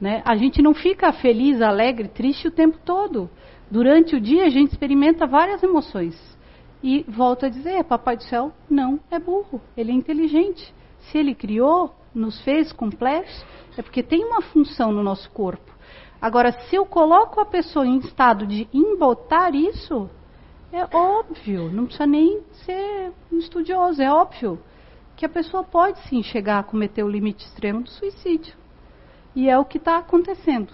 né? 0.00 0.22
a 0.24 0.36
gente 0.36 0.60
não 0.60 0.74
fica 0.74 1.12
feliz, 1.12 1.62
alegre, 1.62 2.08
triste 2.08 2.48
o 2.48 2.50
tempo 2.50 2.78
todo. 2.84 3.30
Durante 3.70 4.14
o 4.14 4.20
dia 4.20 4.44
a 4.44 4.50
gente 4.50 4.72
experimenta 4.72 5.26
várias 5.26 5.62
emoções. 5.62 6.14
E 6.82 7.02
volto 7.08 7.46
a 7.46 7.48
dizer, 7.48 7.82
Papai 7.84 8.16
do 8.16 8.24
Céu 8.24 8.52
não 8.68 9.00
é 9.10 9.18
burro, 9.18 9.60
ele 9.74 9.90
é 9.90 9.94
inteligente. 9.94 10.74
Se 11.00 11.16
ele 11.16 11.34
criou, 11.34 11.94
nos 12.14 12.40
fez 12.42 12.72
complexos, 12.72 13.44
é 13.76 13.82
porque 13.82 14.02
tem 14.02 14.24
uma 14.24 14.42
função 14.42 14.92
no 14.92 15.02
nosso 15.02 15.30
corpo. 15.30 15.73
Agora, 16.24 16.52
se 16.52 16.74
eu 16.74 16.86
coloco 16.86 17.38
a 17.38 17.44
pessoa 17.44 17.86
em 17.86 17.98
estado 17.98 18.46
de 18.46 18.66
embotar 18.72 19.54
isso, 19.54 20.08
é 20.72 20.82
óbvio, 20.96 21.70
não 21.70 21.84
precisa 21.84 22.06
nem 22.06 22.40
ser 22.64 23.12
um 23.30 23.36
estudioso, 23.36 24.00
é 24.00 24.10
óbvio 24.10 24.58
que 25.14 25.26
a 25.26 25.28
pessoa 25.28 25.62
pode 25.62 25.98
sim 26.08 26.22
chegar 26.22 26.60
a 26.60 26.62
cometer 26.62 27.02
o 27.02 27.10
limite 27.10 27.44
extremo 27.44 27.82
do 27.82 27.90
suicídio. 27.90 28.54
E 29.36 29.50
é 29.50 29.58
o 29.58 29.66
que 29.66 29.76
está 29.76 29.98
acontecendo. 29.98 30.72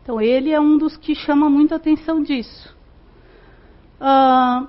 Então, 0.00 0.20
ele 0.20 0.52
é 0.52 0.60
um 0.60 0.78
dos 0.78 0.96
que 0.96 1.16
chama 1.16 1.50
muita 1.50 1.74
atenção 1.74 2.22
disso. 2.22 2.72
Uh, 4.00 4.68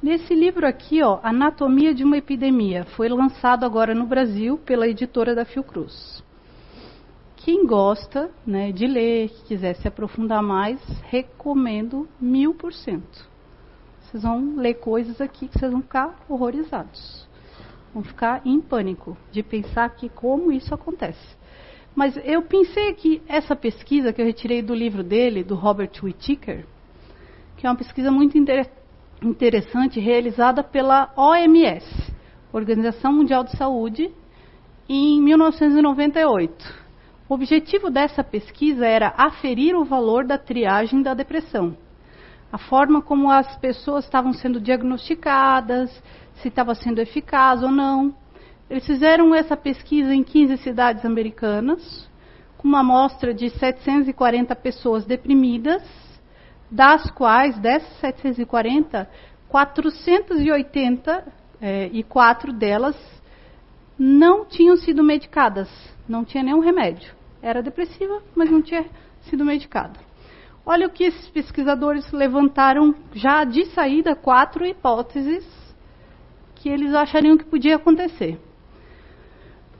nesse 0.00 0.32
livro 0.32 0.64
aqui, 0.64 1.02
ó, 1.02 1.18
Anatomia 1.24 1.92
de 1.92 2.04
uma 2.04 2.18
Epidemia, 2.18 2.84
foi 2.84 3.08
lançado 3.08 3.64
agora 3.64 3.96
no 3.96 4.06
Brasil 4.06 4.58
pela 4.58 4.86
editora 4.86 5.34
da 5.34 5.44
Fiocruz. 5.44 6.24
Quem 7.46 7.64
gosta 7.64 8.28
né, 8.44 8.72
de 8.72 8.88
ler, 8.88 9.28
que 9.28 9.44
quiser 9.44 9.76
se 9.76 9.86
aprofundar 9.86 10.42
mais, 10.42 10.80
recomendo 11.04 12.08
mil 12.20 12.52
por 12.52 12.72
cento. 12.72 13.24
Vocês 14.00 14.24
vão 14.24 14.56
ler 14.56 14.74
coisas 14.74 15.20
aqui 15.20 15.46
que 15.46 15.56
vocês 15.56 15.70
vão 15.70 15.80
ficar 15.80 16.18
horrorizados. 16.28 17.24
Vão 17.94 18.02
ficar 18.02 18.44
em 18.44 18.60
pânico 18.60 19.16
de 19.30 19.44
pensar 19.44 19.88
que 19.90 20.08
como 20.08 20.50
isso 20.50 20.74
acontece. 20.74 21.36
Mas 21.94 22.18
eu 22.24 22.42
pensei 22.42 22.92
que 22.94 23.22
essa 23.28 23.54
pesquisa 23.54 24.12
que 24.12 24.20
eu 24.20 24.26
retirei 24.26 24.60
do 24.60 24.74
livro 24.74 25.04
dele, 25.04 25.44
do 25.44 25.54
Robert 25.54 25.92
Whittaker, 26.02 26.66
que 27.56 27.64
é 27.64 27.70
uma 27.70 27.76
pesquisa 27.76 28.10
muito 28.10 28.36
inter 28.36 28.68
interessante 29.22 30.00
realizada 30.00 30.64
pela 30.64 31.12
OMS, 31.16 32.12
Organização 32.52 33.12
Mundial 33.12 33.44
de 33.44 33.56
Saúde, 33.56 34.10
em 34.88 35.22
1998. 35.22 36.85
O 37.28 37.34
objetivo 37.34 37.90
dessa 37.90 38.22
pesquisa 38.22 38.86
era 38.86 39.12
aferir 39.16 39.74
o 39.74 39.84
valor 39.84 40.24
da 40.24 40.38
triagem 40.38 41.02
da 41.02 41.12
depressão. 41.12 41.76
A 42.52 42.56
forma 42.56 43.02
como 43.02 43.28
as 43.28 43.56
pessoas 43.56 44.04
estavam 44.04 44.32
sendo 44.32 44.60
diagnosticadas, 44.60 45.90
se 46.34 46.46
estava 46.46 46.72
sendo 46.76 47.00
eficaz 47.00 47.64
ou 47.64 47.70
não. 47.70 48.14
Eles 48.70 48.86
fizeram 48.86 49.34
essa 49.34 49.56
pesquisa 49.56 50.14
em 50.14 50.22
15 50.22 50.56
cidades 50.58 51.04
americanas, 51.04 52.08
com 52.56 52.68
uma 52.68 52.80
amostra 52.80 53.34
de 53.34 53.50
740 53.50 54.54
pessoas 54.54 55.04
deprimidas, 55.04 55.82
das 56.70 57.10
quais, 57.10 57.58
dessas 57.58 57.92
740, 57.98 59.10
480 59.48 61.26
é, 61.60 61.90
e 61.92 62.04
quatro 62.04 62.52
delas 62.52 62.96
não 63.98 64.44
tinham 64.44 64.76
sido 64.76 65.02
medicadas, 65.02 65.68
não 66.08 66.24
tinha 66.24 66.44
nenhum 66.44 66.60
remédio. 66.60 67.15
Era 67.42 67.62
depressiva, 67.62 68.22
mas 68.34 68.50
não 68.50 68.62
tinha 68.62 68.84
sido 69.22 69.44
medicada. 69.44 69.98
Olha 70.64 70.86
o 70.86 70.90
que 70.90 71.04
esses 71.04 71.28
pesquisadores 71.28 72.10
levantaram 72.10 72.94
já 73.14 73.44
de 73.44 73.66
saída 73.66 74.16
quatro 74.16 74.66
hipóteses 74.66 75.46
que 76.56 76.68
eles 76.68 76.92
achariam 76.92 77.36
que 77.36 77.44
podia 77.44 77.76
acontecer. 77.76 78.40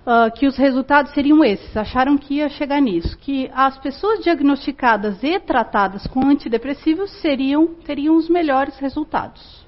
Uh, 0.07 0.31
que 0.39 0.47
os 0.47 0.57
resultados 0.57 1.13
seriam 1.13 1.45
esses, 1.45 1.77
acharam 1.77 2.17
que 2.17 2.35
ia 2.35 2.49
chegar 2.49 2.81
nisso, 2.81 3.19
que 3.19 3.51
as 3.53 3.77
pessoas 3.79 4.23
diagnosticadas 4.23 5.21
e 5.25 5.41
tratadas 5.41 6.07
com 6.07 6.25
antidepressivos 6.29 7.11
seriam, 7.21 7.67
teriam 7.85 8.15
os 8.15 8.29
melhores 8.29 8.79
resultados. 8.79 9.67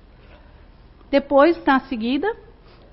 Depois, 1.11 1.61
na 1.65 1.81
seguida, 1.81 2.33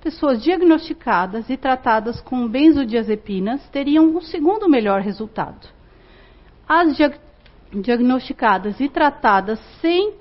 pessoas 0.06 0.40
diagnosticadas 0.44 1.50
e 1.50 1.58
tratadas 1.58 2.22
com 2.22 2.48
benzodiazepinas 2.48 3.68
teriam 3.70 4.16
o 4.16 4.22
segundo 4.22 4.70
melhor 4.70 5.02
resultado. 5.02 5.68
As 6.70 6.96
diag 6.96 7.18
diagnosticadas 7.74 8.80
e 8.80 8.88
tratadas 8.88 9.60
sem 9.82 10.14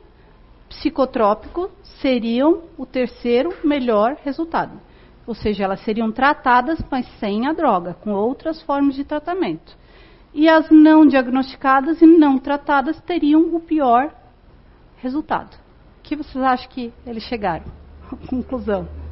psicotrópico 0.70 1.70
seriam 2.01 2.62
o 2.78 2.87
terceiro 2.87 3.53
melhor 3.62 4.16
resultado. 4.24 4.80
Ou 5.26 5.35
seja, 5.35 5.64
elas 5.64 5.85
seriam 5.85 6.11
tratadas, 6.11 6.82
mas 6.91 7.07
sem 7.18 7.47
a 7.47 7.53
droga, 7.53 7.93
com 7.93 8.11
outras 8.14 8.62
formas 8.62 8.95
de 8.95 9.05
tratamento. 9.05 9.76
E 10.32 10.49
as 10.49 10.70
não 10.70 11.07
diagnosticadas 11.07 12.01
e 12.01 12.07
não 12.07 12.39
tratadas 12.39 12.99
teriam 13.03 13.55
o 13.55 13.61
pior 13.61 14.11
resultado. 14.97 15.55
O 15.99 16.03
que 16.03 16.16
vocês 16.16 16.43
acham 16.43 16.70
que 16.70 16.91
eles 17.07 17.24
chegaram? 17.24 17.66
Conclusão. 18.26 19.03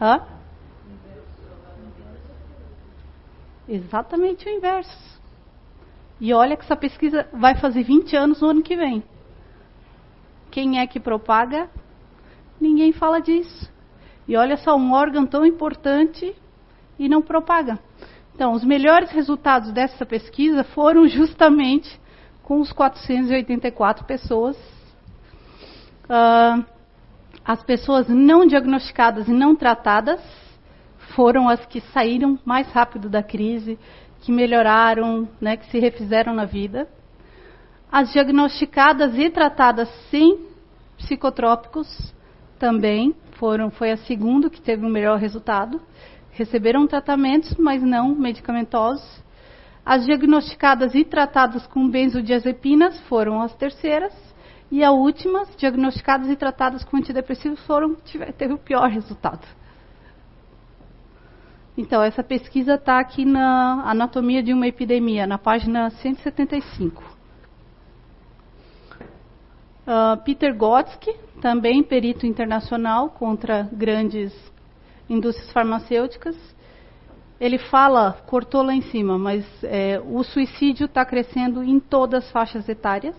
Hã? 0.00 0.22
Exatamente 3.68 4.48
o 4.48 4.52
inverso. 4.52 5.20
E 6.20 6.32
olha 6.34 6.56
que 6.56 6.64
essa 6.64 6.76
pesquisa 6.76 7.28
vai 7.32 7.54
fazer 7.56 7.82
20 7.82 8.16
anos 8.16 8.40
no 8.40 8.48
ano 8.48 8.62
que 8.62 8.76
vem. 8.76 9.02
Quem 10.50 10.80
é 10.80 10.86
que 10.86 10.98
propaga? 10.98 11.68
Ninguém 12.60 12.92
fala 12.92 13.20
disso. 13.20 13.70
E 14.26 14.36
olha 14.36 14.56
só, 14.56 14.76
um 14.76 14.92
órgão 14.92 15.26
tão 15.26 15.46
importante 15.46 16.34
e 16.98 17.08
não 17.08 17.22
propaga. 17.22 17.78
Então, 18.34 18.52
os 18.52 18.64
melhores 18.64 19.10
resultados 19.10 19.72
dessa 19.72 20.04
pesquisa 20.04 20.64
foram 20.64 21.06
justamente 21.06 22.00
com 22.42 22.60
os 22.60 22.72
484 22.72 24.04
pessoas. 24.04 24.56
Uh, 26.04 26.64
as 27.44 27.62
pessoas 27.62 28.08
não 28.08 28.46
diagnosticadas 28.46 29.28
e 29.28 29.32
não 29.32 29.56
tratadas 29.56 30.20
foram 31.14 31.48
as 31.48 31.64
que 31.66 31.80
saíram 31.80 32.38
mais 32.44 32.68
rápido 32.68 33.08
da 33.08 33.22
crise, 33.22 33.78
que 34.20 34.30
melhoraram, 34.30 35.28
né, 35.40 35.56
que 35.56 35.66
se 35.70 35.78
refizeram 35.78 36.34
na 36.34 36.44
vida. 36.44 36.88
As 37.90 38.12
diagnosticadas 38.12 39.18
e 39.18 39.28
tratadas 39.30 39.88
sem 40.10 40.46
psicotrópicos 40.96 42.14
também 42.58 43.14
foram, 43.32 43.70
foi 43.70 43.90
a 43.90 43.96
segunda 43.96 44.50
que 44.50 44.60
teve 44.60 44.84
o 44.84 44.88
um 44.88 44.92
melhor 44.92 45.18
resultado. 45.18 45.80
Receberam 46.30 46.86
tratamentos, 46.86 47.54
mas 47.56 47.82
não 47.82 48.14
medicamentosos. 48.14 49.20
As 49.84 50.04
diagnosticadas 50.04 50.94
e 50.94 51.04
tratadas 51.04 51.66
com 51.66 51.88
benzodiazepinas 51.88 53.00
foram 53.08 53.40
as 53.40 53.54
terceiras. 53.54 54.12
E 54.70 54.84
as 54.84 54.92
últimas, 54.92 55.48
diagnosticadas 55.56 56.28
e 56.28 56.36
tratadas 56.36 56.84
com 56.84 56.96
antidepressivos, 56.96 57.60
foram, 57.66 57.96
teve 58.38 58.54
o 58.54 58.58
pior 58.58 58.88
resultado. 58.88 59.44
Então, 61.76 62.02
essa 62.02 62.22
pesquisa 62.22 62.74
está 62.74 63.00
aqui 63.00 63.24
na 63.24 63.82
Anatomia 63.90 64.42
de 64.42 64.52
uma 64.52 64.68
Epidemia, 64.68 65.26
na 65.26 65.38
página 65.38 65.90
175. 65.90 67.02
Uh, 69.82 70.22
Peter 70.24 70.54
Gotsky, 70.56 71.12
também 71.40 71.82
perito 71.82 72.24
internacional 72.24 73.10
contra 73.10 73.68
grandes 73.72 74.32
indústrias 75.08 75.50
farmacêuticas, 75.52 76.36
ele 77.40 77.58
fala, 77.58 78.12
cortou 78.26 78.62
lá 78.62 78.74
em 78.74 78.82
cima, 78.82 79.18
mas 79.18 79.44
é, 79.64 80.00
o 80.04 80.22
suicídio 80.22 80.84
está 80.84 81.04
crescendo 81.04 81.64
em 81.64 81.80
todas 81.80 82.24
as 82.24 82.30
faixas 82.30 82.68
etárias 82.68 83.16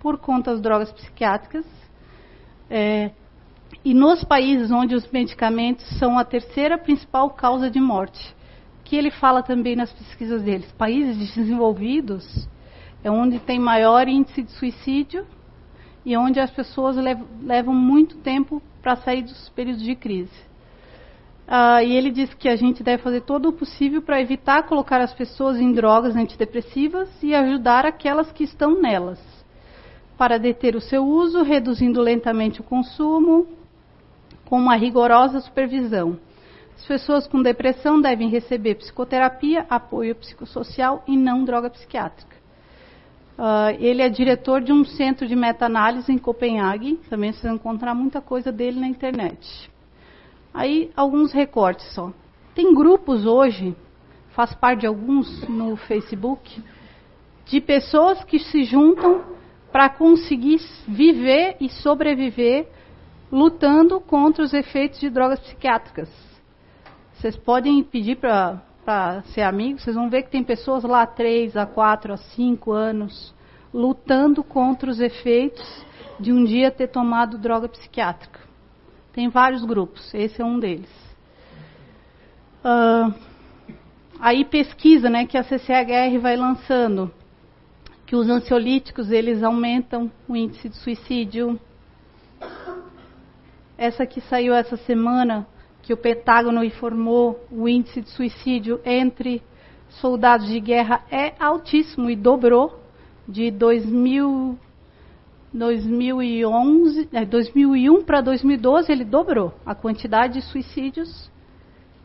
por 0.00 0.18
conta 0.18 0.50
das 0.52 0.60
drogas 0.60 0.90
psiquiátricas. 0.90 1.64
É, 2.68 3.10
e 3.84 3.94
nos 3.94 4.24
países 4.24 4.70
onde 4.70 4.94
os 4.94 5.08
medicamentos 5.10 5.86
são 5.98 6.18
a 6.18 6.24
terceira 6.24 6.76
principal 6.76 7.30
causa 7.30 7.70
de 7.70 7.80
morte, 7.80 8.34
que 8.84 8.96
ele 8.96 9.10
fala 9.10 9.42
também 9.42 9.76
nas 9.76 9.92
pesquisas 9.92 10.42
deles, 10.42 10.70
países 10.72 11.34
desenvolvidos 11.34 12.48
é 13.02 13.10
onde 13.10 13.38
tem 13.38 13.58
maior 13.58 14.06
índice 14.08 14.42
de 14.42 14.50
suicídio 14.52 15.26
e 16.04 16.16
onde 16.16 16.38
as 16.38 16.50
pessoas 16.50 16.96
levam 17.42 17.74
muito 17.74 18.16
tempo 18.18 18.62
para 18.82 18.96
sair 18.96 19.22
dos 19.22 19.48
períodos 19.50 19.82
de 19.82 19.94
crise. 19.94 20.50
Ah, 21.48 21.82
e 21.82 21.92
ele 21.92 22.10
diz 22.10 22.32
que 22.34 22.48
a 22.48 22.56
gente 22.56 22.82
deve 22.82 23.02
fazer 23.02 23.22
todo 23.22 23.48
o 23.48 23.52
possível 23.52 24.02
para 24.02 24.20
evitar 24.20 24.64
colocar 24.64 25.00
as 25.00 25.14
pessoas 25.14 25.58
em 25.58 25.72
drogas 25.72 26.14
antidepressivas 26.14 27.08
e 27.22 27.34
ajudar 27.34 27.86
aquelas 27.86 28.30
que 28.30 28.44
estão 28.44 28.80
nelas 28.80 29.39
para 30.20 30.38
deter 30.38 30.76
o 30.76 30.82
seu 30.82 31.02
uso, 31.02 31.42
reduzindo 31.42 31.98
lentamente 31.98 32.60
o 32.60 32.62
consumo, 32.62 33.48
com 34.44 34.58
uma 34.58 34.76
rigorosa 34.76 35.40
supervisão. 35.40 36.18
As 36.76 36.84
pessoas 36.84 37.26
com 37.26 37.40
depressão 37.40 37.98
devem 37.98 38.28
receber 38.28 38.74
psicoterapia, 38.74 39.64
apoio 39.70 40.14
psicossocial 40.14 41.02
e 41.08 41.16
não 41.16 41.42
droga 41.42 41.70
psiquiátrica. 41.70 42.36
Uh, 43.38 43.74
ele 43.78 44.02
é 44.02 44.10
diretor 44.10 44.60
de 44.60 44.70
um 44.70 44.84
centro 44.84 45.26
de 45.26 45.34
meta-análise 45.34 46.12
em 46.12 46.18
Copenhague. 46.18 47.00
Também 47.08 47.32
vocês 47.32 47.44
vão 47.44 47.54
encontrar 47.54 47.94
muita 47.94 48.20
coisa 48.20 48.52
dele 48.52 48.78
na 48.78 48.88
internet. 48.88 49.70
Aí, 50.52 50.90
alguns 50.94 51.32
recortes 51.32 51.94
só. 51.94 52.12
Tem 52.54 52.74
grupos 52.74 53.24
hoje, 53.24 53.74
faz 54.32 54.52
parte 54.52 54.80
de 54.80 54.86
alguns 54.86 55.48
no 55.48 55.76
Facebook, 55.76 56.62
de 57.46 57.58
pessoas 57.58 58.22
que 58.22 58.38
se 58.38 58.64
juntam 58.64 59.39
para 59.72 59.88
conseguir 59.88 60.60
viver 60.86 61.56
e 61.60 61.68
sobreviver 61.68 62.68
lutando 63.30 64.00
contra 64.00 64.44
os 64.44 64.52
efeitos 64.52 64.98
de 64.98 65.08
drogas 65.08 65.38
psiquiátricas. 65.40 66.10
Vocês 67.14 67.36
podem 67.36 67.82
pedir 67.82 68.16
para 68.16 69.22
ser 69.26 69.42
amigos, 69.42 69.82
vocês 69.82 69.94
vão 69.94 70.10
ver 70.10 70.22
que 70.22 70.30
tem 70.30 70.42
pessoas 70.42 70.82
lá 70.82 71.02
há 71.02 71.06
3, 71.06 71.56
a 71.56 71.66
4, 71.66 72.14
a 72.14 72.16
5 72.16 72.72
anos 72.72 73.34
lutando 73.72 74.42
contra 74.42 74.90
os 74.90 75.00
efeitos 75.00 75.86
de 76.18 76.32
um 76.32 76.44
dia 76.44 76.70
ter 76.70 76.88
tomado 76.88 77.38
droga 77.38 77.68
psiquiátrica. 77.68 78.40
Tem 79.12 79.28
vários 79.28 79.64
grupos, 79.64 80.12
esse 80.12 80.40
é 80.40 80.44
um 80.44 80.58
deles. 80.58 80.90
Uh, 82.64 83.14
aí 84.18 84.44
pesquisa 84.44 85.08
né, 85.08 85.26
que 85.26 85.38
a 85.38 85.44
CCHR 85.44 86.18
vai 86.20 86.36
lançando 86.36 87.12
que 88.10 88.16
os 88.16 88.28
ansiolíticos 88.28 89.12
eles 89.12 89.40
aumentam 89.40 90.10
o 90.28 90.34
índice 90.34 90.68
de 90.68 90.74
suicídio. 90.78 91.56
Essa 93.78 94.04
que 94.04 94.20
saiu 94.22 94.52
essa 94.52 94.76
semana, 94.76 95.46
que 95.80 95.92
o 95.92 95.96
Pentágono 95.96 96.64
informou, 96.64 97.38
o 97.52 97.68
índice 97.68 98.00
de 98.00 98.10
suicídio 98.10 98.80
entre 98.84 99.40
soldados 99.90 100.48
de 100.48 100.58
guerra 100.58 101.04
é 101.08 101.34
altíssimo 101.38 102.10
e 102.10 102.16
dobrou 102.16 102.80
de 103.28 103.48
2000, 103.52 104.58
2011, 105.54 107.08
2001 107.28 108.02
para 108.02 108.20
2012 108.22 108.90
ele 108.90 109.04
dobrou 109.04 109.54
a 109.64 109.72
quantidade 109.72 110.34
de 110.34 110.42
suicídios. 110.42 111.30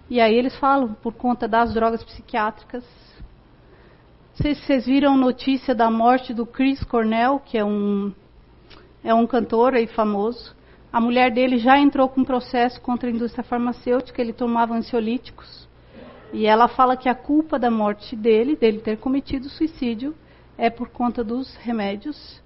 E 0.08 0.22
aí 0.22 0.36
eles 0.36 0.56
falam 0.58 0.94
por 1.02 1.16
conta 1.16 1.48
das 1.48 1.74
drogas 1.74 2.04
psiquiátricas 2.04 2.84
sei 4.42 4.54
se 4.54 4.62
vocês 4.62 4.86
viram 4.86 5.16
notícia 5.16 5.74
da 5.74 5.90
morte 5.90 6.34
do 6.34 6.46
Chris 6.46 6.84
Cornell, 6.84 7.40
que 7.40 7.58
é 7.58 7.64
um, 7.64 8.12
é 9.04 9.14
um 9.14 9.26
cantor 9.26 9.76
aí 9.76 9.88
famoso. 9.88 10.54
A 10.92 11.00
mulher 11.00 11.32
dele 11.32 11.58
já 11.58 11.80
entrou 11.80 12.10
com 12.10 12.22
um 12.22 12.26
processo 12.26 12.82
contra 12.82 13.10
a 13.10 13.12
indústria 13.12 13.44
farmacêutica, 13.44 14.22
ele 14.22 14.34
tomava 14.34 14.76
ansiolíticos. 14.76 15.68
E 16.34 16.46
ela 16.46 16.68
fala 16.68 16.98
que 16.98 17.08
a 17.08 17.16
culpa 17.16 17.58
da 17.58 17.72
morte 17.72 18.16
dele, 18.16 18.58
dele 18.58 18.80
ter 18.80 18.98
cometido 18.98 19.48
suicídio, 19.48 20.14
é 20.58 20.70
por 20.70 20.90
conta 20.90 21.24
dos 21.24 21.56
remédios. 21.56 22.42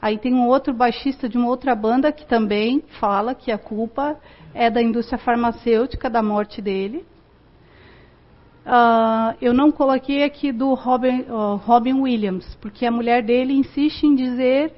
Aí 0.00 0.18
tem 0.18 0.34
um 0.34 0.46
outro 0.46 0.72
baixista 0.72 1.28
de 1.28 1.36
uma 1.36 1.48
outra 1.48 1.74
banda 1.74 2.12
que 2.12 2.26
também 2.26 2.84
fala 3.00 3.34
que 3.34 3.50
a 3.50 3.58
culpa 3.58 4.20
é 4.52 4.70
da 4.70 4.80
indústria 4.80 5.18
farmacêutica 5.18 6.08
da 6.08 6.22
morte 6.22 6.62
dele. 6.62 7.04
Uh, 8.64 9.36
eu 9.42 9.52
não 9.52 9.70
coloquei 9.70 10.24
aqui 10.24 10.50
do 10.50 10.72
Robin, 10.72 11.20
uh, 11.28 11.56
Robin, 11.56 12.00
Williams, 12.00 12.56
porque 12.62 12.86
a 12.86 12.90
mulher 12.90 13.22
dele 13.22 13.52
insiste 13.52 14.04
em 14.04 14.14
dizer 14.14 14.72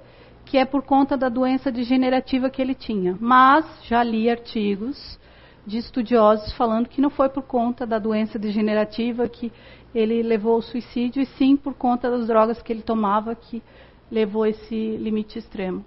que 0.44 0.58
é 0.58 0.64
por 0.64 0.82
conta 0.82 1.16
da 1.16 1.28
doença 1.28 1.70
degenerativa 1.70 2.50
que 2.50 2.60
ele 2.60 2.74
tinha. 2.74 3.16
Mas 3.20 3.64
já 3.84 4.02
li 4.02 4.28
artigos 4.28 5.18
de 5.64 5.78
estudiosos 5.78 6.52
falando 6.54 6.88
que 6.88 7.00
não 7.00 7.10
foi 7.10 7.28
por 7.28 7.42
conta 7.42 7.86
da 7.86 7.98
doença 7.98 8.38
degenerativa 8.38 9.28
que 9.28 9.52
ele 9.94 10.20
levou 10.22 10.54
ao 10.54 10.62
suicídio, 10.62 11.22
e 11.22 11.26
sim 11.26 11.56
por 11.56 11.74
conta 11.74 12.10
das 12.10 12.26
drogas 12.26 12.60
que 12.60 12.72
ele 12.72 12.82
tomava 12.82 13.34
que 13.34 13.62
levou 14.10 14.46
esse 14.46 14.96
limite 14.96 15.38
extremo. 15.38 15.84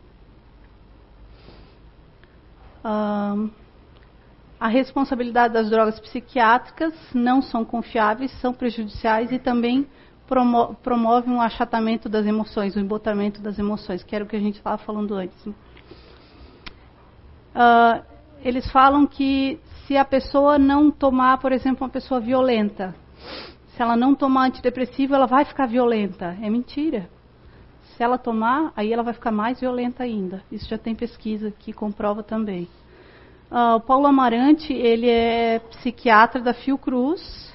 Uh, 2.83 3.49
a 4.59 4.67
responsabilidade 4.67 5.53
das 5.53 5.69
drogas 5.69 5.99
psiquiátricas 5.99 6.93
não 7.13 7.41
são 7.41 7.63
confiáveis, 7.63 8.31
são 8.41 8.53
prejudiciais 8.53 9.31
e 9.31 9.39
também 9.39 9.87
promo 10.27 10.75
promovem 10.83 11.33
um 11.33 11.41
achatamento 11.41 12.09
das 12.09 12.25
emoções, 12.25 12.75
um 12.75 12.81
embotamento 12.81 13.41
das 13.41 13.57
emoções, 13.57 14.03
que 14.03 14.15
era 14.15 14.23
o 14.23 14.27
que 14.27 14.35
a 14.35 14.39
gente 14.39 14.57
estava 14.57 14.77
falando 14.77 15.15
antes. 15.15 15.45
Uh, 17.55 18.03
eles 18.43 18.69
falam 18.71 19.07
que 19.07 19.59
se 19.85 19.95
a 19.97 20.05
pessoa 20.05 20.59
não 20.59 20.91
tomar, 20.91 21.39
por 21.39 21.51
exemplo, 21.51 21.83
uma 21.83 21.89
pessoa 21.89 22.19
violenta, 22.19 22.93
se 23.69 23.81
ela 23.81 23.95
não 23.95 24.13
tomar 24.13 24.47
antidepressivo, 24.47 25.15
ela 25.15 25.25
vai 25.25 25.45
ficar 25.45 25.65
violenta. 25.65 26.37
É 26.41 26.49
mentira. 26.49 27.09
Se 27.95 28.03
ela 28.03 28.17
tomar, 28.17 28.71
aí 28.75 28.91
ela 28.93 29.03
vai 29.03 29.13
ficar 29.13 29.31
mais 29.31 29.59
violenta 29.59 30.03
ainda. 30.03 30.43
Isso 30.51 30.69
já 30.69 30.77
tem 30.77 30.93
pesquisa 30.93 31.51
que 31.51 31.73
comprova 31.73 32.21
também. 32.21 32.67
Uh, 33.51 33.77
o 33.77 33.79
Paulo 33.79 34.05
Amarante, 34.05 34.71
ele 34.71 35.09
é 35.09 35.59
psiquiatra 35.59 36.39
da 36.39 36.53
Fiocruz. 36.53 37.49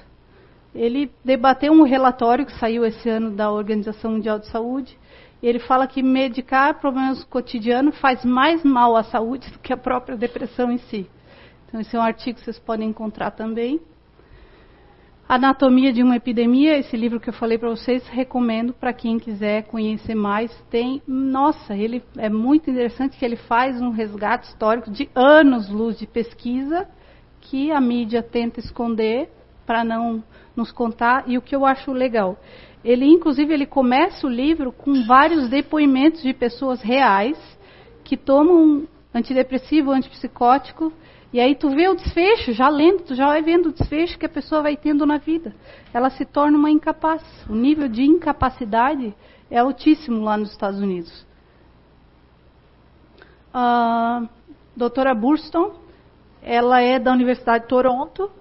Ele 0.73 1.09
debateu 1.23 1.71
um 1.71 1.83
relatório 1.83 2.45
que 2.45 2.59
saiu 2.59 2.85
esse 2.85 3.07
ano 3.09 3.31
da 3.31 3.49
Organização 3.49 4.11
Mundial 4.11 4.37
de 4.37 4.47
Saúde. 4.47 4.97
Ele 5.41 5.59
fala 5.59 5.87
que 5.87 6.03
medicar 6.03 6.79
problemas 6.79 7.23
cotidianos 7.23 7.97
faz 7.99 8.25
mais 8.25 8.63
mal 8.63 8.95
à 8.95 9.03
saúde 9.03 9.49
do 9.51 9.59
que 9.59 9.71
a 9.71 9.77
própria 9.77 10.17
depressão 10.17 10.69
em 10.69 10.77
si. 10.77 11.09
Então, 11.67 11.79
esse 11.79 11.95
é 11.95 11.99
um 11.99 12.03
artigo 12.03 12.37
que 12.39 12.43
vocês 12.43 12.59
podem 12.59 12.89
encontrar 12.89 13.31
também. 13.31 13.79
Anatomia 15.27 15.91
de 15.91 16.03
uma 16.03 16.17
Epidemia, 16.17 16.77
esse 16.77 16.95
livro 16.95 17.19
que 17.19 17.29
eu 17.29 17.33
falei 17.33 17.57
para 17.57 17.69
vocês, 17.69 18.07
recomendo 18.07 18.73
para 18.73 18.93
quem 18.93 19.17
quiser 19.17 19.63
conhecer 19.63 20.13
mais. 20.13 20.51
Tem, 20.69 21.01
nossa, 21.07 21.75
ele 21.75 22.03
é 22.15 22.29
muito 22.29 22.69
interessante 22.69 23.17
que 23.17 23.25
ele 23.25 23.35
faz 23.35 23.81
um 23.81 23.89
resgate 23.89 24.47
histórico 24.47 24.91
de 24.91 25.09
anos-luz 25.15 25.97
de 25.97 26.05
pesquisa 26.05 26.87
que 27.41 27.71
a 27.71 27.81
mídia 27.81 28.21
tenta 28.21 28.59
esconder 28.59 29.27
para 29.65 29.83
não 29.83 30.23
nos 30.55 30.71
contar. 30.71 31.23
E 31.25 31.39
o 31.39 31.41
que 31.41 31.55
eu 31.55 31.65
acho 31.65 31.91
legal, 31.91 32.37
ele 32.83 33.05
inclusive 33.05 33.51
ele 33.51 33.65
começa 33.65 34.27
o 34.27 34.29
livro 34.29 34.71
com 34.71 35.07
vários 35.07 35.49
depoimentos 35.49 36.21
de 36.21 36.35
pessoas 36.35 36.83
reais 36.83 37.35
que 38.03 38.15
tomam 38.15 38.87
antidepressivo, 39.11 39.89
antipsicótico 39.89 40.93
e 41.35 41.39
aí 41.41 41.53
tu 41.53 41.69
vê 41.69 41.89
o 41.89 41.95
desfecho, 41.95 42.53
já 42.53 42.69
lendo, 42.69 43.03
tu 43.03 43.13
já 43.13 43.27
vai 43.27 43.41
vendo 43.41 43.65
o 43.65 43.73
desfecho 43.73 44.17
que 44.17 44.25
a 44.25 44.29
pessoa 44.29 44.61
vai 44.61 44.77
tendo 44.77 45.05
na 45.05 45.17
vida. 45.17 45.53
Ela 45.93 46.09
se 46.09 46.23
torna 46.23 46.57
uma 46.57 46.71
incapaz. 46.71 47.21
O 47.49 47.53
nível 47.53 47.89
de 47.89 48.03
incapacidade 48.03 49.13
é 49.51 49.57
altíssimo 49.57 50.21
lá 50.21 50.37
nos 50.37 50.51
Estados 50.51 50.79
Unidos. 50.79 51.27
A 53.53 54.29
doutora 54.77 55.13
Burston, 55.13 55.75
ela 56.41 56.79
é 56.79 56.97
da 56.97 57.11
Universidade 57.11 57.65
de 57.65 57.69
Toronto. 57.69 58.31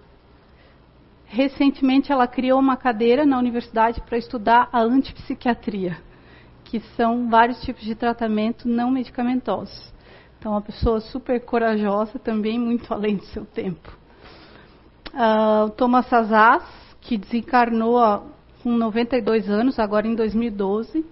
Recentemente 1.25 2.13
ela 2.13 2.29
criou 2.29 2.61
uma 2.61 2.77
cadeira 2.77 3.27
na 3.27 3.37
universidade 3.37 4.01
para 4.03 4.19
estudar 4.19 4.69
a 4.71 4.81
antipsiquiatria, 4.81 5.99
que 6.63 6.79
são 6.97 7.29
vários 7.29 7.61
tipos 7.61 7.83
de 7.83 7.97
tratamento 7.97 8.69
não 8.69 8.89
medicamentosos. 8.89 9.93
Então, 10.45 10.53
uma 10.53 10.61
pessoa 10.61 11.01
super 11.01 11.41
corajosa, 11.41 12.19
também 12.19 12.59
muito 12.59 12.93
além 12.93 13.17
do 13.17 13.25
seu 13.25 13.47
tempo. 13.47 13.91
Uh, 15.15 15.71
Thomas 15.71 16.13
Azaz, 16.13 16.63
que 17.01 17.17
desencarnou 17.17 18.27
com 18.63 18.77
92 18.77 19.49
anos, 19.49 19.79
agora 19.79 20.07
em 20.07 20.15
2012, 20.15 21.03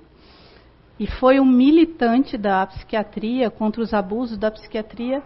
e 1.00 1.06
foi 1.06 1.40
um 1.40 1.46
militante 1.46 2.36
da 2.36 2.66
psiquiatria, 2.66 3.50
contra 3.50 3.80
os 3.80 3.94
abusos 3.94 4.36
da 4.36 4.50
psiquiatria. 4.50 5.22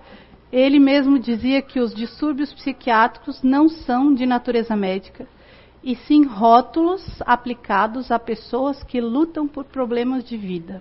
Ele 0.53 0.79
mesmo 0.79 1.19
dizia 1.19 1.61
que 1.61 1.81
os 1.81 1.93
distúrbios 1.93 2.55
psiquiátricos 2.55 3.43
não 3.43 3.69
são 3.69 4.15
de 4.15 4.25
natureza 4.25 4.77
médica, 4.77 5.27
e 5.83 5.97
sim 5.97 6.25
rótulos 6.25 7.21
aplicados 7.23 8.13
a 8.13 8.21
pessoas 8.21 8.85
que 8.85 9.01
lutam 9.01 9.49
por 9.49 9.65
problemas 9.65 10.23
de 10.23 10.37
vida. 10.37 10.81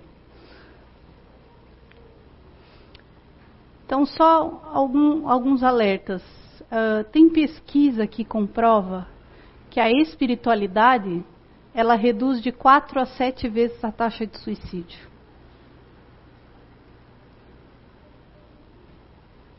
Então, 3.86 4.04
só 4.04 4.68
algum, 4.72 5.28
alguns 5.28 5.62
alertas. 5.62 6.20
Uh, 6.62 7.04
tem 7.12 7.28
pesquisa 7.28 8.04
que 8.04 8.24
comprova 8.24 9.06
que 9.70 9.78
a 9.78 9.88
espiritualidade 9.88 11.24
ela 11.72 11.94
reduz 11.94 12.42
de 12.42 12.50
4 12.50 12.98
a 12.98 13.06
7 13.06 13.48
vezes 13.48 13.84
a 13.84 13.92
taxa 13.92 14.26
de 14.26 14.36
suicídio. 14.38 14.98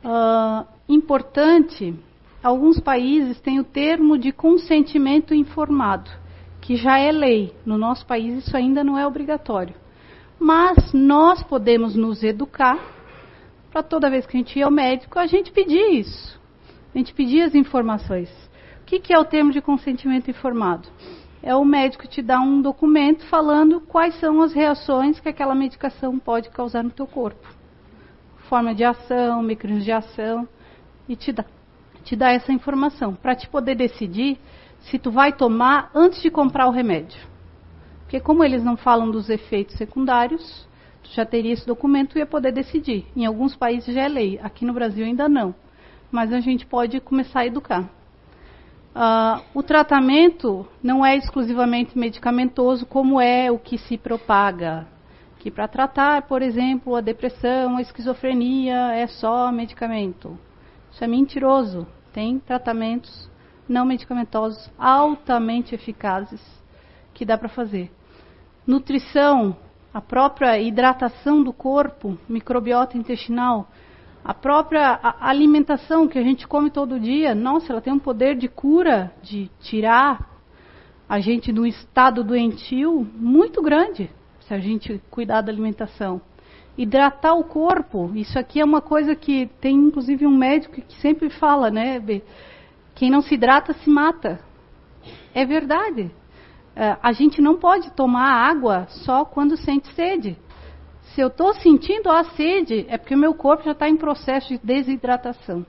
Uh, 0.04 0.68
importante, 0.90 1.98
alguns 2.44 2.82
países 2.82 3.40
têm 3.40 3.62
o 3.62 3.64
termo 3.64 4.18
de 4.18 4.34
consentimento 4.34 5.34
informado, 5.34 6.12
que 6.60 6.76
já 6.76 7.00
é 7.00 7.14
lei. 7.14 7.56
No 7.66 7.78
nosso 7.78 8.06
país 8.06 8.46
isso 8.46 8.58
ainda 8.58 8.84
não 8.84 8.98
é 8.98 9.08
obrigatório. 9.08 9.76
Mas 10.38 10.92
nós 10.92 11.42
podemos 11.44 11.96
nos 11.96 12.24
educar 12.24 12.97
para 13.72 13.84
toda 13.84 14.10
vez 14.10 14.26
que 14.26 14.36
a 14.36 14.40
gente 14.40 14.58
ia 14.58 14.66
ao 14.66 14.72
médico, 14.72 15.20
a 15.20 15.28
gente 15.28 15.52
pedia 15.52 15.92
isso. 15.92 16.40
A 16.94 16.98
gente 16.98 17.14
pedia 17.14 17.46
as 17.46 17.56
informações. 17.56 18.30
O 18.82 18.86
que, 18.86 19.00
que 19.00 19.14
é 19.14 19.20
o 19.20 19.26
termo 19.26 19.52
de 19.52 19.62
consentimento 19.62 20.30
informado? 20.30 20.88
É 21.44 21.54
o 21.56 21.64
médico 21.64 22.08
te 22.08 22.22
dar 22.22 22.40
um 22.40 22.62
documento 22.62 23.26
falando 23.28 23.82
quais 23.82 24.20
são 24.20 24.42
as 24.42 24.54
reações 24.54 25.20
que 25.20 25.30
aquela 25.30 25.54
medicação 25.54 26.18
pode 26.18 26.50
causar 26.50 26.84
no 26.84 26.90
teu 26.90 27.06
corpo. 27.06 27.48
Forma 28.50 28.74
de 28.74 28.84
ação, 28.84 29.44
mecanismo 29.44 29.84
de 29.84 29.92
ação, 29.92 30.48
e 31.08 31.16
te 31.16 31.32
dá, 31.32 31.46
te 32.04 32.16
dá 32.16 32.32
essa 32.32 32.52
informação 32.52 33.14
para 33.14 33.36
te 33.36 33.48
poder 33.48 33.76
decidir 33.76 34.40
se 34.80 34.98
tu 34.98 35.12
vai 35.12 35.34
tomar 35.34 35.92
antes 35.94 36.22
de 36.22 36.32
comprar 36.32 36.68
o 36.68 36.72
remédio. 36.72 37.20
Porque 38.02 38.20
como 38.20 38.44
eles 38.44 38.64
não 38.64 38.78
falam 38.78 39.12
dos 39.12 39.30
efeitos 39.30 39.76
secundários, 39.76 40.68
já 41.14 41.26
teria 41.26 41.54
esse 41.54 41.66
documento 41.66 42.18
e 42.18 42.20
ia 42.20 42.26
poder 42.26 42.52
decidir. 42.52 43.06
Em 43.16 43.26
alguns 43.26 43.56
países 43.56 43.94
já 43.94 44.04
é 44.04 44.08
lei, 44.08 44.40
aqui 44.42 44.66
no 44.66 44.74
Brasil 44.74 45.06
ainda 45.06 45.28
não. 45.28 45.54
Mas 46.12 46.32
a 46.32 46.40
gente 46.40 46.66
pode 46.66 47.00
começar 47.00 47.42
a 47.42 47.46
educar. 47.46 47.90
Uh, 48.96 49.44
o 49.54 49.62
tratamento 49.62 50.68
não 50.82 51.06
é 51.06 51.16
exclusivamente 51.16 51.98
medicamentoso, 51.98 52.86
como 52.86 53.22
é 53.22 53.52
o 53.52 53.60
que 53.60 53.78
se 53.78 53.98
propaga. 53.98 54.88
Que 55.40 55.52
para 55.52 55.68
tratar, 55.68 56.24
por 56.24 56.42
exemplo, 56.42 56.96
a 56.96 57.02
depressão, 57.02 57.78
a 57.78 57.82
esquizofrenia, 57.82 58.94
é 58.94 59.06
só 59.06 59.52
medicamento. 59.52 60.38
Isso 60.92 61.04
é 61.04 61.08
mentiroso. 61.08 61.86
Tem 62.12 62.40
tratamentos 62.40 63.30
não 63.70 63.86
medicamentosos 63.86 64.72
altamente 64.80 65.76
eficazes 65.76 66.42
que 67.14 67.26
dá 67.26 67.38
para 67.38 67.50
fazer. 67.50 67.92
Nutrição 68.66 69.56
a 69.98 70.02
própria 70.02 70.60
hidratação 70.60 71.42
do 71.42 71.52
corpo, 71.52 72.16
microbiota 72.30 72.96
intestinal, 72.96 73.68
a 74.24 74.32
própria 74.32 75.00
alimentação 75.20 76.08
que 76.08 76.20
a 76.20 76.22
gente 76.22 76.48
come 76.48 76.70
todo 76.70 77.00
dia, 77.00 77.34
nossa, 77.34 77.74
ela 77.74 77.82
tem 77.82 77.92
um 77.92 77.98
poder 77.98 78.36
de 78.36 78.48
cura, 78.48 79.12
de 79.24 79.50
tirar 79.60 80.38
a 81.10 81.20
gente 81.20 81.52
do 81.52 81.66
estado 81.66 82.24
doentio 82.24 83.08
muito 83.16 83.60
grande, 83.60 84.08
se 84.42 84.54
a 84.54 84.60
gente 84.60 85.02
cuidar 85.10 85.42
da 85.42 85.52
alimentação. 85.52 86.22
Hidratar 86.78 87.34
o 87.34 87.44
corpo, 87.44 88.12
isso 88.14 88.38
aqui 88.38 88.60
é 88.60 88.66
uma 88.66 88.82
coisa 88.82 89.16
que 89.16 89.50
tem 89.60 89.76
inclusive 89.76 90.28
um 90.28 90.38
médico 90.38 90.80
que 90.80 91.02
sempre 91.02 91.32
fala, 91.32 91.72
né? 91.72 92.00
Quem 92.94 93.10
não 93.10 93.24
se 93.24 93.34
hidrata 93.34 93.74
se 93.74 93.90
mata. 93.90 94.40
É 95.34 95.44
verdade. 95.44 96.12
É, 96.80 96.96
a 97.02 97.12
gente 97.12 97.42
não 97.42 97.58
pode 97.58 97.90
tomar 97.94 98.30
água 98.30 98.86
só 98.88 99.26
quando 99.26 99.58
sente 99.58 99.92
sede. 99.96 100.38
Se 101.02 101.20
eu 101.20 101.28
estou 101.28 101.52
sentindo 101.56 102.08
a 102.08 102.24
sede, 102.24 102.86
é 102.88 103.00
porque 103.00 103.16
o 103.16 103.18
meu 103.18 103.34
corpo 103.34 103.64
já 103.64 103.72
está 103.72 103.90
em 103.90 103.98
processo 103.98 104.50
de 104.50 104.60
desidratação. 104.64 105.66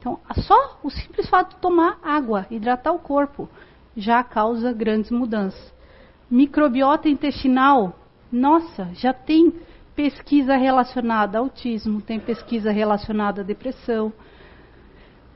Então, 0.00 0.18
só 0.38 0.80
o 0.82 0.90
simples 0.90 1.28
fato 1.28 1.54
de 1.54 1.60
tomar 1.60 2.00
água, 2.02 2.44
hidratar 2.50 2.90
o 2.90 2.98
corpo, 2.98 3.48
já 3.96 4.24
causa 4.24 4.72
grandes 4.72 5.12
mudanças. 5.12 5.72
Microbiota 6.28 7.08
intestinal, 7.08 7.96
nossa, 8.30 8.90
já 8.94 9.12
tem 9.12 9.54
pesquisa 9.94 10.56
relacionada 10.56 11.38
a 11.38 11.40
autismo, 11.40 12.02
tem 12.02 12.18
pesquisa 12.18 12.72
relacionada 12.72 13.42
à 13.42 13.44
depressão. 13.44 14.12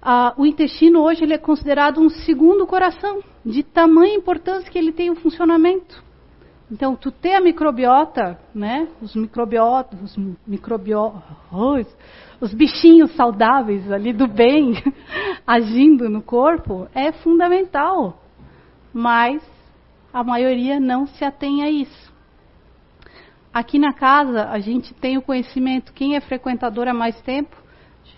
Ah, 0.03 0.35
o 0.37 0.47
intestino 0.47 1.01
hoje 1.01 1.23
ele 1.23 1.35
é 1.35 1.39
considerado 1.39 2.01
um 2.01 2.09
segundo 2.09 2.67
coração, 2.67 3.23
de 3.45 3.63
tamanha 3.63 4.15
importância 4.15 4.71
que 4.71 4.79
ele 4.79 4.93
tem 4.93 5.11
o 5.11 5.17
funcionamento. 5.17 6.03
Então, 6.71 6.95
tu 6.95 7.11
ter 7.11 7.35
a 7.35 7.41
microbiota, 7.41 8.39
né, 8.55 8.89
os 9.03 9.15
microbiotas, 9.17 10.01
os 10.01 10.37
microbiotas, 10.47 11.97
os 12.41 12.55
bichinhos 12.55 13.15
saudáveis 13.17 13.91
ali 13.91 14.13
do 14.13 14.29
bem 14.29 14.75
agindo 15.45 16.09
no 16.09 16.23
corpo 16.23 16.89
é 16.95 17.11
fundamental. 17.11 18.21
Mas 18.95 19.43
a 20.13 20.23
maioria 20.23 20.79
não 20.79 21.07
se 21.07 21.25
atém 21.25 21.63
a 21.63 21.71
isso. 21.71 22.11
Aqui 23.53 23.79
na 23.81 23.93
casa, 23.93 24.49
a 24.49 24.61
gente 24.61 24.95
tem 24.95 25.19
o 25.19 25.23
conhecimento, 25.23 25.93
quem 25.93 26.15
é 26.15 26.21
frequentador 26.21 26.87
há 26.87 26.95
mais 26.95 27.21
tempo, 27.23 27.60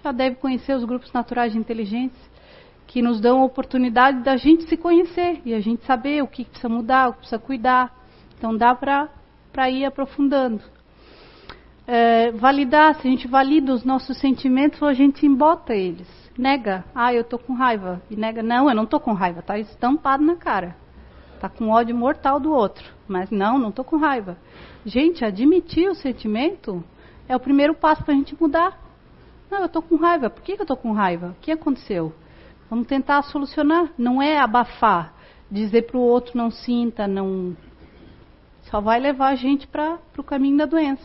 já 0.03 0.13
deve 0.13 0.37
conhecer 0.37 0.75
os 0.75 0.85
grupos 0.85 1.13
naturais 1.13 1.53
de 1.53 1.59
inteligência, 1.59 2.31
que 2.87 3.01
nos 3.01 3.21
dão 3.21 3.41
a 3.41 3.45
oportunidade 3.45 4.23
da 4.23 4.37
gente 4.37 4.69
se 4.69 4.77
conhecer 4.77 5.41
e 5.45 5.55
a 5.55 5.61
gente 5.61 5.85
saber 5.85 6.23
o 6.23 6.27
que 6.27 6.45
precisa 6.45 6.69
mudar, 6.69 7.09
o 7.09 7.13
que 7.13 7.19
precisa 7.21 7.39
cuidar. 7.39 7.95
Então 8.37 8.57
dá 8.57 8.75
para 8.75 9.71
ir 9.71 9.85
aprofundando. 9.85 10.61
É, 11.87 12.31
validar, 12.33 12.95
se 12.97 13.07
a 13.07 13.11
gente 13.11 13.27
valida 13.27 13.73
os 13.73 13.85
nossos 13.85 14.19
sentimentos 14.19 14.81
ou 14.83 14.89
a 14.89 14.93
gente 14.93 15.25
embota 15.25 15.75
eles. 15.75 16.09
Nega, 16.37 16.85
ah, 16.95 17.13
eu 17.13 17.23
estou 17.23 17.39
com 17.39 17.53
raiva. 17.53 18.01
E 18.11 18.17
nega, 18.17 18.43
não, 18.43 18.69
eu 18.69 18.75
não 18.75 18.85
estou 18.85 19.01
com 19.01 19.13
raiva, 19.13 19.41
está 19.41 19.59
estampado 19.59 20.25
na 20.25 20.37
cara. 20.37 20.77
Está 21.35 21.49
com 21.49 21.71
ódio 21.71 21.97
mortal 21.97 22.39
do 22.39 22.53
outro. 22.53 22.85
Mas 23.07 23.31
não, 23.31 23.59
não 23.59 23.71
estou 23.71 23.85
com 23.85 23.97
raiva. 23.97 24.37
Gente, 24.85 25.25
admitir 25.25 25.89
o 25.89 25.95
sentimento 25.95 26.83
é 27.29 27.37
o 27.37 27.41
primeiro 27.41 27.75
passo 27.75 28.05
para 28.05 28.15
a 28.15 28.17
gente 28.17 28.37
mudar. 28.41 28.82
Não, 29.53 29.59
eu 29.59 29.67
estou 29.67 29.83
com 29.83 29.97
raiva. 29.97 30.31
Por 30.31 30.43
que, 30.43 30.55
que 30.55 30.63
eu 30.63 30.65
estou 30.65 30.79
com 30.79 30.93
raiva? 30.93 31.37
O 31.39 31.43
que 31.43 31.53
aconteceu? 31.53 32.11
Vamos 32.71 32.87
tentar 32.87 33.21
solucionar. 33.21 33.93
Não 33.99 34.23
é 34.23 34.39
abafar, 34.39 35.13
dizer 35.51 35.83
para 35.83 35.99
o 35.99 36.01
outro 36.01 36.39
não 36.39 36.51
sinta, 36.51 37.07
não 37.07 37.55
só 38.63 38.81
vai 38.81 38.99
levar 38.99 39.29
a 39.29 39.35
gente 39.35 39.67
para 39.67 39.99
o 40.17 40.23
caminho 40.23 40.57
da 40.57 40.65
doença. 40.65 41.05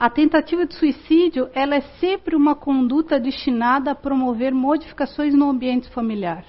A 0.00 0.08
tentativa 0.08 0.64
de 0.64 0.74
suicídio 0.74 1.50
ela 1.52 1.74
é 1.74 1.82
sempre 2.00 2.34
uma 2.34 2.54
conduta 2.54 3.20
destinada 3.20 3.90
a 3.90 3.94
promover 3.94 4.54
modificações 4.54 5.34
no 5.34 5.50
ambiente 5.50 5.90
familiar. 5.90 6.46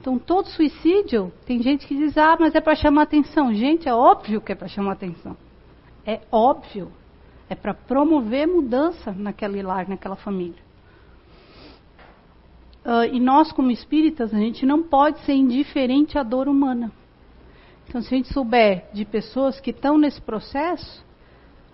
Então, 0.00 0.16
todo 0.16 0.46
suicídio, 0.46 1.32
tem 1.44 1.60
gente 1.60 1.88
que 1.88 1.96
diz, 1.96 2.16
ah, 2.16 2.36
mas 2.38 2.54
é 2.54 2.60
para 2.60 2.76
chamar 2.76 3.02
atenção. 3.02 3.52
Gente, 3.52 3.88
é 3.88 3.94
óbvio 3.94 4.40
que 4.40 4.52
é 4.52 4.54
para 4.54 4.68
chamar 4.68 4.92
atenção. 4.92 5.36
É 6.06 6.20
óbvio. 6.30 6.92
É 7.48 7.54
para 7.54 7.74
promover 7.74 8.46
mudança 8.46 9.12
naquele 9.12 9.62
lar, 9.62 9.88
naquela 9.88 10.16
família. 10.16 10.62
Uh, 12.84 13.14
e 13.14 13.20
nós, 13.20 13.50
como 13.50 13.70
espíritas, 13.70 14.34
a 14.34 14.38
gente 14.38 14.66
não 14.66 14.82
pode 14.82 15.18
ser 15.20 15.32
indiferente 15.32 16.18
à 16.18 16.22
dor 16.22 16.48
humana. 16.48 16.92
Então, 17.88 18.02
se 18.02 18.14
a 18.14 18.16
gente 18.16 18.32
souber 18.32 18.86
de 18.92 19.04
pessoas 19.04 19.58
que 19.60 19.70
estão 19.70 19.96
nesse 19.96 20.20
processo, 20.20 21.04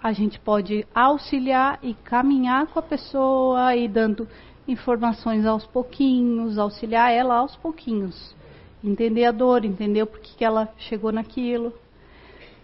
a 0.02 0.12
gente 0.12 0.38
pode 0.40 0.86
auxiliar 0.94 1.78
e 1.82 1.94
caminhar 1.94 2.66
com 2.68 2.78
a 2.78 2.82
pessoa 2.82 3.74
e 3.76 3.86
dando 3.88 4.26
informações 4.66 5.44
aos 5.44 5.66
pouquinhos, 5.66 6.58
auxiliar 6.58 7.12
ela 7.12 7.36
aos 7.36 7.56
pouquinhos. 7.56 8.34
Entender 8.82 9.26
a 9.26 9.32
dor, 9.32 9.64
entender 9.64 10.06
porquê 10.06 10.30
que 10.38 10.44
ela 10.44 10.72
chegou 10.78 11.12
naquilo. 11.12 11.72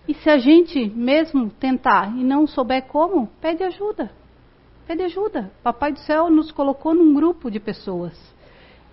E 0.09 0.15
se 0.15 0.31
a 0.31 0.39
gente 0.39 0.89
mesmo 0.91 1.51
tentar 1.51 2.17
e 2.17 2.23
não 2.23 2.47
souber 2.47 2.85
como, 2.85 3.27
pede 3.41 3.65
ajuda. 3.65 4.11
Pede 4.87 5.03
ajuda. 5.03 5.51
Papai 5.63 5.93
do 5.93 5.99
céu 5.99 6.31
nos 6.31 6.53
colocou 6.53 6.95
num 6.95 7.13
grupo 7.13 7.51
de 7.51 7.59
pessoas. 7.59 8.17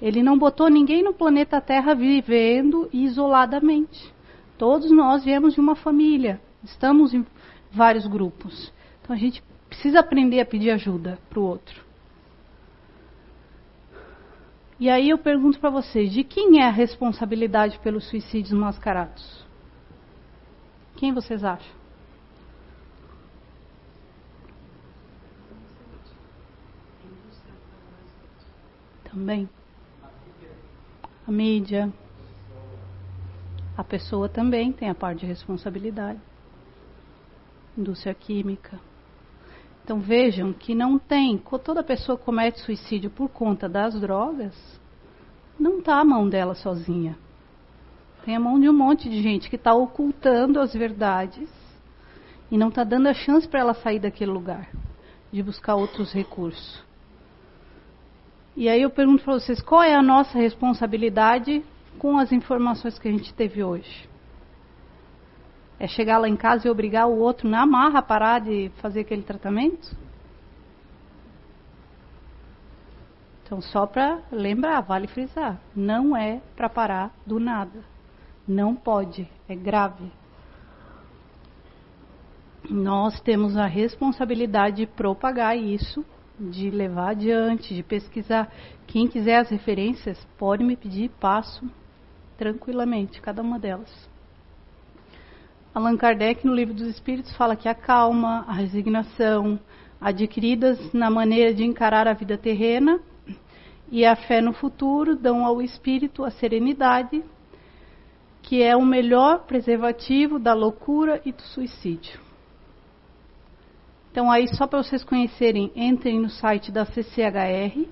Ele 0.01 0.23
não 0.23 0.37
botou 0.37 0.69
ninguém 0.69 1.03
no 1.03 1.13
planeta 1.13 1.61
Terra 1.61 1.93
vivendo 1.93 2.89
isoladamente. 2.91 4.11
Todos 4.57 4.91
nós 4.91 5.23
viemos 5.23 5.53
de 5.53 5.59
uma 5.59 5.75
família, 5.75 6.41
estamos 6.63 7.13
em 7.13 7.25
vários 7.71 8.07
grupos. 8.07 8.73
Então 9.01 9.15
a 9.15 9.19
gente 9.19 9.43
precisa 9.69 9.99
aprender 9.99 10.39
a 10.39 10.45
pedir 10.45 10.71
ajuda 10.71 11.19
para 11.29 11.39
o 11.39 11.43
outro. 11.43 11.83
E 14.79 14.89
aí 14.89 15.09
eu 15.09 15.17
pergunto 15.17 15.59
para 15.59 15.69
vocês: 15.69 16.11
de 16.11 16.23
quem 16.23 16.61
é 16.61 16.65
a 16.65 16.71
responsabilidade 16.71 17.79
pelos 17.79 18.07
suicídios 18.09 18.51
mascarados? 18.51 19.45
Quem 21.03 21.11
vocês 21.11 21.43
acham? 21.43 21.75
Também. 29.03 29.49
A 31.27 31.29
mídia 31.29 31.91
a 33.75 33.83
pessoa 33.83 34.29
também 34.29 34.71
tem 34.71 34.89
a 34.89 34.95
parte 34.95 35.19
de 35.19 35.25
responsabilidade. 35.25 36.21
Indústria 37.77 38.13
química. 38.13 38.79
Então 39.83 39.99
vejam 39.99 40.53
que 40.53 40.73
não 40.73 40.97
tem, 40.97 41.37
toda 41.65 41.83
pessoa 41.83 42.17
comete 42.17 42.61
suicídio 42.61 43.09
por 43.09 43.27
conta 43.27 43.67
das 43.67 43.99
drogas, 43.99 44.55
não 45.59 45.79
está 45.79 45.99
a 45.99 46.05
mão 46.05 46.29
dela 46.29 46.55
sozinha. 46.55 47.17
Tem 48.23 48.35
a 48.35 48.39
mão 48.39 48.59
de 48.59 48.69
um 48.69 48.73
monte 48.73 49.09
de 49.09 49.21
gente 49.21 49.49
que 49.49 49.57
está 49.57 49.73
ocultando 49.73 50.59
as 50.59 50.73
verdades 50.73 51.49
e 52.49 52.57
não 52.57 52.69
está 52.69 52.83
dando 52.83 53.07
a 53.07 53.13
chance 53.13 53.47
para 53.47 53.59
ela 53.59 53.73
sair 53.73 53.99
daquele 53.99 54.31
lugar, 54.31 54.69
de 55.31 55.43
buscar 55.43 55.75
outros 55.75 56.13
recursos. 56.13 56.81
E 58.55 58.69
aí 58.69 58.81
eu 58.81 58.89
pergunto 58.89 59.23
para 59.23 59.33
vocês, 59.33 59.61
qual 59.61 59.83
é 59.83 59.95
a 59.95 60.01
nossa 60.01 60.37
responsabilidade 60.37 61.63
com 61.97 62.17
as 62.17 62.31
informações 62.31 62.97
que 62.97 63.07
a 63.07 63.11
gente 63.11 63.33
teve 63.33 63.63
hoje? 63.63 64.07
É 65.79 65.87
chegar 65.87 66.17
lá 66.17 66.29
em 66.29 66.37
casa 66.37 66.67
e 66.67 66.71
obrigar 66.71 67.07
o 67.07 67.17
outro 67.17 67.49
na 67.49 67.65
marra 67.65 67.99
a 67.99 68.03
parar 68.03 68.39
de 68.39 68.71
fazer 68.75 69.01
aquele 69.01 69.23
tratamento? 69.23 69.97
Então, 73.43 73.59
só 73.59 73.85
para 73.85 74.19
lembrar, 74.31 74.79
vale 74.81 75.07
frisar: 75.07 75.59
não 75.75 76.15
é 76.15 76.41
para 76.55 76.69
parar 76.69 77.11
do 77.25 77.39
nada. 77.39 77.83
Não 78.47 78.75
pode, 78.75 79.29
é 79.47 79.55
grave. 79.55 80.11
Nós 82.69 83.19
temos 83.21 83.57
a 83.57 83.65
responsabilidade 83.65 84.77
de 84.77 84.87
propagar 84.87 85.57
isso, 85.57 86.05
de 86.39 86.69
levar 86.69 87.11
adiante, 87.11 87.73
de 87.73 87.83
pesquisar. 87.83 88.51
Quem 88.87 89.07
quiser 89.07 89.37
as 89.37 89.49
referências, 89.49 90.25
pode 90.37 90.63
me 90.63 90.75
pedir, 90.75 91.09
passo 91.19 91.69
tranquilamente, 92.37 93.21
cada 93.21 93.41
uma 93.41 93.59
delas. 93.59 94.09
Allan 95.73 95.97
Kardec, 95.97 96.45
no 96.45 96.53
Livro 96.53 96.73
dos 96.73 96.87
Espíritos, 96.87 97.35
fala 97.35 97.55
que 97.55 97.67
a 97.67 97.73
calma, 97.73 98.45
a 98.47 98.53
resignação, 98.53 99.59
adquiridas 99.99 100.93
na 100.93 101.09
maneira 101.09 101.53
de 101.53 101.63
encarar 101.63 102.07
a 102.07 102.13
vida 102.13 102.37
terrena 102.37 102.99
e 103.89 104.05
a 104.05 104.15
fé 104.15 104.41
no 104.41 104.53
futuro, 104.53 105.15
dão 105.15 105.45
ao 105.45 105.61
espírito 105.61 106.23
a 106.23 106.31
serenidade, 106.31 107.23
que 108.43 108.61
é 108.61 108.75
o 108.75 108.85
melhor 108.85 109.45
preservativo 109.45 110.37
da 110.37 110.53
loucura 110.53 111.21
e 111.25 111.31
do 111.31 111.41
suicídio. 111.41 112.19
Então, 114.11 114.29
aí, 114.29 114.47
só 114.55 114.67
para 114.67 114.83
vocês 114.83 115.03
conhecerem, 115.03 115.71
entrem 115.75 116.19
no 116.19 116.29
site 116.29 116.71
da 116.71 116.85
CCHR, 116.85 117.87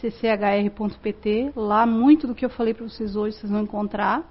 cchr.pt. 0.00 1.52
Lá, 1.56 1.84
muito 1.84 2.28
do 2.28 2.34
que 2.34 2.44
eu 2.44 2.50
falei 2.50 2.74
para 2.74 2.86
vocês 2.86 3.16
hoje, 3.16 3.36
vocês 3.36 3.50
vão 3.50 3.62
encontrar. 3.62 4.30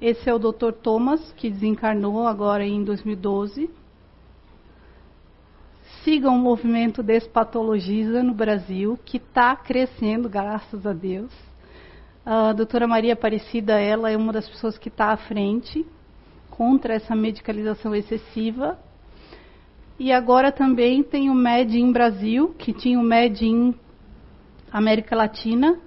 Esse 0.00 0.30
é 0.30 0.34
o 0.34 0.38
Dr. 0.38 0.72
Thomas, 0.82 1.32
que 1.32 1.50
desencarnou 1.50 2.26
agora 2.26 2.64
em 2.64 2.82
2012. 2.84 3.68
Sigam 6.02 6.36
o 6.36 6.38
movimento 6.38 7.02
Despatologiza 7.02 8.22
no 8.22 8.32
Brasil, 8.32 8.98
que 9.04 9.18
está 9.18 9.54
crescendo, 9.56 10.28
graças 10.28 10.86
a 10.86 10.92
Deus. 10.92 11.32
A 12.26 12.54
doutora 12.54 12.86
Maria 12.86 13.12
Aparecida, 13.12 13.78
ela 13.78 14.10
é 14.10 14.16
uma 14.16 14.32
das 14.32 14.48
pessoas 14.48 14.78
que 14.78 14.88
está 14.88 15.12
à 15.12 15.16
frente 15.16 15.84
contra 16.50 16.94
essa 16.94 17.14
medicalização 17.14 17.94
excessiva. 17.94 18.78
E 19.98 20.10
agora 20.10 20.50
também 20.50 21.02
tem 21.02 21.28
o 21.28 21.34
MEDIN 21.34 21.92
Brasil, 21.92 22.54
que 22.58 22.72
tinha 22.72 22.98
o 22.98 23.02
MEDIN 23.02 23.74
América 24.72 25.14
Latina, 25.14 25.78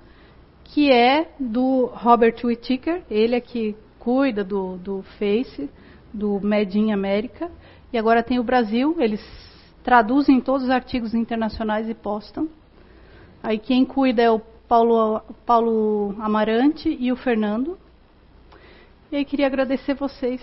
que 0.66 0.92
é 0.92 1.32
do 1.40 1.88
Robert 1.88 2.36
Whittaker, 2.44 3.02
ele 3.10 3.36
é 3.36 3.42
que 3.42 3.76
cuida 3.98 4.44
do, 4.44 4.78
do 4.78 5.02
Face, 5.18 5.68
do 6.14 6.40
Made 6.40 6.78
in 6.78 6.92
América, 6.92 7.50
E 7.92 7.98
agora 7.98 8.22
tem 8.22 8.38
o 8.38 8.44
Brasil, 8.44 8.96
eles 9.00 9.22
traduzem 9.84 10.40
todos 10.40 10.66
os 10.66 10.70
artigos 10.70 11.16
internacionais 11.16 11.90
e 11.90 11.96
postam. 11.96 12.48
Aí 13.42 13.58
quem 13.58 13.84
cuida 13.86 14.22
é 14.22 14.30
o 14.30 14.42
Paulo, 14.68 15.22
Paulo 15.46 16.16
Amarante 16.20 16.90
e 16.90 17.12
o 17.12 17.16
Fernando. 17.16 17.78
E 19.12 19.16
aí 19.16 19.24
queria 19.24 19.48
agradecer 19.48 19.94
vocês 19.94 20.42